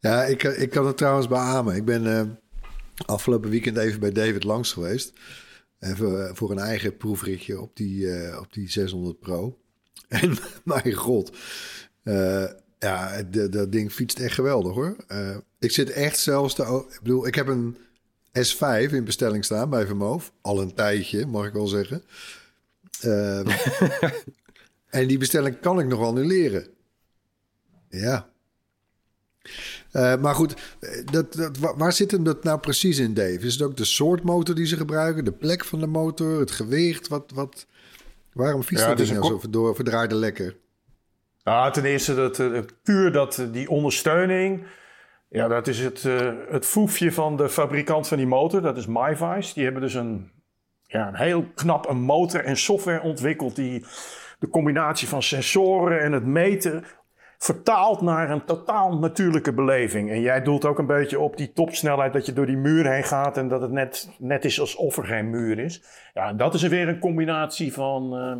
Ja, 0.00 0.22
ik, 0.22 0.42
ik 0.42 0.70
kan 0.70 0.86
het 0.86 0.96
trouwens 0.96 1.28
beamen. 1.28 1.76
Ik 1.76 1.84
ben 1.84 2.38
afgelopen 3.06 3.50
weekend 3.50 3.76
even 3.76 4.00
bij 4.00 4.12
David 4.12 4.44
langs 4.44 4.72
geweest. 4.72 5.12
Even 5.84 6.12
uh, 6.12 6.30
voor 6.32 6.50
een 6.50 6.58
eigen 6.58 6.96
proefritje 6.96 7.60
op 7.60 7.76
die, 7.76 8.00
uh, 8.00 8.38
op 8.40 8.52
die 8.52 8.70
600 8.70 9.20
Pro. 9.20 9.58
En 10.08 10.36
mijn 10.64 10.92
god, 10.92 11.36
ja, 12.78 13.22
dat 13.50 13.72
ding 13.72 13.92
fietst 13.92 14.18
echt 14.18 14.34
geweldig 14.34 14.74
hoor. 14.74 14.96
ik 15.58 15.70
zit 15.70 15.90
echt 15.90 16.18
zelfs 16.18 16.54
te... 16.54 16.84
Ik 16.90 17.00
bedoel, 17.02 17.26
ik 17.26 17.34
heb 17.34 17.46
een 17.46 17.76
S5 18.38 18.92
in 18.92 19.04
bestelling 19.04 19.44
staan 19.44 19.70
bij 19.70 19.86
Vermoof. 19.86 20.32
Al 20.40 20.60
een 20.60 20.74
tijdje, 20.74 21.26
mag 21.26 21.46
ik 21.46 21.52
wel 21.52 21.66
zeggen. 21.66 22.02
en 24.90 25.06
die 25.06 25.18
bestelling 25.18 25.60
kan 25.60 25.80
ik 25.80 25.86
nog 25.86 25.98
wel 25.98 26.12
nu 26.12 26.26
leren. 26.26 26.66
Ja, 27.88 28.33
uh, 29.92 30.16
maar 30.16 30.34
goed, 30.34 30.76
dat, 31.04 31.32
dat, 31.32 31.58
waar 31.76 31.92
zit 31.92 32.10
hem 32.10 32.24
dat 32.24 32.44
nou 32.44 32.58
precies 32.58 32.98
in, 32.98 33.14
Dave? 33.14 33.38
Is 33.38 33.52
het 33.52 33.62
ook 33.62 33.76
de 33.76 33.84
soort 33.84 34.22
motor 34.22 34.54
die 34.54 34.66
ze 34.66 34.76
gebruiken, 34.76 35.24
de 35.24 35.32
plek 35.32 35.64
van 35.64 35.80
de 35.80 35.86
motor, 35.86 36.40
het 36.40 36.50
gewicht? 36.50 37.08
Wat, 37.08 37.32
wat, 37.34 37.66
waarom 38.32 38.62
fietst 38.62 38.84
ja, 38.84 38.94
dat 38.94 39.06
ding 39.06 39.18
nou 39.18 39.40
zo 39.40 39.50
door, 39.50 39.74
verdraaide 39.74 40.14
lekker? 40.14 40.56
Nou, 41.44 41.72
ten 41.72 41.84
eerste 41.84 42.14
dat, 42.14 42.38
uh, 42.38 42.60
puur 42.82 43.12
dat, 43.12 43.46
die 43.52 43.68
ondersteuning. 43.68 44.66
Ja, 45.28 45.48
dat 45.48 45.66
is 45.66 45.78
het, 45.78 46.04
uh, 46.04 46.32
het 46.48 46.66
foefje 46.66 47.12
van 47.12 47.36
de 47.36 47.48
fabrikant 47.48 48.08
van 48.08 48.16
die 48.16 48.26
motor. 48.26 48.62
Dat 48.62 48.76
is 48.76 48.86
MyVice. 48.86 49.54
Die 49.54 49.64
hebben 49.64 49.82
dus 49.82 49.94
een, 49.94 50.30
ja, 50.82 51.08
een 51.08 51.16
heel 51.16 51.44
knap 51.54 51.88
een 51.88 52.00
motor 52.00 52.44
en 52.44 52.56
software 52.56 53.02
ontwikkeld... 53.02 53.56
die 53.56 53.84
de 54.38 54.48
combinatie 54.48 55.08
van 55.08 55.22
sensoren 55.22 56.00
en 56.00 56.12
het 56.12 56.26
meten 56.26 56.84
vertaalt 57.38 58.00
naar 58.00 58.30
een 58.30 58.44
totaal 58.44 58.98
natuurlijke 58.98 59.52
beleving. 59.52 60.10
En 60.10 60.20
jij 60.20 60.42
doelt 60.42 60.64
ook 60.64 60.78
een 60.78 60.86
beetje 60.86 61.20
op 61.20 61.36
die 61.36 61.52
topsnelheid 61.52 62.12
dat 62.12 62.26
je 62.26 62.32
door 62.32 62.46
die 62.46 62.56
muur 62.56 62.90
heen 62.90 63.04
gaat 63.04 63.36
en 63.36 63.48
dat 63.48 63.60
het 63.60 63.70
net, 63.70 64.10
net 64.18 64.44
is 64.44 64.60
alsof 64.60 64.96
er 64.96 65.04
geen 65.04 65.30
muur 65.30 65.58
is. 65.58 65.82
Ja, 66.14 66.32
dat 66.32 66.54
is 66.54 66.62
weer 66.62 66.88
een 66.88 66.98
combinatie 66.98 67.72
van 67.72 68.18
uh, 68.18 68.36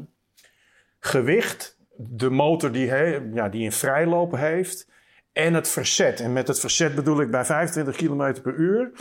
gewicht, 1.01 1.79
de 1.97 2.31
motor 2.31 2.73
die, 2.73 2.91
he, 2.91 3.21
ja, 3.33 3.49
die 3.49 3.63
in 3.63 3.73
vrijlopen 3.73 4.39
heeft 4.39 4.89
en 5.33 5.55
het 5.55 5.69
verzet. 5.69 6.21
En 6.21 6.33
met 6.33 6.49
het 6.49 6.61
verzet 6.61 6.95
bedoel 6.95 7.21
ik 7.21 7.31
bij 7.31 7.45
25 7.45 7.97
km 7.97 8.43
per 8.43 8.55
uur 8.55 8.93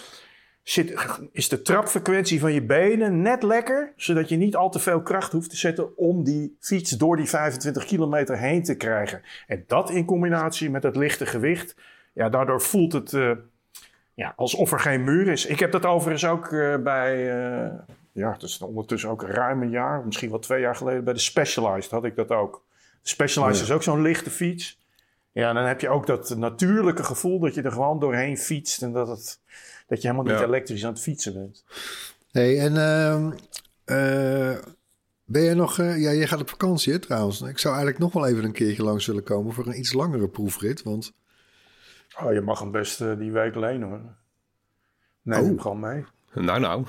zit, 0.63 0.93
is 1.31 1.49
de 1.49 1.61
trapfrequentie 1.61 2.39
van 2.39 2.53
je 2.53 2.63
benen 2.63 3.21
net 3.21 3.43
lekker, 3.43 3.93
zodat 3.95 4.29
je 4.29 4.35
niet 4.35 4.55
al 4.55 4.69
te 4.69 4.79
veel 4.79 5.01
kracht 5.01 5.31
hoeft 5.31 5.49
te 5.49 5.57
zetten 5.57 5.97
om 5.97 6.23
die 6.23 6.57
fiets 6.59 6.91
door 6.91 7.17
die 7.17 7.29
25 7.29 7.85
kilometer 7.85 8.37
heen 8.37 8.63
te 8.63 8.75
krijgen. 8.75 9.21
En 9.47 9.63
dat 9.67 9.89
in 9.89 10.05
combinatie 10.05 10.69
met 10.69 10.83
het 10.83 10.95
lichte 10.95 11.25
gewicht, 11.25 11.75
ja, 12.13 12.29
daardoor 12.29 12.61
voelt 12.61 12.93
het 12.93 13.11
uh, 13.11 13.31
ja, 14.13 14.33
alsof 14.35 14.71
er 14.71 14.79
geen 14.79 15.03
muur 15.03 15.27
is. 15.27 15.45
Ik 15.45 15.59
heb 15.59 15.71
dat 15.71 15.85
overigens 15.85 16.25
ook 16.25 16.51
uh, 16.51 16.77
bij, 16.77 17.15
uh, 17.15 17.71
ja, 18.11 18.31
het 18.31 18.41
is 18.41 18.61
ondertussen 18.61 19.09
ook 19.09 19.23
ruim 19.23 19.61
een 19.61 19.69
jaar, 19.69 20.05
misschien 20.05 20.29
wel 20.29 20.39
twee 20.39 20.61
jaar 20.61 20.75
geleden, 20.75 21.03
bij 21.03 21.13
de 21.13 21.19
Specialized 21.19 21.91
had 21.91 22.05
ik 22.05 22.15
dat 22.15 22.29
ook. 22.29 22.65
De 23.01 23.09
Specialized 23.09 23.63
is 23.63 23.71
ook 23.71 23.83
zo'n 23.83 24.01
lichte 24.01 24.29
fiets. 24.29 24.81
Ja, 25.31 25.53
dan 25.53 25.63
heb 25.63 25.81
je 25.81 25.89
ook 25.89 26.07
dat 26.07 26.35
natuurlijke 26.37 27.03
gevoel 27.03 27.39
dat 27.39 27.53
je 27.53 27.61
er 27.61 27.71
gewoon 27.71 27.99
doorheen 27.99 28.37
fietst 28.37 28.81
en 28.81 28.91
dat 28.91 29.07
het 29.07 29.41
dat 29.87 30.01
je 30.01 30.07
helemaal 30.07 30.33
niet 30.33 30.43
elektrisch 30.43 30.85
aan 30.85 30.91
het 30.91 31.01
fietsen 31.01 31.33
bent. 31.33 31.63
hey, 32.31 32.59
en 32.59 32.73
uh, 32.73 33.31
uh, 33.85 34.57
ben 35.25 35.41
je 35.41 35.53
nog... 35.53 35.77
Uh, 35.77 36.01
ja, 36.01 36.11
je 36.11 36.27
gaat 36.27 36.41
op 36.41 36.49
vakantie 36.49 36.93
hè, 36.93 36.99
trouwens. 36.99 37.41
Ik 37.41 37.57
zou 37.57 37.75
eigenlijk 37.75 38.03
nog 38.03 38.13
wel 38.13 38.27
even 38.27 38.43
een 38.43 38.51
keertje 38.51 38.83
langs 38.83 39.05
willen 39.05 39.23
komen... 39.23 39.53
voor 39.53 39.67
een 39.67 39.79
iets 39.79 39.93
langere 39.93 40.27
proefrit, 40.27 40.83
want... 40.83 41.13
Oh, 42.23 42.33
je 42.33 42.41
mag 42.41 42.59
hem 42.59 42.71
best 42.71 43.01
uh, 43.01 43.17
die 43.17 43.31
week 43.31 43.55
lenen 43.55 43.87
hoor. 43.87 44.01
Neem 45.21 45.39
oh. 45.39 45.45
hem 45.45 45.59
gewoon 45.59 45.79
mee. 45.79 46.05
Nou, 46.33 46.59
nou. 46.59 46.85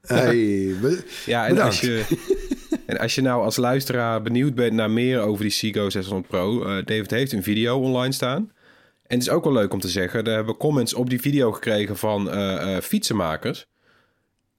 Hey, 0.00 0.74
ja, 1.26 1.46
en 1.46 1.58
als 1.58 1.80
je... 1.80 2.04
En 2.90 2.98
als 2.98 3.14
je 3.14 3.22
nou 3.22 3.44
als 3.44 3.56
luisteraar 3.56 4.22
benieuwd 4.22 4.54
bent 4.54 4.72
naar 4.72 4.90
meer 4.90 5.20
over 5.20 5.42
die 5.42 5.52
Seago 5.52 5.90
600 5.90 6.28
Pro, 6.28 6.60
uh, 6.60 6.84
David 6.84 7.10
heeft 7.10 7.32
een 7.32 7.42
video 7.42 7.78
online 7.78 8.12
staan. 8.12 8.52
En 9.10 9.16
het 9.16 9.26
is 9.26 9.32
ook 9.32 9.44
wel 9.44 9.52
leuk 9.52 9.72
om 9.72 9.80
te 9.80 9.88
zeggen, 9.88 10.24
daar 10.24 10.34
hebben 10.34 10.52
we 10.52 10.60
comments 10.60 10.94
op 10.94 11.10
die 11.10 11.20
video 11.20 11.52
gekregen 11.52 11.96
van 11.96 12.28
uh, 12.28 12.34
uh, 12.34 12.78
fietsenmakers. 12.78 13.66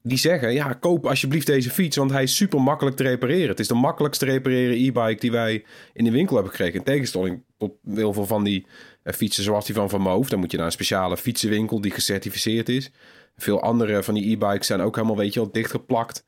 Die 0.03 0.17
zeggen, 0.17 0.53
ja, 0.53 0.73
koop 0.73 1.05
alsjeblieft 1.05 1.47
deze 1.47 1.69
fiets, 1.69 1.97
want 1.97 2.11
hij 2.11 2.23
is 2.23 2.35
super 2.35 2.61
makkelijk 2.61 2.95
te 2.95 3.03
repareren. 3.03 3.49
Het 3.49 3.59
is 3.59 3.67
de 3.67 3.73
makkelijkst 3.73 4.19
te 4.19 4.25
repareren 4.25 4.75
e-bike 4.75 5.19
die 5.19 5.31
wij 5.31 5.65
in 5.93 6.03
de 6.03 6.11
winkel 6.11 6.35
hebben 6.35 6.53
gekregen. 6.53 6.79
In 6.79 6.85
tegenstelling 6.85 7.43
tot 7.57 7.71
heel 7.85 8.13
veel 8.13 8.25
van 8.25 8.43
die 8.43 8.65
uh, 9.03 9.13
fietsen 9.13 9.43
zoals 9.43 9.65
die 9.65 9.75
van 9.75 9.89
Van 9.89 10.01
Moof. 10.01 10.29
Dan 10.29 10.39
moet 10.39 10.51
je 10.51 10.57
naar 10.57 10.65
een 10.65 10.71
speciale 10.71 11.17
fietsenwinkel 11.17 11.81
die 11.81 11.91
gecertificeerd 11.91 12.69
is. 12.69 12.91
Veel 13.37 13.61
andere 13.61 14.03
van 14.03 14.13
die 14.13 14.31
e-bikes 14.31 14.67
zijn 14.67 14.81
ook 14.81 14.95
helemaal, 14.95 15.17
weet 15.17 15.33
je 15.33 15.39
wel, 15.39 15.51
dichtgeplakt. 15.51 16.25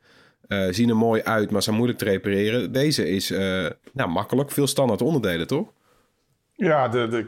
Zien 0.70 0.88
er 0.88 0.96
mooi 0.96 1.22
uit, 1.22 1.50
maar 1.50 1.62
zijn 1.62 1.76
moeilijk 1.76 1.98
te 1.98 2.04
repareren. 2.04 2.72
Deze 2.72 3.08
is 3.08 3.28
nou, 3.92 4.10
makkelijk, 4.10 4.50
veel 4.50 4.66
standaard 4.66 5.02
onderdelen, 5.02 5.46
toch? 5.46 5.72
Ja, 6.54 6.88
de, 6.88 7.08
de, 7.08 7.26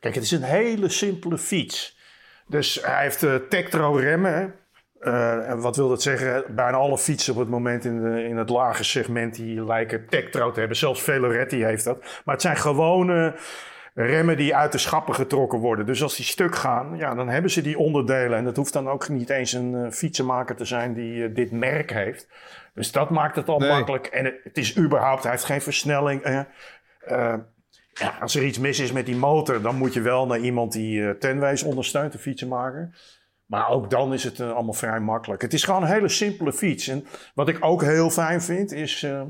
Kijk, 0.00 0.14
het 0.14 0.24
is 0.24 0.30
een 0.30 0.42
hele 0.42 0.88
simpele 0.88 1.38
fiets. 1.38 1.98
Dus 2.46 2.78
hij 2.82 3.02
heeft 3.02 3.22
uh, 3.22 3.34
Tektro 3.34 3.92
remmen. 3.92 4.54
Uh, 5.00 5.48
en 5.50 5.60
wat 5.60 5.76
wil 5.76 5.88
dat 5.88 6.02
zeggen? 6.02 6.44
Bijna 6.54 6.76
alle 6.76 6.98
fietsen 6.98 7.32
op 7.32 7.38
het 7.38 7.48
moment 7.48 7.84
in, 7.84 8.02
de, 8.02 8.22
in 8.22 8.36
het 8.36 8.48
lage 8.48 8.84
segment 8.84 9.34
die 9.34 9.64
lijken 9.64 10.06
Tektro 10.08 10.50
te 10.50 10.58
hebben. 10.58 10.76
Zelfs 10.76 11.02
Veloretti 11.02 11.64
heeft 11.64 11.84
dat. 11.84 12.00
Maar 12.24 12.34
het 12.34 12.42
zijn 12.42 12.56
gewone 12.56 13.34
remmen 13.94 14.36
die 14.36 14.56
uit 14.56 14.72
de 14.72 14.78
schappen 14.78 15.14
getrokken 15.14 15.58
worden. 15.58 15.86
Dus 15.86 16.02
als 16.02 16.16
die 16.16 16.24
stuk 16.24 16.54
gaan, 16.54 16.96
ja, 16.96 17.14
dan 17.14 17.28
hebben 17.28 17.50
ze 17.50 17.62
die 17.62 17.78
onderdelen. 17.78 18.38
En 18.38 18.44
dat 18.44 18.56
hoeft 18.56 18.72
dan 18.72 18.88
ook 18.88 19.08
niet 19.08 19.30
eens 19.30 19.52
een 19.52 19.72
uh, 19.72 19.90
fietsenmaker 19.90 20.56
te 20.56 20.64
zijn 20.64 20.94
die 20.94 21.14
uh, 21.14 21.34
dit 21.34 21.50
merk 21.50 21.92
heeft. 21.92 22.28
Dus 22.74 22.92
dat 22.92 23.10
maakt 23.10 23.36
het 23.36 23.48
al 23.48 23.58
nee. 23.58 23.70
makkelijk. 23.70 24.06
En 24.06 24.24
het, 24.24 24.34
het, 24.44 24.58
is 24.58 24.78
überhaupt, 24.78 25.22
hij 25.22 25.32
heeft 25.32 25.44
geen 25.44 25.62
versnelling. 25.62 26.26
Uh, 27.08 27.34
ja, 27.98 28.18
als 28.20 28.34
er 28.34 28.44
iets 28.44 28.58
mis 28.58 28.78
is 28.78 28.92
met 28.92 29.06
die 29.06 29.16
motor, 29.16 29.62
dan 29.62 29.76
moet 29.76 29.94
je 29.94 30.00
wel 30.00 30.26
naar 30.26 30.38
iemand 30.38 30.72
die 30.72 30.98
uh, 30.98 31.10
tenwijs 31.10 31.62
ondersteunt, 31.62 32.12
de 32.12 32.18
fietsenmaker. 32.18 32.94
Maar 33.46 33.68
ook 33.68 33.90
dan 33.90 34.12
is 34.12 34.24
het 34.24 34.38
uh, 34.38 34.52
allemaal 34.52 34.72
vrij 34.72 35.00
makkelijk. 35.00 35.42
Het 35.42 35.52
is 35.52 35.64
gewoon 35.64 35.82
een 35.82 35.88
hele 35.88 36.08
simpele 36.08 36.52
fiets. 36.52 36.88
En 36.88 37.06
wat 37.34 37.48
ik 37.48 37.64
ook 37.64 37.82
heel 37.82 38.10
fijn 38.10 38.42
vind 38.42 38.72
is. 38.72 39.02
Uh, 39.02 39.22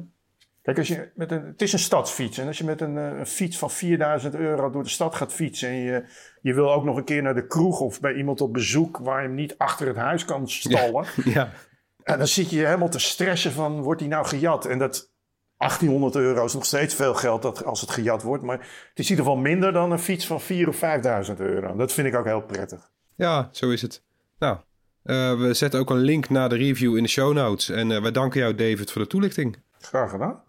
kijk, 0.63 0.79
als 0.79 0.89
je 0.89 1.11
met 1.15 1.31
een, 1.31 1.47
het 1.47 1.63
is 1.63 1.73
een 1.73 1.79
stadsfiets. 1.79 2.39
En 2.39 2.47
als 2.47 2.59
je 2.59 2.65
met 2.65 2.81
een, 2.81 2.97
een, 2.97 3.27
fiets 3.27 3.59
van 3.59 3.71
4000 3.71 4.35
euro 4.35 4.71
door 4.71 4.83
de 4.83 4.89
stad 4.89 5.15
gaat 5.15 5.33
fietsen. 5.33 5.69
en 5.69 5.77
je, 5.77 6.05
je 6.41 6.55
wil 6.55 6.73
ook 6.73 6.85
nog 6.85 6.97
een 6.97 7.05
keer 7.05 7.23
naar 7.23 7.35
de 7.35 7.47
kroeg 7.47 7.81
of 7.81 8.01
bij 8.01 8.15
iemand 8.15 8.41
op 8.41 8.53
bezoek. 8.53 8.99
waar 8.99 9.23
je 9.23 9.27
hem 9.27 9.37
niet 9.37 9.59
achter 9.59 9.87
het 9.87 9.97
huis 9.97 10.25
kan 10.25 10.49
stallen. 10.49 11.05
Ja. 11.25 11.33
ja. 11.33 11.51
En 12.03 12.19
dan 12.19 12.27
zit 12.27 12.51
je 12.51 12.65
helemaal 12.65 12.89
te 12.89 12.99
stressen 12.99 13.53
van: 13.53 13.83
wordt 13.83 14.01
die 14.01 14.09
nou 14.09 14.27
gejat? 14.27 14.67
En 14.67 14.79
dat 14.79 15.15
1800 15.57 16.15
euro 16.15 16.45
is 16.45 16.55
nog 16.55 16.65
steeds 16.65 16.95
veel 16.95 17.15
geld 17.15 17.43
dat, 17.43 17.65
als 17.65 17.81
het 17.81 17.91
gejat 17.91 18.23
wordt. 18.23 18.43
Maar 18.43 18.59
het 18.59 18.99
is 18.99 19.05
in 19.05 19.11
ieder 19.11 19.25
geval 19.25 19.41
minder 19.41 19.73
dan 19.73 19.93
een 19.93 19.99
fiets 19.99 20.27
van 20.27 20.41
4.000 20.41 20.47
of 20.69 20.81
5.000 21.31 21.37
euro. 21.37 21.77
Dat 21.77 21.93
vind 21.93 22.07
ik 22.07 22.15
ook 22.15 22.25
heel 22.25 22.43
prettig. 22.43 22.91
Ja, 23.15 23.49
zo 23.53 23.71
is 23.71 23.83
het. 23.83 24.03
Nou, 24.39 24.57
uh, 25.05 25.39
we 25.39 25.55
zetten 25.55 25.81
ook 25.81 25.91
een 25.91 25.97
link 25.97 26.29
naar 26.29 26.49
de 26.49 26.57
review 26.57 26.97
in 26.97 27.03
de 27.03 27.09
show 27.09 27.33
notes. 27.33 27.69
En 27.69 27.91
uh, 27.91 28.03
wij 28.03 28.11
danken 28.11 28.41
jou, 28.41 28.55
David, 28.55 28.91
voor 28.91 29.03
de 29.03 29.09
toelichting. 29.09 29.57
Graag 29.79 30.11
gedaan. 30.11 30.43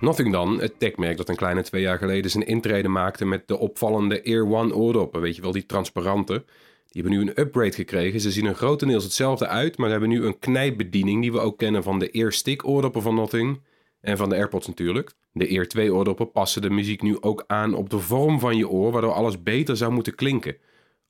Nothing 0.00 0.32
dan, 0.32 0.60
het 0.60 0.78
techmerk 0.78 1.16
dat 1.16 1.28
een 1.28 1.36
kleine 1.36 1.62
twee 1.62 1.82
jaar 1.82 1.98
geleden 1.98 2.30
zijn 2.30 2.46
intrede 2.46 2.88
maakte 2.88 3.24
met 3.24 3.48
de 3.48 3.58
opvallende 3.58 4.22
Ear 4.22 4.46
One 4.46 4.74
oordoppen. 4.74 5.20
Weet 5.20 5.36
je 5.36 5.42
wel, 5.42 5.52
die 5.52 5.66
transparante. 5.66 6.44
Die 6.90 7.02
hebben 7.02 7.20
nu 7.20 7.26
een 7.26 7.40
upgrade 7.40 7.72
gekregen. 7.72 8.20
Ze 8.20 8.30
zien 8.30 8.46
er 8.46 8.54
grotendeels 8.54 9.04
hetzelfde 9.04 9.46
uit, 9.46 9.76
maar 9.76 9.90
hebben 9.90 10.08
nu 10.08 10.24
een 10.24 10.38
knijpbediening 10.38 11.22
die 11.22 11.32
we 11.32 11.38
ook 11.38 11.58
kennen 11.58 11.82
van 11.82 11.98
de 11.98 12.10
Ear 12.10 12.32
Stick 12.32 12.66
oordoppen 12.66 13.02
van 13.02 13.14
Nothing. 13.14 13.60
En 14.00 14.16
van 14.16 14.28
de 14.28 14.34
AirPods 14.34 14.66
natuurlijk. 14.66 15.12
De 15.32 15.46
Ear 15.46 15.66
2 15.66 15.94
oordoppen 15.94 16.30
passen 16.30 16.62
de 16.62 16.70
muziek 16.70 17.02
nu 17.02 17.20
ook 17.20 17.44
aan 17.46 17.74
op 17.74 17.90
de 17.90 17.98
vorm 17.98 18.40
van 18.40 18.56
je 18.56 18.68
oor, 18.68 18.92
waardoor 18.92 19.12
alles 19.12 19.42
beter 19.42 19.76
zou 19.76 19.92
moeten 19.92 20.14
klinken. 20.14 20.56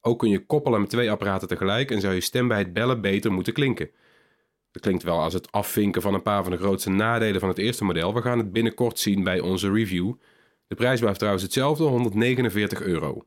Ook 0.01 0.19
kun 0.19 0.29
je 0.31 0.47
koppelen 0.47 0.81
met 0.81 0.91
twee 0.91 1.11
apparaten 1.11 1.49
tegelijk 1.49 1.91
en 1.91 2.01
zou 2.01 2.15
je 2.15 2.21
stem 2.21 2.49
bij 2.49 2.59
het 2.59 2.73
bellen 2.73 3.01
beter 3.01 3.33
moeten 3.33 3.53
klinken. 3.53 3.91
Dat 4.71 4.83
klinkt 4.83 5.03
wel 5.03 5.21
als 5.21 5.33
het 5.33 5.53
afvinken 5.53 6.03
van 6.03 6.15
een 6.15 6.23
paar 6.23 6.43
van 6.43 6.53
de 6.53 6.59
grootste 6.59 6.91
nadelen 6.91 7.41
van 7.41 7.49
het 7.49 7.59
eerste 7.59 7.85
model. 7.85 8.15
We 8.15 8.23
gaan 8.23 8.39
het 8.39 8.53
binnenkort 8.53 8.99
zien 8.99 9.25
bij 9.25 9.41
onze 9.41 9.73
review. 9.73 10.13
De 10.67 10.75
prijs 10.75 11.01
blijft 11.01 11.19
trouwens 11.19 11.45
hetzelfde, 11.45 11.85
149 11.85 12.83
euro. 12.83 13.25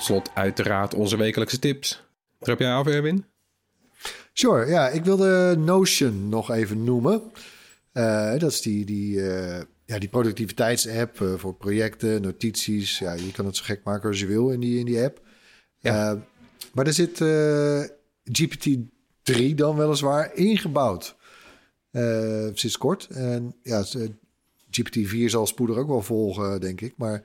Tot 0.00 0.08
slot 0.08 0.30
uiteraard 0.34 0.94
onze 0.94 1.16
wekelijkse 1.16 1.58
tips. 1.58 2.02
Trap 2.38 2.58
jij 2.58 2.72
af, 2.72 2.86
Erwin? 2.86 3.24
Sure, 4.32 4.66
ja. 4.66 4.88
Ik 4.88 5.04
wilde 5.04 5.56
Notion 5.58 6.28
nog 6.28 6.50
even 6.50 6.84
noemen. 6.84 7.22
Uh, 7.92 8.38
dat 8.38 8.50
is 8.50 8.60
die, 8.60 8.84
die, 8.84 9.16
uh, 9.16 9.60
ja, 9.84 9.98
die 9.98 10.08
productiviteitsapp 10.08 11.20
uh, 11.20 11.34
voor 11.34 11.54
projecten, 11.54 12.22
notities. 12.22 12.98
Ja, 12.98 13.12
je 13.12 13.32
kan 13.32 13.46
het 13.46 13.56
zo 13.56 13.64
gek 13.64 13.84
maken 13.84 14.08
als 14.08 14.20
je 14.20 14.26
wil 14.26 14.50
in 14.50 14.60
die, 14.60 14.78
in 14.78 14.84
die 14.84 15.02
app. 15.02 15.20
Ja. 15.78 16.22
maar 16.72 16.86
er 16.86 16.92
zit 16.92 17.22
GPT-3 18.40 19.54
dan 19.54 19.76
weliswaar 19.76 20.34
ingebouwd. 20.34 21.16
sinds 22.52 22.78
kort. 22.78 23.06
En 23.06 23.54
ja, 23.62 23.84
GPT-4 24.70 25.24
zal 25.24 25.46
spoedig 25.46 25.76
ook 25.76 25.88
wel 25.88 26.02
volgen, 26.02 26.60
denk 26.60 26.80
ik. 26.80 26.94
Maar 26.96 27.24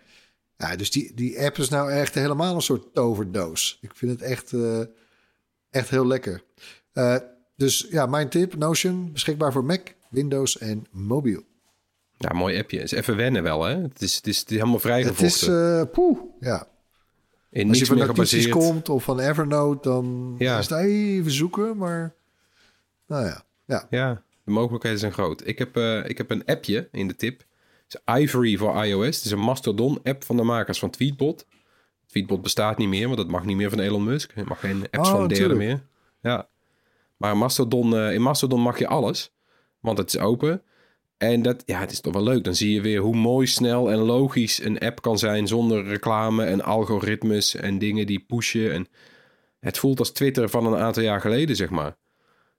ja, 0.58 0.76
dus 0.76 0.92
die, 0.92 1.14
die 1.14 1.42
app 1.42 1.58
is 1.58 1.70
nou 1.70 1.92
echt 1.92 2.14
helemaal 2.14 2.56
een 2.56 2.62
soort 2.62 2.94
toverdoos. 2.94 3.78
Ik 3.82 3.92
vind 3.96 4.12
het 4.12 4.22
echt, 4.22 4.54
echt 5.70 5.90
heel 5.90 6.08
lekker. 6.08 6.44
Uh, 6.94 7.16
dus 7.56 7.88
ja, 7.90 8.06
mijn 8.06 8.30
tip, 8.30 8.56
Notion, 8.56 9.12
beschikbaar 9.12 9.52
voor 9.52 9.66
Mac, 9.66 9.82
Windows 10.10 10.58
en 10.58 10.86
mobiel. 10.92 11.44
Ja, 12.18 12.34
mooi 12.34 12.60
appje. 12.60 12.80
Is 12.82 12.92
even 12.92 13.16
wennen 13.16 13.44
wel, 13.44 13.64
hè? 13.64 13.82
Het 13.82 14.02
is, 14.02 14.16
het 14.16 14.28
is, 14.28 14.40
het 14.40 14.50
is 14.50 14.58
helemaal 14.58 14.80
vrijgevochten. 14.80 15.26
Het 15.26 15.36
is, 15.36 15.48
uh, 15.48 15.82
poeh, 15.92 16.20
ja. 16.40 16.68
In 17.50 17.70
Als 17.70 17.80
je 17.80 17.86
van 17.86 17.98
notities 17.98 18.50
komt 18.50 18.90
of 18.90 19.04
van 19.04 19.20
Evernote, 19.20 19.90
dan 19.90 20.36
ja. 20.38 20.60
is 20.60 20.70
het 20.70 20.80
even 20.80 21.32
zoeken, 21.32 21.78
maar 21.78 22.16
nou 23.08 23.26
ja. 23.26 23.44
Ja, 23.66 23.88
ja 23.90 24.24
de 24.44 24.52
mogelijkheden 24.52 25.00
zijn 25.00 25.12
groot. 25.12 25.48
Ik 25.48 25.58
heb, 25.58 25.78
ik 26.08 26.18
heb 26.18 26.30
een 26.32 26.46
appje 26.46 26.88
in 26.92 27.08
de 27.08 27.16
tip. 27.16 27.44
Het 27.88 28.02
is 28.06 28.22
Ivory 28.22 28.58
voor 28.58 28.86
iOS. 28.86 29.16
Het 29.16 29.26
is 29.26 29.32
een 29.32 29.40
Mastodon-app 29.40 30.24
van 30.24 30.38
de 30.38 30.44
makers 30.44 30.80
van 30.80 30.90
Tweetbot. 30.90 31.46
Tweetbot 32.06 32.42
bestaat 32.42 32.78
niet 32.78 32.88
meer, 32.88 33.06
want 33.06 33.18
dat 33.18 33.28
mag 33.28 33.46
niet 33.46 33.58
meer 33.58 33.70
van 33.70 33.80
Elon 33.80 34.04
Musk. 34.04 34.32
Je 34.36 34.44
mag 34.46 34.60
geen 34.60 34.88
apps 34.92 35.10
oh, 35.10 35.16
van 35.16 35.28
derde 35.28 35.56
meer. 35.56 35.88
Ja. 36.22 36.50
Maar 37.18 37.38
Mastodon, 37.38 37.94
uh, 37.94 38.14
in 38.14 38.22
Mastodon 38.22 38.62
mag 38.62 38.80
je 38.80 38.88
alles, 38.88 39.34
want 39.80 39.98
het 39.98 40.14
is 40.14 40.20
open. 40.20 40.64
En 41.18 41.42
dat, 41.42 41.64
ja, 41.66 41.80
het 41.80 41.92
is 41.92 42.02
toch 42.02 42.14
wel 42.14 42.24
leuk. 42.24 42.44
Dan 42.44 42.56
zie 42.56 42.74
je 42.74 42.82
weer 42.82 43.00
hoe 43.00 43.16
mooi, 43.16 43.48
snel 43.48 43.92
en 43.92 43.98
logisch 43.98 44.64
een 44.64 44.80
app 44.80 45.02
kan 45.02 45.18
zijn 45.18 45.48
zonder 45.48 45.84
reclame 45.84 46.46
en 46.46 46.64
algoritmes 46.64 47.56
en 47.56 47.78
dingen 47.78 48.06
die 48.06 48.20
pushen. 48.28 48.74
En 48.74 48.88
het 49.60 49.78
voelt 49.78 50.00
als 50.00 50.12
Twitter 50.12 50.50
van 50.50 50.66
een 50.66 50.80
aantal 50.80 51.04
jaar 51.04 51.22
geleden, 51.22 51.56
zeg 51.56 51.70
maar. 51.70 51.98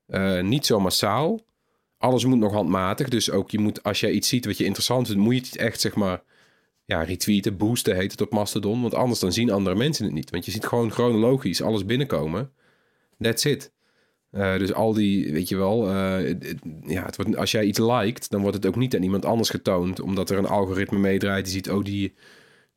Uh, 0.07 0.41
niet 0.41 0.65
zo 0.65 0.79
massaal. 0.79 1.39
Alles 1.97 2.25
moet 2.25 2.37
nog 2.37 2.53
handmatig. 2.53 3.09
Dus 3.09 3.31
ook 3.31 3.51
je 3.51 3.59
moet, 3.59 3.83
als 3.83 3.99
jij 3.99 4.11
iets 4.11 4.27
ziet 4.27 4.45
wat 4.45 4.57
je 4.57 4.65
interessant 4.65 5.07
vindt, 5.07 5.21
moet 5.21 5.35
je 5.35 5.41
het 5.41 5.55
echt, 5.55 5.81
zeg 5.81 5.95
maar, 5.95 6.23
ja, 6.85 7.03
retweeten, 7.03 7.57
boosten 7.57 7.95
heet 7.95 8.11
het 8.11 8.21
op 8.21 8.31
Mastodon. 8.31 8.81
Want 8.81 8.93
anders 8.93 9.19
dan 9.19 9.33
zien 9.33 9.51
andere 9.51 9.75
mensen 9.75 10.05
het 10.05 10.13
niet. 10.13 10.29
Want 10.29 10.45
je 10.45 10.51
ziet 10.51 10.65
gewoon 10.65 10.91
chronologisch 10.91 11.61
alles 11.61 11.85
binnenkomen. 11.85 12.51
That's 13.19 13.45
it. 13.45 13.71
Uh, 14.31 14.57
dus 14.57 14.73
al 14.73 14.93
die, 14.93 15.31
weet 15.31 15.49
je 15.49 15.57
wel, 15.57 15.89
uh, 15.93 16.29
ja, 16.81 17.05
het 17.05 17.15
wordt, 17.15 17.35
als 17.37 17.51
jij 17.51 17.65
iets 17.65 17.79
liked, 17.79 18.29
dan 18.29 18.41
wordt 18.41 18.55
het 18.55 18.65
ook 18.65 18.75
niet 18.75 18.95
aan 18.95 19.03
iemand 19.03 19.25
anders 19.25 19.49
getoond, 19.49 19.99
omdat 19.99 20.29
er 20.29 20.37
een 20.37 20.47
algoritme 20.47 20.99
meedraait. 20.99 21.45
Die 21.45 21.53
ziet, 21.53 21.69
oh, 21.69 21.83
die, 21.83 22.13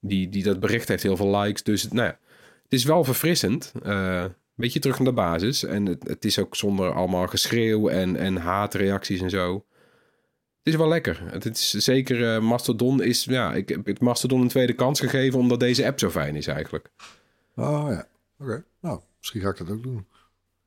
die, 0.01 0.29
die 0.29 0.43
dat 0.43 0.61
bericht 0.61 0.89
heeft 0.89 1.03
heel 1.03 1.17
veel 1.17 1.37
likes. 1.37 1.63
Dus 1.63 1.89
nou 1.89 2.07
ja, 2.07 2.19
het 2.63 2.73
is 2.73 2.85
wel 2.85 3.05
verfrissend. 3.05 3.73
Uh, 3.87 4.25
beetje 4.61 4.81
terug 4.81 4.99
naar 4.99 5.09
de 5.09 5.13
basis. 5.13 5.65
En 5.65 5.87
het, 5.87 6.09
het, 6.09 6.25
is 6.25 6.39
ook 6.39 6.57
zonder 6.57 6.93
allemaal 6.93 7.27
geschreeuw 7.27 7.89
en, 7.89 8.17
en 8.17 8.37
haatreacties 8.37 9.21
en 9.21 9.31
zo. 9.31 9.65
Het 10.63 10.73
is 10.73 10.77
wel 10.77 10.89
lekker. 10.89 11.23
Het 11.25 11.45
is 11.45 11.71
zeker, 11.71 12.43
Mastodon 12.43 13.03
is, 13.03 13.25
ja, 13.25 13.55
ik 13.55 13.69
heb 13.69 13.87
het 13.87 14.01
Mastodon 14.01 14.41
een 14.41 14.49
tweede 14.49 14.73
kans 14.73 15.01
gegeven, 15.01 15.39
omdat 15.39 15.61
deze 15.61 15.87
app 15.87 15.99
zo 15.99 16.11
fijn 16.11 16.37
is 16.37 16.47
eigenlijk. 16.47 16.91
Oh 17.57 17.87
ja, 17.89 18.07
oké. 18.39 18.65
Nou, 18.81 19.01
misschien 19.19 19.41
ga 19.41 19.49
ik 19.49 19.57
dat 19.57 19.71
ook 19.71 19.83
doen. 19.83 20.07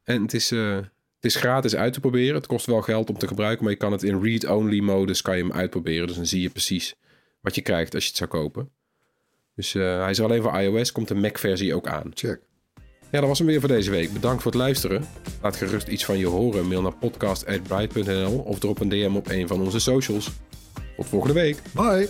En 0.03 0.21
het 0.21 0.33
is, 0.33 0.51
uh, 0.51 0.75
het 0.75 0.85
is 1.31 1.35
gratis 1.35 1.75
uit 1.75 1.93
te 1.93 1.99
proberen. 1.99 2.35
Het 2.35 2.47
kost 2.47 2.65
wel 2.65 2.81
geld 2.81 3.09
om 3.09 3.17
te 3.17 3.27
gebruiken, 3.27 3.63
maar 3.63 3.73
je 3.73 3.79
kan 3.79 3.91
het 3.91 4.03
in 4.03 4.23
read-only 4.23 4.79
modus 4.79 5.21
kan 5.21 5.37
je 5.37 5.43
hem 5.43 5.51
uitproberen. 5.51 6.07
Dus 6.07 6.15
dan 6.15 6.25
zie 6.25 6.41
je 6.41 6.49
precies 6.49 6.95
wat 7.41 7.55
je 7.55 7.61
krijgt 7.61 7.93
als 7.93 8.03
je 8.03 8.09
het 8.09 8.17
zou 8.17 8.29
kopen. 8.29 8.69
Dus 9.55 9.73
uh, 9.73 10.01
hij 10.01 10.09
is 10.09 10.21
alleen 10.21 10.41
voor 10.41 10.59
iOS, 10.59 10.91
komt 10.91 11.07
de 11.07 11.15
Mac-versie 11.15 11.75
ook 11.75 11.87
aan. 11.87 12.11
Check. 12.13 12.41
Ja, 13.13 13.19
dat 13.19 13.27
was 13.27 13.37
hem 13.37 13.47
weer 13.47 13.59
voor 13.59 13.69
deze 13.69 13.91
week. 13.91 14.13
Bedankt 14.13 14.41
voor 14.41 14.51
het 14.51 14.61
luisteren. 14.61 15.05
Laat 15.41 15.55
gerust 15.55 15.87
iets 15.87 16.05
van 16.05 16.17
je 16.17 16.25
horen. 16.25 16.67
Mail 16.67 16.81
naar 16.81 16.95
podcast.bright.nl 16.95 18.37
of 18.37 18.59
drop 18.59 18.79
een 18.79 18.89
DM 18.89 19.15
op 19.15 19.29
een 19.29 19.47
van 19.47 19.61
onze 19.61 19.79
socials. 19.79 20.31
Tot 20.95 21.05
volgende 21.05 21.33
week. 21.33 21.57
Bye. 21.71 22.09